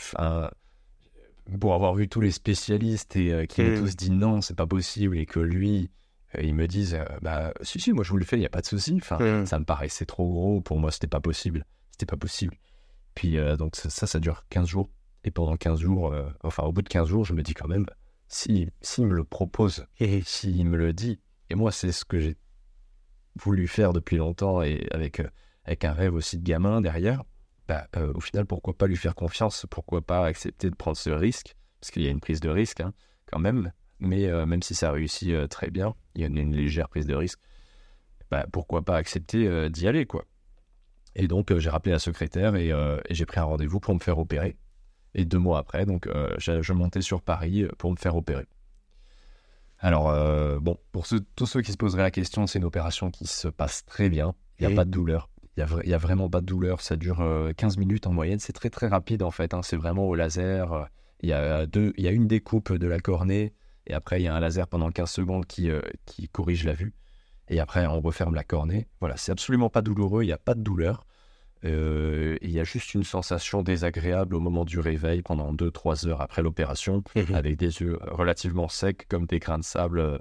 [1.59, 5.17] pour avoir vu tous les spécialistes et qui m'ont tous dit non, c'est pas possible,
[5.17, 5.89] et que lui,
[6.41, 8.61] ils me disent, bah, si, si, moi je vous le fais, il n'y a pas
[8.61, 8.95] de souci.
[9.01, 9.45] Enfin, mm.
[9.45, 10.61] ça me paraissait trop gros.
[10.61, 11.65] Pour moi, c'était pas possible.
[11.91, 12.55] C'était pas possible.
[13.13, 14.89] Puis, donc, ça, ça dure 15 jours.
[15.23, 17.85] Et pendant 15 jours, enfin, au bout de 15 jours, je me dis quand même,
[18.27, 21.19] s'il si, me le propose, et s'il me le dit,
[21.51, 22.37] et moi, c'est ce que j'ai
[23.35, 25.29] voulu faire depuis longtemps et avec, euh,
[25.65, 27.23] avec un rêve aussi de gamin derrière,
[27.67, 29.65] bah, euh, au final, pourquoi pas lui faire confiance?
[29.69, 31.55] Pourquoi pas accepter de prendre ce risque?
[31.79, 32.93] Parce qu'il y a une prise de risque hein,
[33.25, 36.87] quand même, mais euh, même si ça réussit très bien, il y a une, légère
[36.87, 37.39] prise de risque,
[38.29, 40.25] bah, pourquoi pas accepter d'y aller quoi.
[41.15, 44.17] Et donc, j'ai rappelé la secrétaire et, et j'ai pris un rendez-vous pour me faire
[44.17, 44.57] opérer.
[45.13, 46.07] Et deux mois après, donc,
[46.37, 48.47] je montais sur Paris pour me faire opérer.
[49.81, 53.25] Alors, euh, bon, pour tous ceux qui se poseraient la question, c'est une opération qui
[53.25, 54.35] se passe très bien.
[54.59, 55.27] Il n'y a pas de douleur.
[55.57, 56.81] Il n'y a, vraiment pas de douleur.
[56.81, 57.17] Ça dure
[57.57, 58.39] 15 euh, minutes en moyenne.
[58.39, 59.55] C'est très, très rapide, en fait.
[59.55, 59.61] Hein.
[59.63, 60.87] C'est vraiment au laser.
[61.21, 63.53] Il y, a deux, il y a une découpe de la cornée.
[63.87, 66.73] Et après, il y a un laser pendant 15 secondes qui, euh, qui corrige la
[66.73, 66.93] vue.
[67.49, 68.87] Et après, on referme la cornée.
[68.99, 70.23] Voilà, c'est absolument pas douloureux.
[70.23, 71.05] Il n'y a pas de douleur.
[71.63, 76.21] Euh, il y a juste une sensation désagréable au moment du réveil pendant 2-3 heures
[76.21, 77.35] après l'opération, mhm.
[77.35, 80.17] avec des yeux relativement secs comme des grains de sable euh,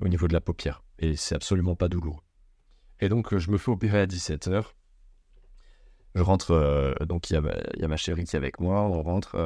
[0.00, 0.82] au niveau de la paupière.
[0.98, 2.22] Et c'est absolument pas douloureux.
[3.00, 4.74] Et donc, je me fais opérer à 17 heures.
[6.14, 7.36] Je rentre, euh, donc il y,
[7.84, 9.36] a ma chérie qui est avec moi, on rentre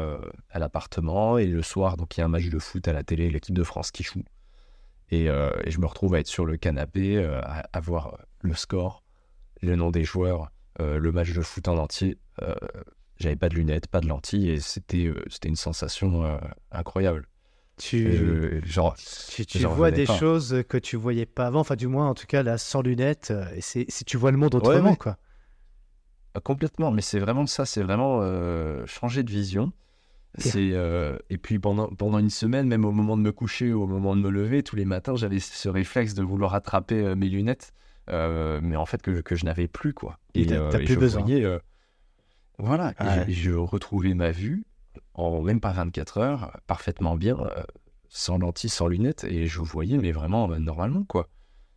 [0.49, 3.03] à l'appartement et le soir, donc il y a un match de foot à la
[3.03, 4.23] télé, l'équipe de France qui joue.
[5.11, 9.03] Et, et, je me retrouve à être sur le canapé, à, à voir le score,
[9.61, 12.19] le nom des joueurs, euh, le match de foot en entier.
[12.43, 12.55] Euh,
[13.17, 16.39] j'avais pas de lunettes, pas de lentilles, et c'était euh, c'était une sensation
[16.71, 17.29] incroyable.
[17.79, 22.15] Tu, genre, tu, vois des choses que tu voyais pas avant, enfin du moins en
[22.15, 25.17] tout cas là sans lunettes, et c'est si tu vois le monde autrement quoi.
[26.35, 28.21] Ah, complètement, mais c'est vraiment ça, c'est vraiment
[28.87, 29.73] changer de vision.
[30.39, 30.75] C'est
[31.31, 34.17] et puis pendant pendant une semaine, même au moment de me coucher ou au moment
[34.17, 37.89] de me lever, tous les matins, j'avais ce réflexe de vouloir attraper mes lunettes euh,
[38.09, 40.19] mais en fait que, que je n'avais plus quoi.
[40.35, 41.29] Et, t'as, euh, plus besoin.
[41.29, 41.59] Euh,
[42.59, 42.95] voilà,
[43.27, 44.65] et, je retrouvais ma vue
[45.15, 47.37] en même pas 24 heures, parfaitement bien,
[48.09, 51.29] sans lentilles, sans lunettes, et je voyais, mais vraiment normalement quoi.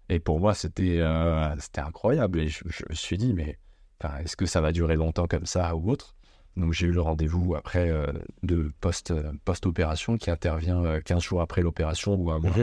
[0.09, 1.03] Et pour moi, c'était
[1.59, 2.39] c'était incroyable.
[2.39, 3.57] Et je, me suis dit, mais
[4.19, 6.15] est-ce que ça va durer longtemps comme ça ou autre?
[6.57, 7.91] Donc j'ai eu le rendez-vous après
[8.43, 12.53] de post, post-opération qui intervient 15 jours après l'opération ou un mois.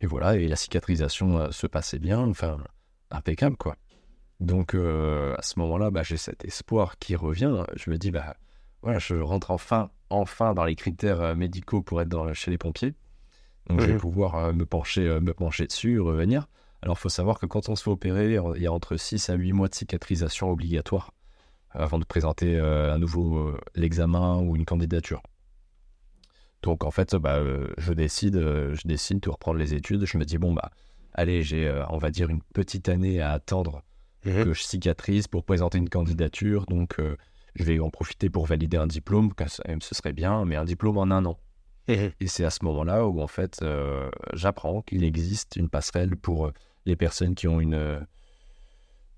[0.00, 2.58] Et voilà, et la cicatrisation euh, se passait bien, enfin,
[3.10, 3.76] impeccable, quoi.
[4.40, 7.64] Donc, euh, à ce moment-là, bah, j'ai cet espoir qui revient.
[7.74, 8.36] Je me dis, bah,
[8.82, 12.58] voilà, je rentre enfin, enfin dans les critères euh, médicaux pour être dans, chez les
[12.58, 12.94] pompiers.
[13.68, 14.00] Donc, je vais mhm.
[14.00, 16.46] pouvoir me, pencher, me pencher dessus, revenir.
[16.82, 19.28] Alors, il faut savoir que quand on se fait opérer, il y a entre 6
[19.30, 21.12] à 8 mois de cicatrisation obligatoire
[21.70, 25.20] avant de présenter à nouveau l'examen ou une candidature.
[26.66, 30.04] Donc en fait, bah, euh, je décide, euh, je décide de reprendre les études.
[30.04, 30.72] Je me dis bon bah,
[31.14, 33.82] allez, j'ai, euh, on va dire une petite année à attendre
[34.24, 34.46] mhm.
[34.46, 36.66] que je cicatrise pour présenter une candidature.
[36.66, 36.96] Donc
[37.54, 41.04] je vais en profiter pour valider un diplôme, ce serait bien, mais un diplôme en
[41.04, 41.38] un an.
[41.86, 42.10] Mhm.
[42.18, 43.64] Et c'est à ce moment-là où en fait,
[44.32, 46.50] j'apprends qu'il existe une passerelle pour
[46.84, 48.04] les personnes qui ont une,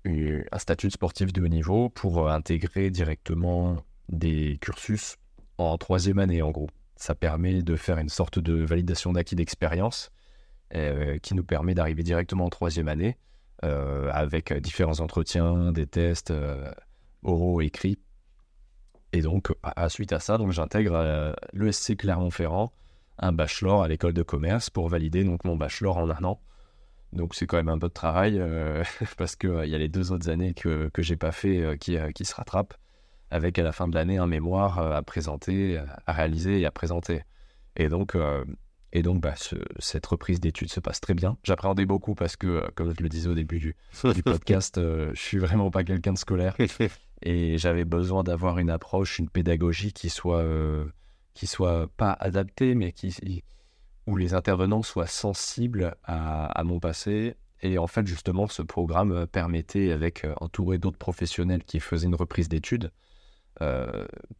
[0.05, 3.77] un statut de sportif de haut niveau pour intégrer directement
[4.07, 5.15] des cursus
[5.57, 6.69] en troisième année en gros.
[6.99, 10.11] Ça permet de faire une sorte de validation d'acquis d'expérience
[10.75, 13.17] euh, qui nous permet d'arriver directement en troisième année
[13.63, 16.69] euh, avec différents entretiens, des tests euh,
[17.23, 17.99] oraux, écrits.
[19.13, 22.73] Et donc, à, suite à ça, donc j'intègre l'ESC Clermont-Ferrand,
[23.17, 26.41] un bachelor à l'école de commerce pour valider donc mon bachelor en un an.
[27.13, 28.39] Donc c'est quand même un peu de travail
[29.17, 31.97] parce qu'il il y a les deux autres années que que j'ai pas fait qui,
[32.13, 32.75] qui se rattrapent
[33.31, 36.71] avec à la fin de l'année un mémoire euh, à présenter, à réaliser et à
[36.71, 37.23] présenter.
[37.75, 38.43] Et donc, euh,
[38.91, 39.35] et donc bah,
[39.77, 41.37] cette reprise d'études se passe très bien.
[41.43, 43.75] J'appréhendais beaucoup parce que, euh, comme je le disais au début du,
[44.15, 46.55] du podcast, je suis vraiment pas quelqu'un de scolaire.
[47.21, 50.45] et j'avais besoin d'avoir une approche, une pédagogie qui soit,
[51.33, 53.43] qui soit pas adaptée, mais qui,
[54.07, 57.35] où les intervenants soient sensibles à, à mon passé.
[57.61, 62.47] Et en fait, justement, ce programme permettait, avec entouré d'autres professionnels qui faisaient une reprise
[62.47, 63.08] d'études, euh,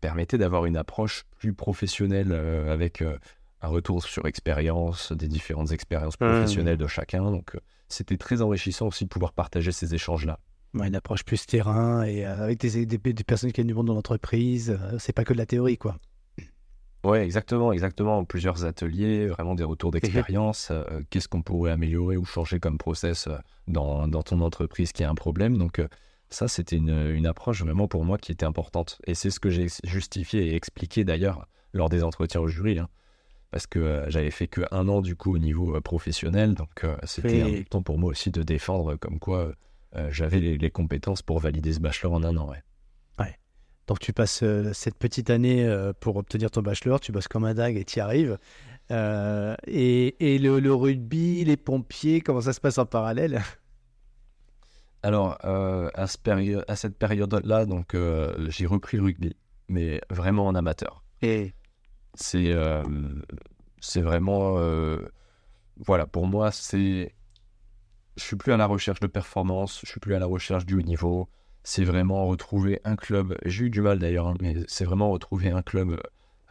[0.02, 3.18] permettait d'avoir une approche plus professionnelle euh, avec euh,
[3.62, 6.26] un retour sur expérience, des différentes expériences mmh.
[6.26, 7.32] professionnelles de chacun.
[7.32, 7.58] Donc,
[7.90, 10.40] c'était très enrichissant aussi de pouvoir partager ces échanges-là.
[10.74, 14.80] une approche plus terrain et avec des, des, personnes qui viennent du monde de l'entreprise.
[15.00, 15.98] c'est pas que de la théorie, quoi.
[17.04, 18.24] Ouais, exactement, exactement.
[18.26, 20.72] Plusieurs ateliers, vraiment des retours d'expérience.
[21.10, 23.28] Qu'est-ce qu'on pourrait améliorer ou changer comme process
[23.68, 25.58] dans, dans ton entreprise qui a un problème.
[25.58, 25.82] Donc,
[26.30, 29.00] Ça, c'était une, une, approche vraiment pour moi qui était importante.
[29.06, 32.80] Et c'est ce que j'ai justifié et expliqué d'ailleurs lors des entretiens au jury.
[32.80, 32.88] Hein.
[33.52, 36.54] parce que j'avais fait que un an du coup au niveau professionnel.
[36.54, 39.54] Donc c'était important pour moi aussi de défendre comme quoi
[40.10, 42.50] j'avais les, les, compétences pour valider ce bachelor en un an.
[42.50, 42.64] Ouais.
[43.90, 47.44] Donc tu passes euh, cette petite année euh, pour obtenir ton bachelor, tu bosses comme
[47.44, 48.38] un dingue et tu y arrives.
[48.92, 53.42] Euh, et, le, rugby, les pompiers, comment ça se passe en parallèle?
[55.04, 57.96] Alors, à, cette période-là, donc
[58.48, 59.36] j'ai repris le rugby,
[59.68, 61.04] mais vraiment en amateur.
[61.22, 61.54] Et?
[62.16, 62.54] C'est
[63.80, 64.58] c'est vraiment
[65.78, 67.14] voilà pour moi c'est
[68.18, 70.76] je suis plus à la recherche de performance, je suis plus à la recherche du
[70.76, 71.30] haut niveau
[71.64, 73.38] c'est vraiment retrouver un club.
[73.46, 76.02] J'ai eu du mal d'ailleurs, hein, mais c'est vraiment retrouver un club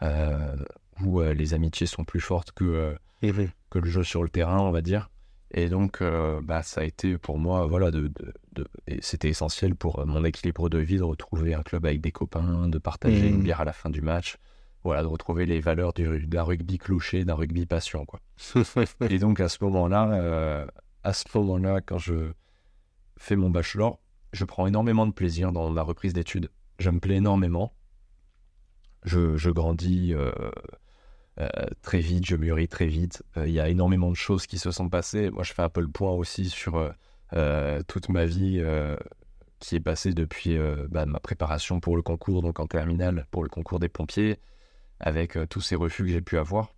[0.01, 0.55] euh,
[1.03, 4.59] où euh, les amitiés sont plus fortes que, euh, que le jeu sur le terrain,
[4.59, 5.09] on va dire.
[5.51, 6.03] Et donc,
[6.43, 8.11] bah, ça a été pour moi, voilà, de,
[8.53, 8.67] de,
[9.01, 12.77] c'était essentiel pour mon équilibre de vie de retrouver un club avec des copains, de
[12.77, 13.43] partager une mmh.
[13.43, 14.37] bière à la fin du match,
[14.83, 18.19] voilà, de retrouver les valeurs du, d'un rugby clocher, d'un rugby passion, quoi.
[19.09, 20.67] et donc, à ce moment-là,
[21.03, 22.31] à ce moment-là, quand je
[23.17, 23.99] fais mon bachelor,
[24.33, 26.49] je prends énormément de plaisir dans ma reprise d'études.
[26.79, 27.73] Je me plais énormément.
[29.03, 30.51] Je, grandis euh, euh,
[31.81, 33.23] très vite, je mûris très vite.
[33.37, 35.29] Euh, il y a énormément de choses qui se sont passées.
[35.29, 36.93] Moi, je fais un peu le point aussi sur
[37.87, 38.63] toute ma vie
[39.59, 40.57] qui est passée depuis
[40.89, 44.39] bah, ma préparation pour le concours, donc en terminale, pour le concours des pompiers,
[44.99, 46.73] avec tous ces refus que j'ai pu avoir,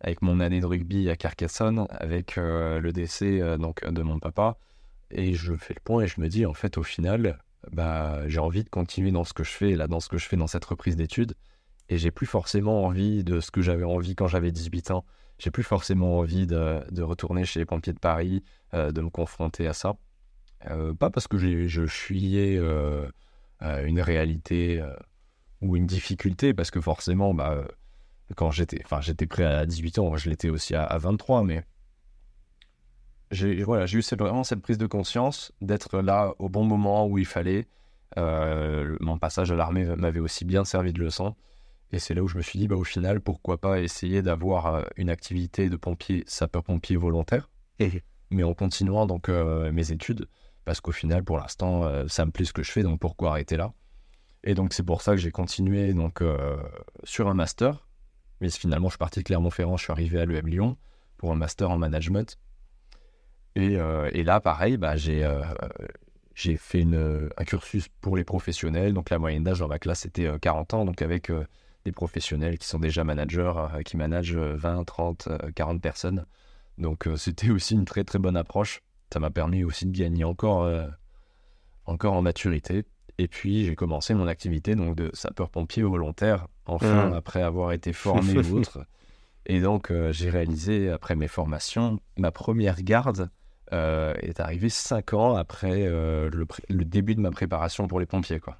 [0.00, 4.58] avec mon année de rugby à Carcassonne, avec le décès donc, de mon papa.
[5.12, 7.38] Et je fais le point et je me dis, en fait, au final,
[7.70, 10.26] bah, j'ai envie de continuer dans ce que je fais, là, dans ce que je
[10.26, 11.34] fais dans cette reprise d'études.
[11.92, 15.04] Et j'ai plus forcément envie de ce que j'avais envie quand j'avais 18 ans.
[15.38, 18.42] J'ai plus forcément envie de, retourner chez les pompiers de Paris,
[18.72, 19.96] euh, de me confronter à ça.
[20.70, 23.06] Euh, pas parce que je fuyais euh,
[23.60, 24.82] une réalité
[25.60, 27.62] ou une difficulté, parce que forcément, bah,
[28.36, 31.62] quand j'étais, enfin, j'étais prêt à 18 ans, je l'étais aussi à, à 23, mais
[33.30, 37.68] j'ai eu vraiment cette prise de conscience d'être là au bon moment où il fallait.
[38.16, 41.34] Mon passage à l'armée m'avait aussi bien servi de leçon.
[41.92, 44.66] Et c'est là où je me suis dit, bah, au final, pourquoi pas essayer d'avoir
[44.66, 47.50] euh, une activité de pompier, sapeur-pompier volontaire,
[48.30, 50.26] mais en continuant donc euh, mes études,
[50.64, 53.56] parce qu'au final, pour l'instant, ça me plaît ce que je fais, donc pourquoi arrêter
[53.56, 53.72] là?
[54.44, 56.22] Et donc c'est pour ça que j'ai continué donc
[57.02, 57.88] sur un master,
[58.40, 60.76] mais finalement, je suis parti de Clermont-Ferrand, je suis arrivé à l'EM Lyon
[61.16, 62.38] pour un master en management.
[63.58, 65.42] Euh, et, là, pareil, bah, j'ai euh,
[66.34, 68.94] j'ai fait une, un cursus pour les professionnels.
[68.94, 71.30] Donc la moyenne d'âge dans ma classe était 40 euh, ans, donc avec
[71.84, 73.52] des professionnels qui sont déjà managers,
[73.84, 76.26] qui managent 20, 30, 40 personnes.
[76.78, 78.82] Donc c'était aussi une très très bonne approche.
[79.12, 80.70] Ça m'a permis aussi de gagner encore,
[81.86, 82.84] encore en maturité.
[83.18, 87.12] Et puis j'ai commencé mon activité donc de sapeur-pompier volontaire, enfin mmh.
[87.14, 88.86] après avoir été formé ou autre.
[89.46, 93.28] Et donc j'ai réalisé après mes formations ma première garde
[93.72, 96.28] euh, est arrivé cinq ans après euh,
[96.68, 98.38] le, début de ma préparation pour les pompiers.
[98.38, 98.58] quoi.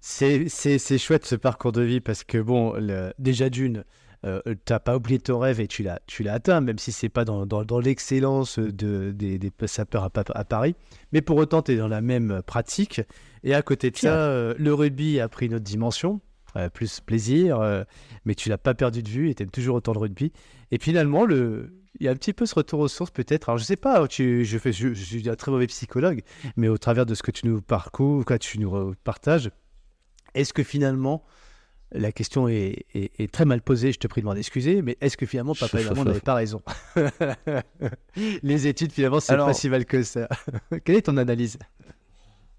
[0.00, 2.74] C'est chouette ce parcours de vie parce que, bon,
[3.18, 3.84] déjà d'une,
[4.24, 6.00] euh, t'as pas oublié ton rêve et tu l'as
[6.32, 10.74] atteint, même si c'est pas dans, dans, l'excellence de, des, des, sapeurs à, à, Paris.
[11.12, 13.00] Mais pour autant, tu es dans la même pratique.
[13.44, 16.20] Et à côté de ça, euh, le rugby a pris une autre dimension.
[16.74, 17.84] plus plaisir,
[18.24, 20.32] mais tu l'as pas perdu de vue et tu aimes toujours autant le rugby.
[20.72, 23.48] Et finalement, le, il y a un petit peu ce retour aux sources peut-être.
[23.48, 26.22] Alors je sais pas, tu, je, fais, je, suis un très mauvais psychologue,
[26.56, 29.50] mais au travers de ce que tu nous parcours, quoi, tu nous partages,
[30.38, 31.24] est-ce que finalement,
[31.92, 35.16] la question est, est, très mal posée, je te prie de m'en excuser, mais est-ce
[35.16, 36.62] que finalement papa et maman n'avaient pas raison
[38.42, 40.28] Les études finalement c'est pas si mal que ça.
[40.84, 41.58] Quelle est ton analyse?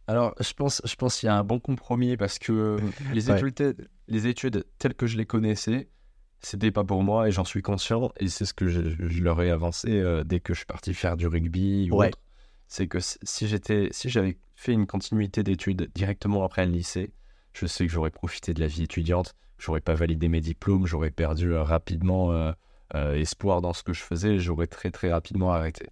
[0.08, 2.80] Alors, je pense, je pense qu'il y a un bon compromis parce que
[3.14, 5.88] les études, les études telles que je les connaissais,
[6.42, 9.52] c'était pas pour moi et j'en suis conscient et c'est ce que je, leur ai
[9.52, 12.18] avancé euh, dès que je suis parti faire du rugby ou autre.
[12.68, 17.12] C'est que si j'étais, si j'avais fait une continuité d'études directement après le lycée,
[17.60, 21.12] je sais que j'aurais profité de la vie étudiante, j'aurais pas validé mes diplômes, j'aurais
[21.12, 25.88] perdu euh, rapidement euh, espoir dans ce que je faisais, j'aurais très très rapidement arrêté.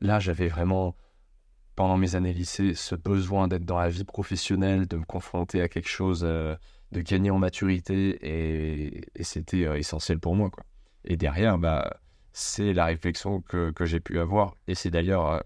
[0.00, 0.96] là, j'avais vraiment
[1.76, 5.68] pendant mes années lycée ce besoin d'être dans la vie professionnelle, de me confronter à
[5.68, 6.26] quelque chose
[6.92, 10.50] de gagner en maturité et, c'était euh, essentiel pour moi.
[11.04, 11.98] Et derrière, bah,
[12.32, 14.54] c'est la réflexion que, que j'ai pu avoir.
[14.68, 15.40] Et c'est d'ailleurs euh,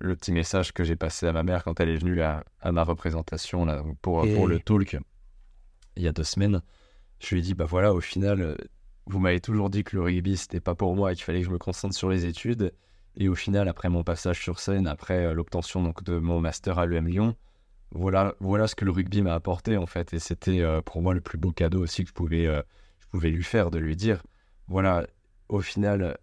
[0.00, 2.72] le petit message que j'ai passé à ma mère quand elle est venue à, à
[2.72, 4.98] ma représentation là, pour, pour le talk
[5.98, 6.62] il y a deux semaines.
[7.20, 8.56] Je lui ai dit, bah voilà, au final,
[9.06, 11.46] vous m'avez toujours dit que le rugby, c'était pas pour moi et qu'il fallait que
[11.46, 12.72] je me concentre sur les études.
[13.16, 16.78] Et au final, après mon passage sur scène, après euh, l'obtention donc de mon master
[16.78, 17.36] à l'UM Lyon,
[17.90, 20.12] voilà, voilà ce que le rugby m'a apporté en fait.
[20.12, 22.62] Et c'était euh, pour moi le plus beau cadeau aussi que je pouvais, euh,
[23.00, 24.22] je pouvais lui faire, de lui dire,
[24.68, 25.04] voilà,
[25.48, 26.16] au final,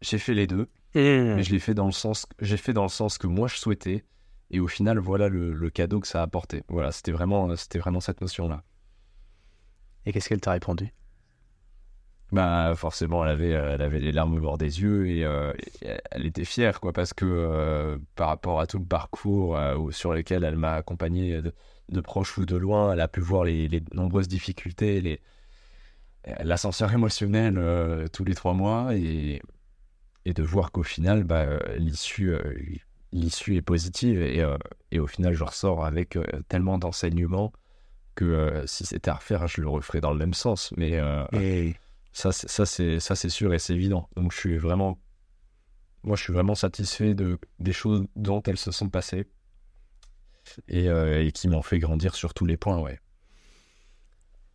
[0.00, 2.88] j'ai fait les deux, mais je l'ai fait dans le sens, j'ai fait dans le
[2.88, 4.04] sens que moi je souhaitais.
[4.50, 6.62] Et au final, voilà le, le cadeau que ça a apporté.
[6.68, 8.62] Voilà, c'était vraiment, c'était vraiment cette notion-là.
[10.06, 10.92] Et qu'est-ce qu'elle t'a répondu?
[12.30, 15.52] Bah forcément, elle avait, elle avait les larmes au bord des yeux et, euh,
[15.82, 19.90] et elle était fière, quoi, parce que euh, par rapport à tout le parcours euh,
[19.90, 21.54] sur lequel elle m'a accompagné de,
[21.90, 25.20] de, proche ou de loin, elle a pu voir les, les nombreuses difficultés, les,
[26.42, 29.40] l'ascenseur émotionnel euh, tous les trois mois et,
[30.24, 32.34] et de voir qu'au final, bah, l'issue,
[33.12, 34.44] l'issue est positive et,
[34.90, 36.18] et, au final, je ressors avec
[36.48, 37.52] tellement d'enseignements
[38.14, 40.72] que si c'était à refaire, je le referais dans le même sens.
[40.76, 41.00] Mais
[41.32, 41.74] et...
[42.14, 44.08] Ça, ça c'est ça c'est sûr et c'est évident.
[44.14, 45.00] Donc je suis vraiment,
[46.04, 49.26] moi je suis vraiment satisfait de des choses dont elles se sont passées
[50.68, 53.00] et, euh, et qui m'ont fait grandir sur tous les points, ouais.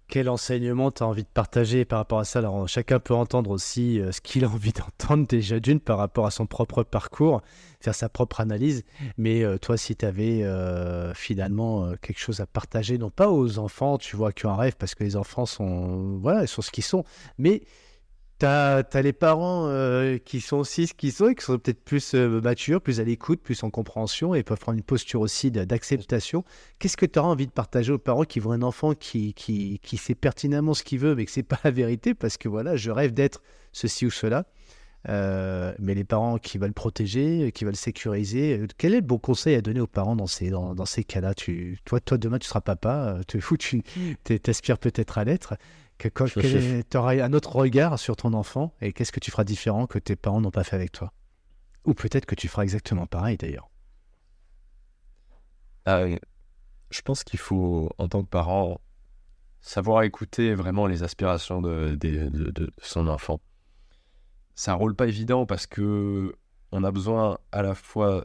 [0.10, 2.40] Quel enseignement tu as envie de partager par rapport à ça?
[2.40, 6.26] Alors, chacun peut entendre aussi euh, ce qu'il a envie d'entendre déjà d'une par rapport
[6.26, 7.44] à son propre parcours,
[7.80, 8.84] faire sa propre analyse.
[9.18, 13.60] Mais euh, toi, si tu avais euh, finalement quelque chose à partager, non pas aux
[13.60, 16.64] enfants, tu vois, qui ont un rêve, parce que les enfants sont, voilà, ils sont
[16.64, 17.03] ce qu'ils sont,
[17.38, 17.61] mais
[18.39, 21.83] tu as, les parents euh, qui sont aussi ce qu'ils sont et qui sont peut-être
[21.83, 25.51] plus euh, matures, plus à l'écoute, plus en compréhension et peuvent prendre une posture aussi
[25.51, 26.45] d'acceptation.
[26.79, 29.79] Qu'est-ce que tu auras envie de partager aux parents qui voient un enfant qui, qui,
[29.83, 32.77] qui sait pertinemment ce qu'il veut mais que c'est pas la vérité parce que voilà,
[32.77, 33.41] je rêve d'être
[33.73, 34.45] ceci ou cela.
[35.07, 39.55] Euh, mais les parents qui veulent protéger, qui veulent sécuriser, quel est le bon conseil
[39.55, 41.33] à donner aux parents dans ces, dans, dans ces cas-là?
[41.85, 43.39] Toi, toi, demain, tu seras papa, tu
[44.41, 45.55] t'aspires peut-être à l'être.
[45.99, 46.07] Que,
[46.81, 49.99] tu auras un autre regard sur ton enfant et qu'est-ce que tu feras différent que
[49.99, 51.11] tes parents n'ont pas fait avec toi?
[51.84, 53.69] Ou peut-être que tu feras exactement pareil d'ailleurs.
[55.89, 56.17] Euh,
[56.89, 58.80] je pense qu'il faut, en tant que parent,
[59.59, 63.41] savoir écouter vraiment les aspirations de, de, de, de son enfant.
[64.55, 66.34] C'est un rôle pas évident parce que
[66.71, 68.23] on a besoin à la fois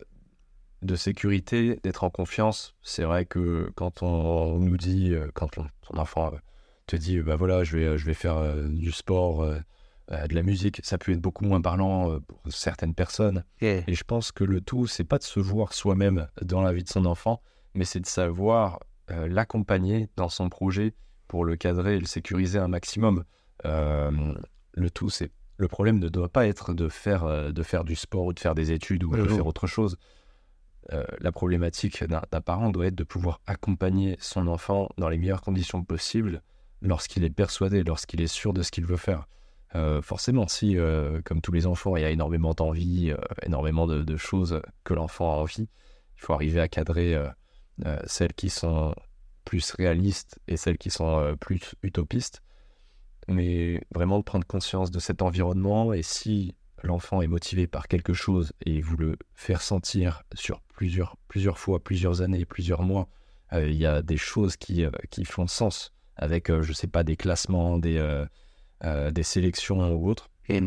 [0.82, 2.76] de sécurité, d'être en confiance.
[2.82, 6.32] C'est vrai que quand on, nous dit, euh, quand on, son enfant
[6.86, 9.59] te dit bah voilà je vais je vais faire euh, du sport euh,
[10.12, 10.81] euh, de la musique.
[10.85, 13.44] Ça peut être beaucoup moins parlant euh, pour certaines personnes.
[13.61, 13.82] Yeah.
[13.86, 16.85] et je pense que le tout c'est pas de se voir soi-même dans la vie
[16.85, 17.40] de son enfant
[17.74, 18.81] mais c'est de savoir
[19.11, 20.94] euh, l'accompagner dans son projet
[21.28, 23.24] pour le cadrer et le sécuriser un maximum.
[23.65, 24.35] Euh,
[24.73, 27.94] le tout c'est le problème ne doit pas être de faire euh, de faire du
[27.94, 29.97] sport ou de faire des études ou de faire autre chose.
[30.93, 35.40] Euh, la problématique d'un parent doit être de pouvoir accompagner son enfant dans les meilleures
[35.40, 36.43] conditions possibles
[36.85, 39.27] lorsqu'il est persuadé, lorsqu'il est sûr de ce qu'il veut faire.
[39.74, 43.86] Euh, forcément, si, euh, comme tous les enfants, il y a énormément d'envie, euh, énormément
[43.86, 45.69] de, choses que l'enfant a envie,
[46.16, 47.16] il faut arriver à cadrer
[48.06, 48.94] celles qui sont
[49.44, 52.40] plus réalistes et celles qui sont plus utopistes.
[53.27, 58.52] Mais vraiment prendre conscience de cet environnement et si l'enfant est motivé par quelque chose
[58.65, 63.09] et vous le faire sentir sur plusieurs, plusieurs fois, plusieurs années, plusieurs mois,
[63.52, 64.86] il y a des choses qui
[65.24, 68.24] font sens avec, euh, je sais pas, des classements, des, euh,
[68.84, 70.30] euh, des sélections ou autres.
[70.48, 70.60] Et...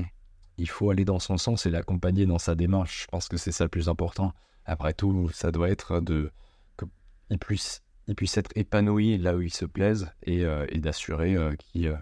[0.60, 3.04] Il faut aller dans son sens et l'accompagner dans sa démarche.
[3.04, 4.34] Je pense que c'est ça le plus important.
[4.66, 6.32] Après tout, ça doit être de
[6.78, 11.36] qu'il puisse, il puisse être épanoui là où il se plaise et, euh, et d'assurer
[11.36, 11.96] euh, qu'il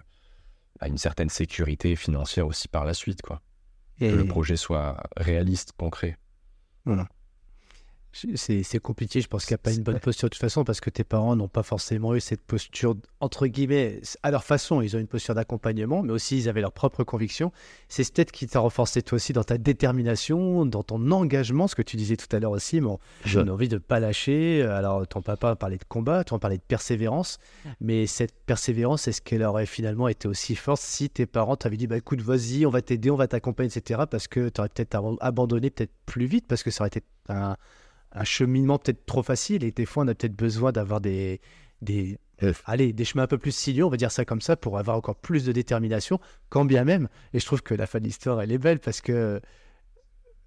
[0.80, 3.20] a une certaine sécurité financière aussi par la suite.
[3.20, 3.42] Quoi.
[4.00, 4.10] Et...
[4.10, 6.16] Que le projet soit réaliste, concret.
[6.86, 7.08] Voilà
[8.34, 9.20] c'est compliqué.
[9.20, 11.04] Je pense qu'il n'y a pas une bonne posture de toute façon parce que tes
[11.04, 14.80] parents n'ont pas forcément eu cette posture, entre guillemets, à leur façon.
[14.80, 17.52] Ils ont une posture d'accompagnement, mais aussi ils avaient leur propre conviction.
[17.88, 21.82] C'est peut-être qui t'a renforcé toi aussi dans ta détermination, dans ton engagement, ce que
[21.82, 22.80] tu disais tout à l'heure aussi.
[22.80, 24.62] Bon, j'ai envie de ne pas lâcher.
[24.62, 27.38] Alors, ton papa parlait de combat, ton parlait de persévérance,
[27.80, 31.86] mais cette persévérance, est-ce qu'elle aurait finalement été aussi forte si tes parents t'avaient dit
[31.86, 34.02] bah, écoute, vas-y, on va t'aider, on va t'accompagner, etc.
[34.10, 37.56] Parce que tu aurais peut-être abandonné peut-être plus vite parce que ça aurait été un
[38.16, 41.40] un cheminement peut-être trop facile et des fois on a peut-être besoin d'avoir des,
[41.82, 42.18] des,
[42.64, 44.96] allez, des chemins un peu plus sinueux, on va dire ça comme ça, pour avoir
[44.96, 46.18] encore plus de détermination,
[46.48, 47.08] quand bien même.
[47.32, 49.40] Et je trouve que la fin de l'histoire, elle est belle parce que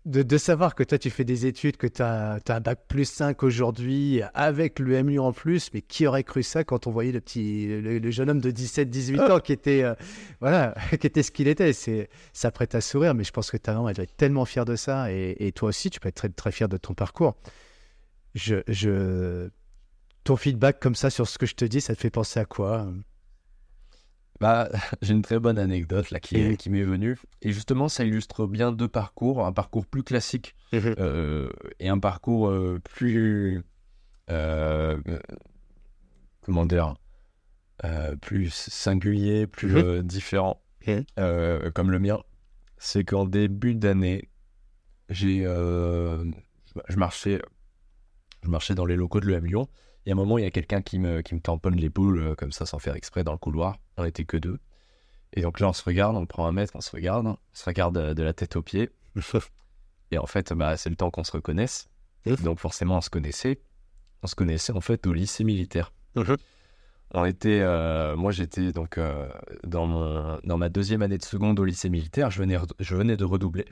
[0.06, 2.80] de, de, savoir que toi tu fais des études, que tu as, as, un bac
[2.88, 6.92] plus 5 aujourd'hui avec le MU en plus, mais qui aurait cru ça quand on
[6.92, 9.94] voyait le petit le, le jeune homme de 17-18 ans qui était euh,
[10.40, 11.72] voilà qui était ce qu'il était.
[12.34, 14.66] Ça prête à sourire mais je pense que ta maman elle doit être tellement fière
[14.66, 17.36] de ça et, et, toi aussi tu peux être très, très fier de ton parcours.
[18.36, 19.50] Je, je
[20.24, 22.46] ton feedback comme ça sur ce que je te dis ça te fait penser à
[22.46, 22.88] quoi
[24.40, 24.70] Bah,
[25.02, 27.18] j'ai une très bonne anecdote là qui, est- qui m'est venue.
[27.42, 29.46] Et justement, ça illustre bien deux parcours.
[29.46, 30.56] Un parcours plus classique
[31.00, 31.50] euh,
[31.80, 33.64] et un parcours euh, plus.
[34.30, 34.98] euh,
[36.42, 36.96] comment dire
[38.22, 40.02] Plus singulier, plus Mhm.
[40.04, 40.62] différent,
[41.74, 42.20] comme le mien.
[42.78, 44.30] C'est qu'en début d'année,
[45.10, 45.44] j'ai.
[45.44, 46.32] je-
[46.88, 47.42] je marchais.
[48.44, 49.68] Je marchais dans les locaux de l'EM Lyon.
[50.10, 52.34] Et à un moment, il y a quelqu'un qui me, qui me tamponne l'épaule, euh,
[52.34, 53.78] comme ça, sans faire exprès, dans le couloir.
[53.96, 54.58] On était que deux.
[55.34, 57.64] Et donc là, on se regarde, on prend un mètre, on se regarde, on se
[57.64, 58.90] regarde de la tête aux pieds.
[60.12, 61.90] Et en fait, bah, c'est le temps qu'on se reconnaisse.
[62.42, 63.62] Donc forcément, on se connaissait.
[64.24, 65.94] On se connaissait en fait au lycée militaire.
[67.14, 69.30] On était, euh, moi j'étais donc euh,
[69.64, 72.32] dans, mon, dans ma deuxième année de seconde au lycée militaire.
[72.32, 73.66] Je venais, je venais de redoubler.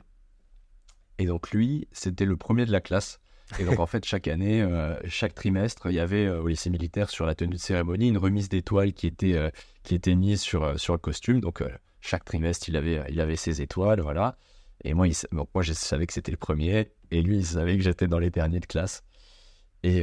[1.18, 3.18] Et donc lui, c'était le premier de la classe.
[3.58, 6.70] Et donc en fait, chaque année, euh, chaque trimestre, il y avait euh, au lycée
[6.70, 9.50] militaire sur la tenue de cérémonie une remise d'étoiles qui était, euh,
[9.82, 11.40] qui était mise sur, sur le costume.
[11.40, 11.62] Donc
[12.00, 14.36] chaque trimestre, il avait, il avait ses étoiles, voilà.
[14.84, 16.92] Et moi, il, moi, je savais que c'était le premier.
[17.10, 19.02] Et lui, il savait que j'étais dans les derniers de classe.
[19.82, 20.02] Et,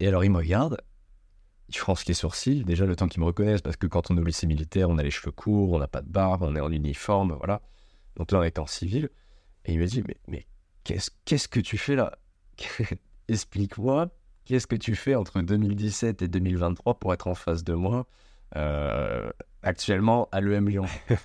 [0.00, 0.78] et alors, il me regarde.
[1.70, 2.64] Il fronce les sourcils.
[2.64, 4.98] Déjà, le temps qu'il me reconnaisse, parce que quand on est au lycée militaire, on
[4.98, 7.62] a les cheveux courts, on n'a pas de barbe, on est en uniforme, voilà.
[8.16, 9.08] Donc là, on était en civil.
[9.64, 10.46] Et il me dit mais
[10.84, 12.18] qu'est-ce qu'est-ce que tu fais là?
[13.28, 14.08] Explique-moi,
[14.44, 18.06] qu'est-ce que tu fais entre 2017 et 2023 pour être en face de moi
[18.56, 19.30] euh,
[19.62, 20.86] actuellement à l'EM Lyon?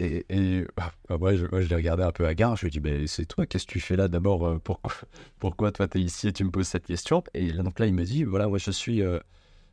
[0.00, 2.56] Et, et bah, bah, moi, je, moi, je l'ai regardé un peu à gare.
[2.56, 4.08] Je lui ai dit, c'est toi, qu'est-ce que tu fais là?
[4.08, 4.92] D'abord euh, pourquoi,
[5.38, 7.22] pourquoi toi, tu es ici et tu me poses cette question?
[7.34, 9.18] Et là, donc là, il me dit, voilà, moi, je suis, euh,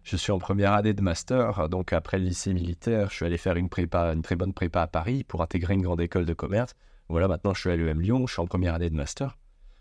[0.03, 1.69] je suis en première année de master.
[1.69, 4.81] Donc, après le lycée militaire, je suis allé faire une prépa, une très bonne prépa
[4.81, 6.76] à Paris pour intégrer une grande école de commerce.
[7.09, 9.38] Voilà, maintenant, je suis à l'EM Lyon, je suis en première année de master.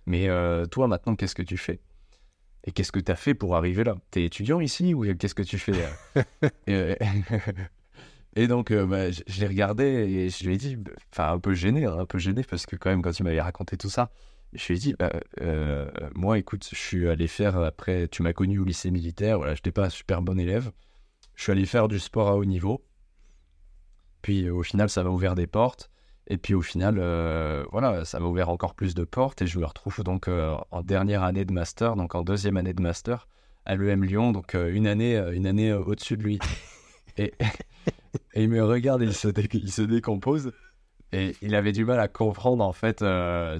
[0.06, 1.80] Mais euh, toi, maintenant, qu'est-ce que tu fais?
[2.64, 3.96] Et qu'est-ce que tu as fait pour arriver là?
[4.10, 5.72] T'es étudiant ici ou qu'est-ce que tu fais
[6.16, 6.22] euh?
[6.66, 6.96] Et,
[8.42, 10.78] et donc, euh, bah, je, je l'ai regardé et je lui ai dit,
[11.12, 13.40] enfin, un peu gêné, hein, un peu gêné, parce que quand même, quand il m'avait
[13.40, 14.10] raconté tout ça,
[14.52, 18.32] je lui ai dit, bah, euh, moi, écoute, je suis allé faire, après, tu m'as
[18.32, 20.70] connu au lycée militaire, voilà, je n'étais pas un super bon élève,
[21.34, 22.84] je suis allé faire du sport à haut niveau,
[24.22, 25.90] puis au final, ça m'a ouvert des portes,
[26.26, 29.58] et puis au final, euh, voilà, ça m'a ouvert encore plus de portes, et je
[29.58, 33.28] me retrouve donc euh, en dernière année de master, donc en deuxième année de master,
[33.64, 36.38] à l'EM Lyon, donc euh, une année, une année au-dessus de lui.
[37.18, 37.32] Et,
[38.34, 40.52] et il me regarde et il se, dé- il se décompose.
[41.12, 43.02] Et il avait du mal à comprendre en fait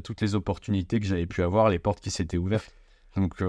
[0.05, 2.71] toutes les opportunités que j'avais pu avoir, les portes qui s'étaient ouvertes.
[3.17, 3.43] Donc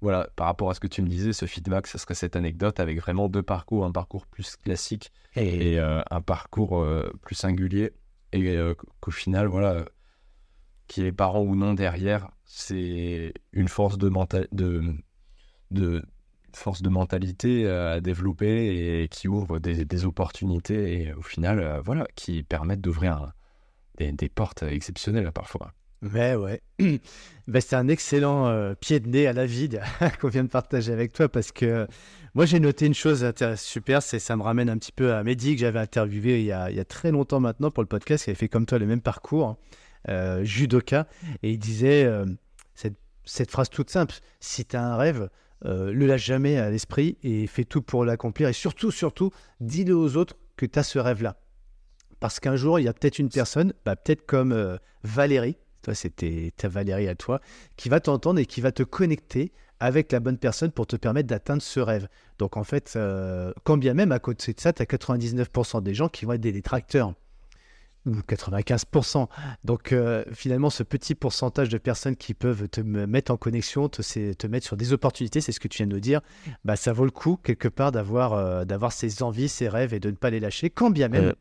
[0.00, 2.80] voilà, par rapport à ce que tu me disais, ce feedback, ce serait cette anecdote
[2.80, 6.84] avec vraiment deux parcours, un parcours plus classique Et, et euh, un parcours
[7.20, 7.92] plus singulier.
[8.32, 9.84] Et euh, qu'au final, voilà, euh,
[10.88, 16.02] qu'il y ait parents ou non derrière, c'est une force de, mental de,
[16.54, 22.06] force de mentalité euh, à développer et qui ouvre des, opportunités et au final, voilà,
[22.14, 23.32] qui permettent d'ouvrir
[23.98, 25.72] des, des portes exceptionnelles parfois.
[26.02, 26.60] Mais ouais,
[27.48, 29.68] Ben, c'est un excellent euh, pied de nez à la vie
[30.20, 31.86] qu'on vient de partager avec toi parce que euh,
[32.34, 33.24] moi j'ai noté une chose
[33.56, 36.52] super, c'est ça me ramène un petit peu à Mehdi que j'avais interviewé il y,
[36.52, 39.48] a, très longtemps maintenant pour le podcast, qui avait fait comme toi le même parcours,
[39.48, 39.56] hein,
[40.08, 41.06] euh, judoka,
[41.42, 42.10] et il disait
[43.24, 45.28] cette, phrase toute simple, si tu as un rêve,
[45.64, 49.30] le lâche jamais à l'esprit et fais tout pour l'accomplir et surtout, surtout,
[49.60, 51.36] dis-le aux autres que tu as ce rêve-là.
[52.18, 56.52] Parce qu'un jour, il y a peut-être une personne, bah, peut-être comme Valérie, toi c'était
[56.56, 57.40] ta Valérie à toi,
[57.76, 59.52] qui va t'entendre et qui va te connecter
[59.82, 62.06] avec la bonne personne pour te permettre d'atteindre ce rêve.
[62.38, 65.92] Donc en fait, euh, quand bien même à côté de ça, tu as 99% des
[65.92, 67.14] gens qui vont être des détracteurs.
[68.06, 69.28] Ou 95%.
[69.64, 74.46] Donc euh, finalement, ce petit pourcentage de personnes qui peuvent te mettre en connexion, te,
[74.46, 76.20] mettre sur des opportunités, c'est ce que tu viens de nous dire,
[76.64, 80.10] bah, ça vaut le coup quelque part d'avoir euh, ses envies, ses rêves et de
[80.10, 81.34] ne pas les lâcher, quand bien même.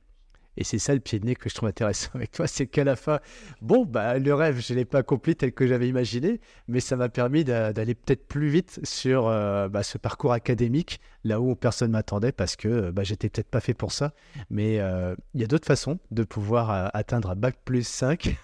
[0.57, 2.83] Et c'est ça le pied de nez que je trouve intéressant avec toi, c'est qu'à
[2.83, 3.19] la fin,
[3.61, 6.95] bon, bah, le rêve, je ne l'ai pas accompli tel que j'avais imaginé, mais ça
[6.97, 11.55] m'a permis d'a- d'aller peut-être plus vite sur euh, bah, ce parcours académique, là où
[11.55, 14.13] personne m'attendait, parce que bah, j'étais peut-être pas fait pour ça.
[14.49, 18.35] Mais euh, il y a d'autres façons de pouvoir euh, atteindre un bac plus 5.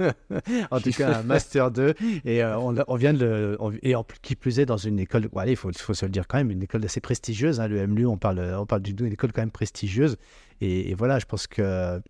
[0.70, 1.94] en tout cas, un master 2.
[2.24, 3.56] Et euh, on, on vient de le.
[3.60, 5.28] on- et en, qui plus est, dans une école.
[5.28, 7.60] bon, allez, il faut, faut se le dire quand même, une école assez prestigieuse.
[7.60, 10.16] Hein, le MLU, on parle, on parle d'une école quand même prestigieuse.
[10.60, 12.00] Et, et voilà, je pense que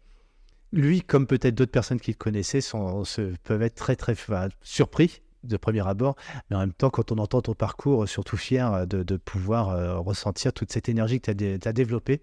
[0.73, 4.49] lui, comme peut-être d'autres personnes qui le connaissaient, sont, se, peuvent être très, très enfin,
[4.63, 6.17] surpris de premier abord,
[6.49, 9.99] mais en même temps, quand on entend ton parcours, surtout fier de, de pouvoir euh,
[9.99, 12.23] ressentir toute cette énergie que tu as, développée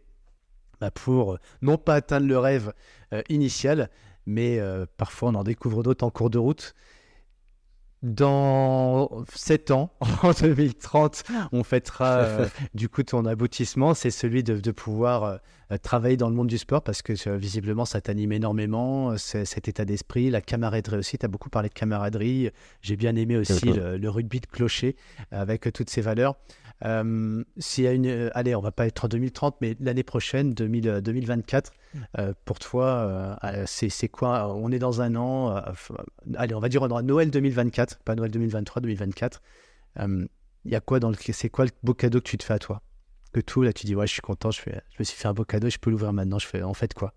[0.80, 2.74] bah, pour euh, non pas atteindre le rêve
[3.14, 3.90] euh, initial,
[4.26, 6.76] mais euh, parfois on en découvre d'autres en cours de route.
[8.04, 9.94] Dans 7 ans,
[10.24, 13.94] en 2030, on fêtera euh, du coup ton aboutissement.
[13.94, 15.40] C'est celui de, de pouvoir
[15.72, 19.68] euh, travailler dans le monde du sport parce que euh, visiblement ça t'anime énormément, cet
[19.68, 21.20] état d'esprit, la camaraderie aussi.
[21.20, 22.50] Tu as beaucoup parlé de camaraderie.
[22.82, 24.96] J'ai bien aimé aussi le, le, rugby de clocher
[25.30, 26.38] avec toutes ces valeurs.
[26.86, 30.04] Euh, s'il y a une, euh, allez, on va pas être en 2030, mais l'année
[30.04, 31.72] prochaine, 2024,
[32.18, 35.62] euh, pour toi, c'est quoi On est dans un an,
[36.36, 39.42] allez, on va dire Noël 2024, pas Noël 2023, 2024.
[40.00, 42.54] Il y a quoi dans le, c'est quoi le beau cadeau que tu te fais
[42.54, 42.82] à toi?
[43.34, 45.28] Que tout là, tu dis ouais, je suis content, je, fais, je me suis fait
[45.28, 46.38] un beau cadeau, je peux l'ouvrir maintenant.
[46.38, 47.14] Je fais en fait quoi?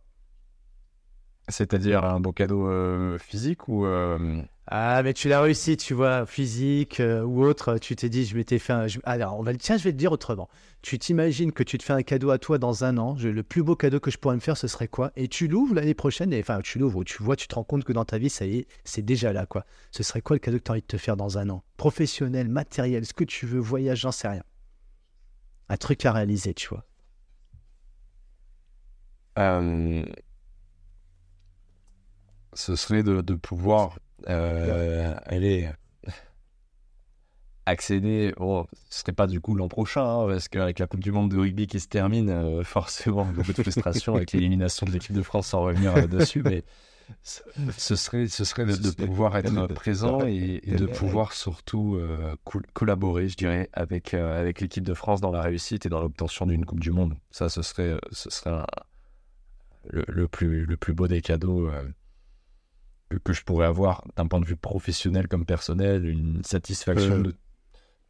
[1.48, 6.24] C'est-à-dire un beau cadeau euh, physique ou euh, Ah, mais tu l'as réussi, tu vois,
[6.24, 7.76] physique euh, ou autre.
[7.76, 8.86] Tu t'es dit, je m'étais fait un.
[9.04, 9.54] Alors, on va...
[9.54, 10.48] tiens, je vais te dire autrement.
[10.80, 13.14] Tu t'imagines que tu te fais un cadeau à toi dans un an.
[13.22, 15.12] Le plus beau cadeau que je pourrais me faire, ce serait quoi?
[15.16, 17.84] Et tu l'ouvres l'année prochaine, et enfin, tu l'ouvres, tu vois, tu te rends compte
[17.84, 19.66] que dans ta vie, ça y est, c'est déjà là, quoi.
[19.90, 21.62] Ce serait quoi le cadeau que tu as envie de te faire dans un an?
[21.76, 24.44] Professionnel, matériel, ce que tu veux, voyage, j'en sais rien.
[25.68, 26.84] Un truc à réaliser, tu vois.
[29.38, 30.04] Euh
[32.54, 33.98] ce serait de, pouvoir
[34.28, 35.68] euh, aller
[37.66, 38.32] accéder.
[38.36, 41.30] Bon, ce serait pas du coup l'an prochain, hein, parce qu'avec la Coupe du Monde
[41.30, 45.22] de rugby qui se termine, euh, forcément, beaucoup de frustration avec l'élimination de l'équipe de
[45.22, 46.62] France sans revenir euh, dessus, mais
[47.22, 52.00] ce serait, ce serait de, pouvoir être présent et, de pouvoir surtout
[52.72, 56.64] collaborer, je dirais, avec, avec l'équipe de France dans la réussite et dans l'obtention d'une
[56.64, 57.14] Coupe du Monde.
[57.30, 58.64] Ça, ce serait, ce serait
[59.90, 61.68] le, plus, le plus beau des cadeaux
[63.18, 67.32] que, je pourrais avoir d'un point de vue professionnel comme personnel, une satisfaction euh.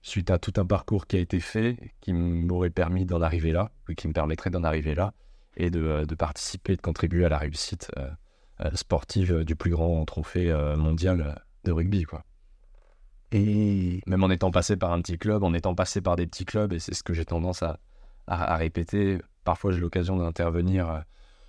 [0.02, 3.70] suite à tout un parcours qui a été fait, qui m'aurait permis d'en arriver là,
[3.96, 5.14] qui me permettrait d'en arriver là,
[5.56, 8.10] et de, euh, de, participer, de contribuer à la réussite euh,
[8.74, 12.04] sportive du plus grand trophée mondial de rugby.
[12.04, 12.24] Quoi.
[13.32, 16.44] Et même en étant passé par un petit club, en étant passé par des petits
[16.44, 17.80] clubs, et c'est ce que j'ai tendance à,
[18.28, 21.04] à, répéter, parfois j'ai l'occasion d'intervenir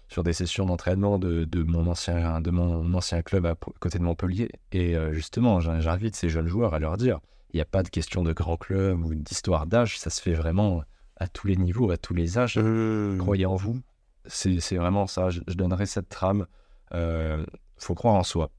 [0.08, 4.04] sur des sessions d'entraînement de, de, mon ancien, de mon ancien club à côté de
[4.04, 4.50] Montpellier.
[4.72, 7.20] Et euh, justement, j'invite ces jeunes joueurs à leur dire
[7.54, 10.34] il n'y a pas de question de grand club ou d'histoire d'âge, ça se fait
[10.34, 10.84] vraiment
[11.16, 12.58] à tous les niveaux, à tous les âges.
[12.58, 13.18] Mmh.
[13.20, 13.80] Croyez en vous.
[14.26, 15.30] C'est vraiment ça.
[15.30, 16.48] Je, donnerai cette trame.
[16.92, 17.46] Il euh,
[17.78, 18.52] faut croire en soi.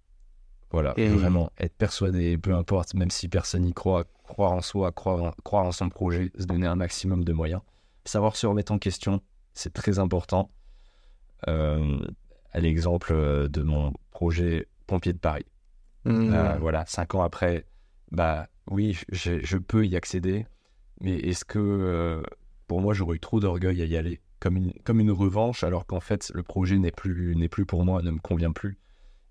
[0.71, 4.91] Voilà, et vraiment être persuadé, peu importe, même si personne n'y croit, croire en soi,
[4.93, 7.61] croire croire en son projet, se donner un maximum de moyens.
[8.05, 9.21] Savoir se remettre en question,
[9.55, 10.51] c'est très important.
[11.49, 11.99] Euh,
[12.53, 15.45] à l'exemple euh, de mon projet Pompier de Paris.
[16.05, 16.33] Mmh.
[16.33, 17.67] Euh, voilà, cinq ans après,
[18.11, 20.47] bah oui, je, peux y accéder,
[21.01, 22.23] mais est-ce que
[22.67, 24.21] pour moi j'aurais eu trop d'orgueil à y aller?
[24.39, 27.85] Comme une, comme une revanche alors qu'en fait le projet n'est plus, n'est plus pour
[27.85, 28.79] moi, ne me convient plus.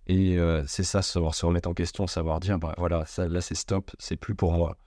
[0.07, 0.38] Et
[0.68, 3.91] c'est ça, savoir se remettre en question, savoir dire, bah voilà, ça, là c'est stop,
[3.98, 4.77] c'est plus pour moi.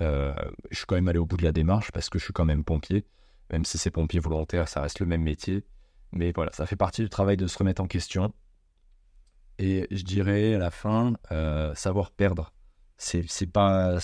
[0.00, 0.34] je
[0.72, 2.64] suis quand même allé au bout de la démarche parce que je suis quand même
[2.64, 3.04] pompier,
[3.52, 5.64] même si c'est pompier volontaire, ça reste le même métier.
[6.16, 8.32] Mais voilà, ça fait partie du travail de se remettre en question.
[9.58, 12.52] Et je dirais à la fin, euh, savoir perdre.
[12.96, 13.98] C'est pas.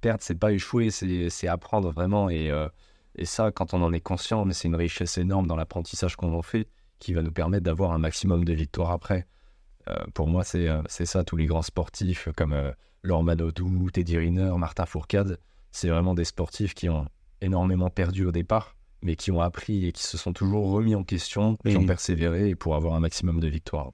[0.00, 2.28] Perdre, c'est pas échouer, c'est apprendre vraiment.
[2.28, 2.68] Et, euh,
[3.14, 6.42] et ça, quand on en est conscient, c'est une richesse énorme dans l'apprentissage qu'on en
[6.42, 6.68] fait
[6.98, 9.26] qui va nous permettre d'avoir un maximum de victoires après.
[9.88, 12.72] Euh, pour moi, c'est ça, tous les grands sportifs comme
[13.02, 15.38] Laure Manodou, Teddy Riner, Martin Fourcade,
[15.70, 17.06] c'est vraiment des sportifs qui ont
[17.40, 21.04] énormément perdu au départ mais qui ont appris et qui se sont toujours remis en
[21.04, 23.92] question, qui ont persévéré pour avoir un maximum de victoires.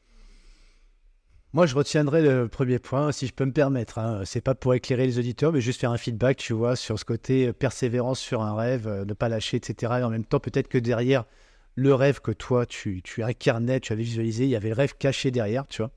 [1.55, 3.99] Moi, je retiendrai le premier point, si je peux me permettre.
[3.99, 4.21] Hein.
[4.27, 7.07] C'est pas pour éclairer les auditeurs, mais juste faire un feedback, tu vois, sur ce
[7.07, 9.95] côté persévérance sur un rêve, euh, ne pas lâcher, etc.
[10.01, 11.25] Et en même temps, peut-être que derrière
[11.75, 14.95] le rêve que toi, tu, tu incarnais, tu avais visualisé, il y avait le rêve
[14.99, 15.91] caché derrière, tu vois.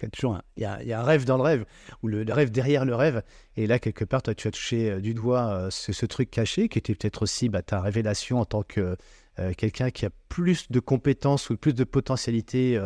[0.00, 1.64] C'est toujours il, y a, un rêve dans le rêve,
[2.02, 3.22] ou le, rêve derrière le rêve.
[3.56, 6.68] Et là, quelque part, toi, tu as touché euh, du doigt euh, ce, truc caché,
[6.68, 8.96] qui était peut-être aussi bah, ta révélation en tant que
[9.38, 12.80] euh, quelqu'un qui a plus de compétences ou plus de potentialité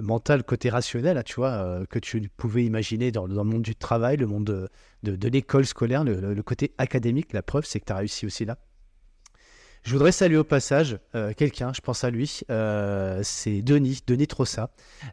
[0.00, 4.16] mentale côté rationnel, hein, tu vois, que tu pouvais imaginer dans, le monde du travail,
[4.16, 4.70] le monde
[5.02, 7.32] de, l'école scolaire, le, côté académique.
[7.32, 8.58] La preuve, c'est que tu as réussi aussi là.
[9.84, 14.26] Je voudrais saluer au passage euh, quelqu'un, je pense à lui, euh, c'est Denis, Denis
[14.26, 14.70] Trossa,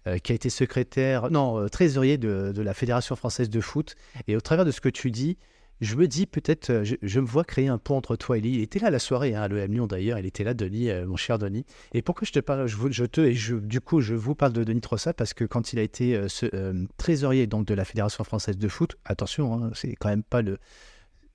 [0.07, 3.95] euh, qui a été secrétaire, non, trésorier de, la Fédération française de foot.
[4.29, 5.37] Et au travers de ce que tu dis,
[5.81, 8.53] je me dis peut-être, je, me vois créer un pont entre toi et lui.
[8.53, 11.17] Il était là la soirée, hein, à l'EM Lyon d'ailleurs, il était là, Denis, mon
[11.17, 11.65] cher Denis.
[11.93, 14.79] Et pourquoi je te parle, je, te, et du coup, je vous parle de Denis
[14.79, 16.17] Trossa parce que quand il a été
[16.95, 20.59] trésorier donc, de la Fédération française de foot, attention, hein, c'est quand même pas le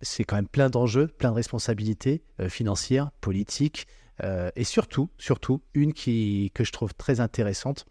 [0.01, 3.87] c'est quand même plein d'enjeux, plein de responsabilités euh, financières, politiques,
[4.23, 7.87] euh, et surtout, surtout, une qui, que je trouve très intéressante,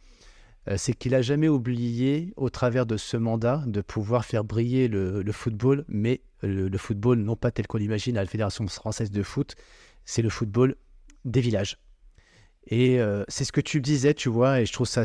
[0.78, 5.32] c'est qu'il a jamais oublié, au travers de ce mandat, de pouvoir faire briller le,
[5.32, 9.56] football, mais le, football non pas tel qu'on l'imagine à la Fédération française de foot,
[10.06, 10.76] c'est le football
[11.24, 11.78] des villages.
[12.66, 15.04] Et c'est ce que tu disais, tu vois, et je trouve ça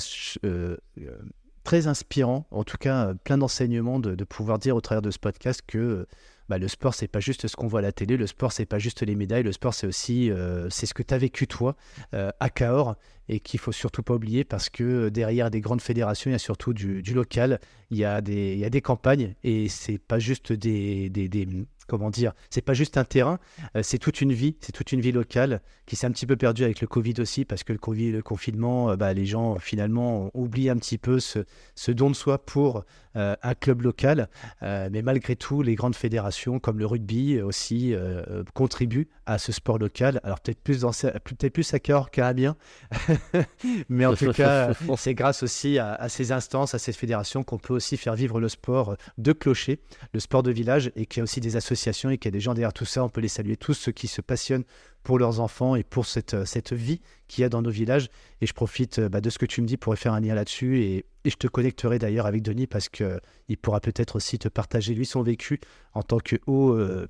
[1.63, 5.19] très inspirant, en tout cas plein d'enseignements de, de, pouvoir dire au travers de ce
[5.19, 6.07] podcast que
[6.51, 8.67] bah, le sport, c'est pas juste ce qu'on voit à la télé, le sport, c'est
[8.67, 11.47] pas juste les médailles, le sport, c'est aussi euh, c'est ce que tu as vécu
[11.47, 11.77] toi
[12.13, 12.97] euh, à Cahors
[13.29, 16.39] et qu'il faut surtout pas oublier parce que derrière des grandes fédérations, il y a
[16.39, 17.61] surtout du, local,
[17.91, 21.29] il y, a des, il y a des campagnes et c'est pas juste des, des,
[21.29, 21.47] des
[21.87, 23.39] comment dire, c'est pas juste un terrain,
[23.77, 26.37] euh, c'est toute une vie, c'est toute une vie locale qui s'est un petit peu
[26.37, 30.31] perdue avec le Covid aussi parce que le Covid, le confinement, bah, les gens finalement
[30.35, 31.41] oublient un petit peu ce,
[31.75, 32.85] ce don de soi pour
[33.17, 34.29] euh, un club local.
[34.63, 39.51] Euh, mais malgré tout, les grandes fédérations comme le rugby aussi euh, contribuent à ce
[39.51, 40.21] sport local.
[40.23, 42.57] Alors peut-être plus, peut plus à Cahors qu'à Amiens.
[43.89, 47.75] mais en tout cas, c'est grâce aussi à, ces instances, à ces fédérations qu'on peut
[47.75, 49.81] aussi faire vivre le sport de clocher,
[50.13, 52.37] le sport de village, et qu'il y a aussi des associations et qu'il y a
[52.37, 53.05] des gens derrière tout ça.
[53.05, 54.65] On peut les saluer tous, ceux qui se passionnent
[55.03, 58.09] pour leurs enfants et pour cette, cette vie qu'il y a dans nos villages.
[58.41, 60.83] Et je profite bah, de ce que tu me dis pour faire un lien là-dessus
[60.83, 64.95] et, et je te connecterai d'ailleurs avec Denis parce qu'il pourra peut-être aussi te partager
[64.95, 65.61] lui son vécu
[65.93, 67.09] en tant que haut euh,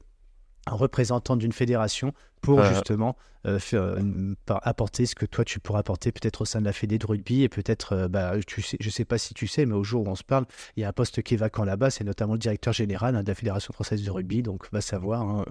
[0.67, 3.17] représentant d'une fédération pour justement
[3.47, 6.99] euh, euh, apporter ce que toi tu pourras apporter peut-être au sein de la fédé
[6.99, 9.85] de rugby et peut-être, bah, tu sais, je sais pas si tu sais, mais au
[9.85, 10.45] jour où on se parle,
[10.77, 13.23] il y a un poste qui est vacant là-bas, c'est notamment le directeur général hein,
[13.23, 15.23] de la Fédération française de rugby, donc va savoir.
[15.23, 15.45] Hein,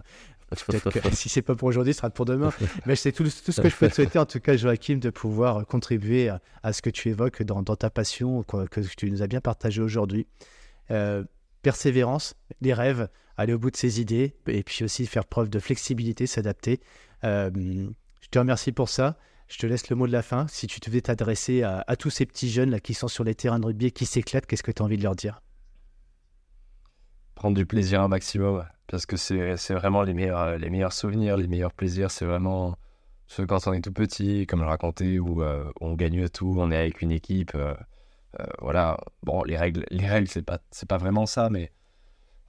[0.49, 2.51] Peut-être que si c'est pas pour aujourd'hui, ce sera pour demain.
[2.85, 5.09] Mais c'est tout, tout, ce que je peux te souhaiter, en tout cas, Joachim, de
[5.09, 6.31] pouvoir contribuer
[6.63, 10.27] à, ce que tu évoques dans, ta passion, que tu nous as bien partagé aujourd'hui.
[10.91, 11.23] Euh,
[11.61, 15.59] persévérance, les rêves, aller au bout de ses idées, et puis aussi faire preuve de
[15.59, 16.79] flexibilité, s'adapter.
[17.23, 17.49] Euh,
[18.21, 19.17] je te remercie pour ça.
[19.47, 20.47] Je te laisse le mot de la fin.
[20.47, 23.59] Si tu devais t'adresser à, tous ces petits jeunes là qui sont sur les terrains
[23.59, 25.41] de rugby et qui s'éclatent, qu'est-ce que tu as envie de leur dire?
[27.33, 31.37] Prendre du plaisir un maximum parce que c'est vraiment les meilleurs, euh, les meilleurs souvenirs,
[31.37, 32.11] les meilleurs plaisirs.
[32.11, 32.75] C'est vraiment
[33.25, 36.69] ceux quand on est tout petit, comme je racontais, où euh, on gagne tout, on
[36.71, 37.55] est avec une équipe.
[38.59, 41.71] Voilà, bon, les règles, les règles c'est pas, pas vraiment ça, mais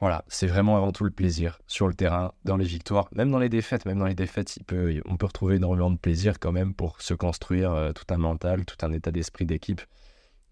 [0.00, 3.38] voilà, c'est vraiment avant tout le plaisir sur le terrain, dans les victoires, même dans
[3.38, 3.84] les défaites.
[3.84, 4.58] Même dans les défaites,
[5.04, 8.78] on peut retrouver énormément de plaisir quand même pour se construire tout un mental, tout
[8.84, 9.82] un état d'esprit d'équipe.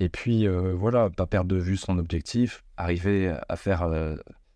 [0.01, 3.89] Et puis voilà, pas perdre de vue son objectif, arriver à faire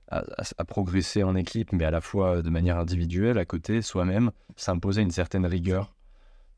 [0.08, 5.00] à, progresser en équipe, mais à la fois de manière individuelle, à côté, soi-même, s'imposer
[5.00, 5.94] une certaine rigueur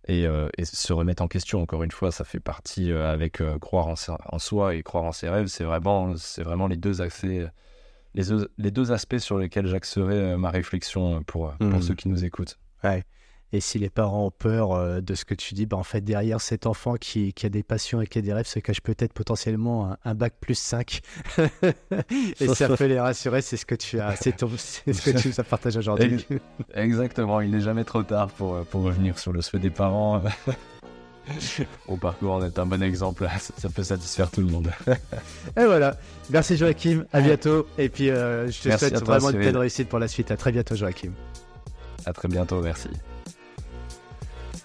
[0.07, 1.63] et, euh, se remettre en question.
[1.63, 5.13] Encore une fois, ça fait partie euh, avec euh, croire en, soi et croire en
[5.13, 5.47] ses rêves.
[5.47, 8.25] C'est vraiment, c'est vraiment les deux aspects, les,
[8.59, 11.83] les deux aspects sur lesquels j'axerai ma réflexion pour, pour mmh.
[11.83, 12.59] ceux qui nous écoutent.
[12.83, 13.05] Ouais.
[13.55, 16.01] Et si les parents ont peur euh, de ce que tu dis, bah, en fait,
[16.01, 19.13] derrière cet enfant qui, a des passions et qui a des rêves se cache peut-être
[19.13, 21.01] potentiellement un, bac plus 5.
[22.41, 25.39] et ça peut les rassurer, c'est ce que tu as, c'est, ce que tu nous
[25.39, 26.27] as partagé aujourd'hui.
[26.75, 30.21] Exactement, il n'est jamais trop tard pour, pour revenir sur le souhait des parents.
[31.87, 34.73] Au parcours en est un bon exemple, ça peut satisfaire tout le monde.
[34.89, 35.97] et voilà,
[36.29, 37.69] merci Joachim, à bientôt.
[37.79, 40.33] Et puis euh, je te souhaite vraiment une pleine réussite pour la suite.
[40.33, 41.13] À très bientôt Joachim.
[42.05, 42.89] À très bientôt, merci.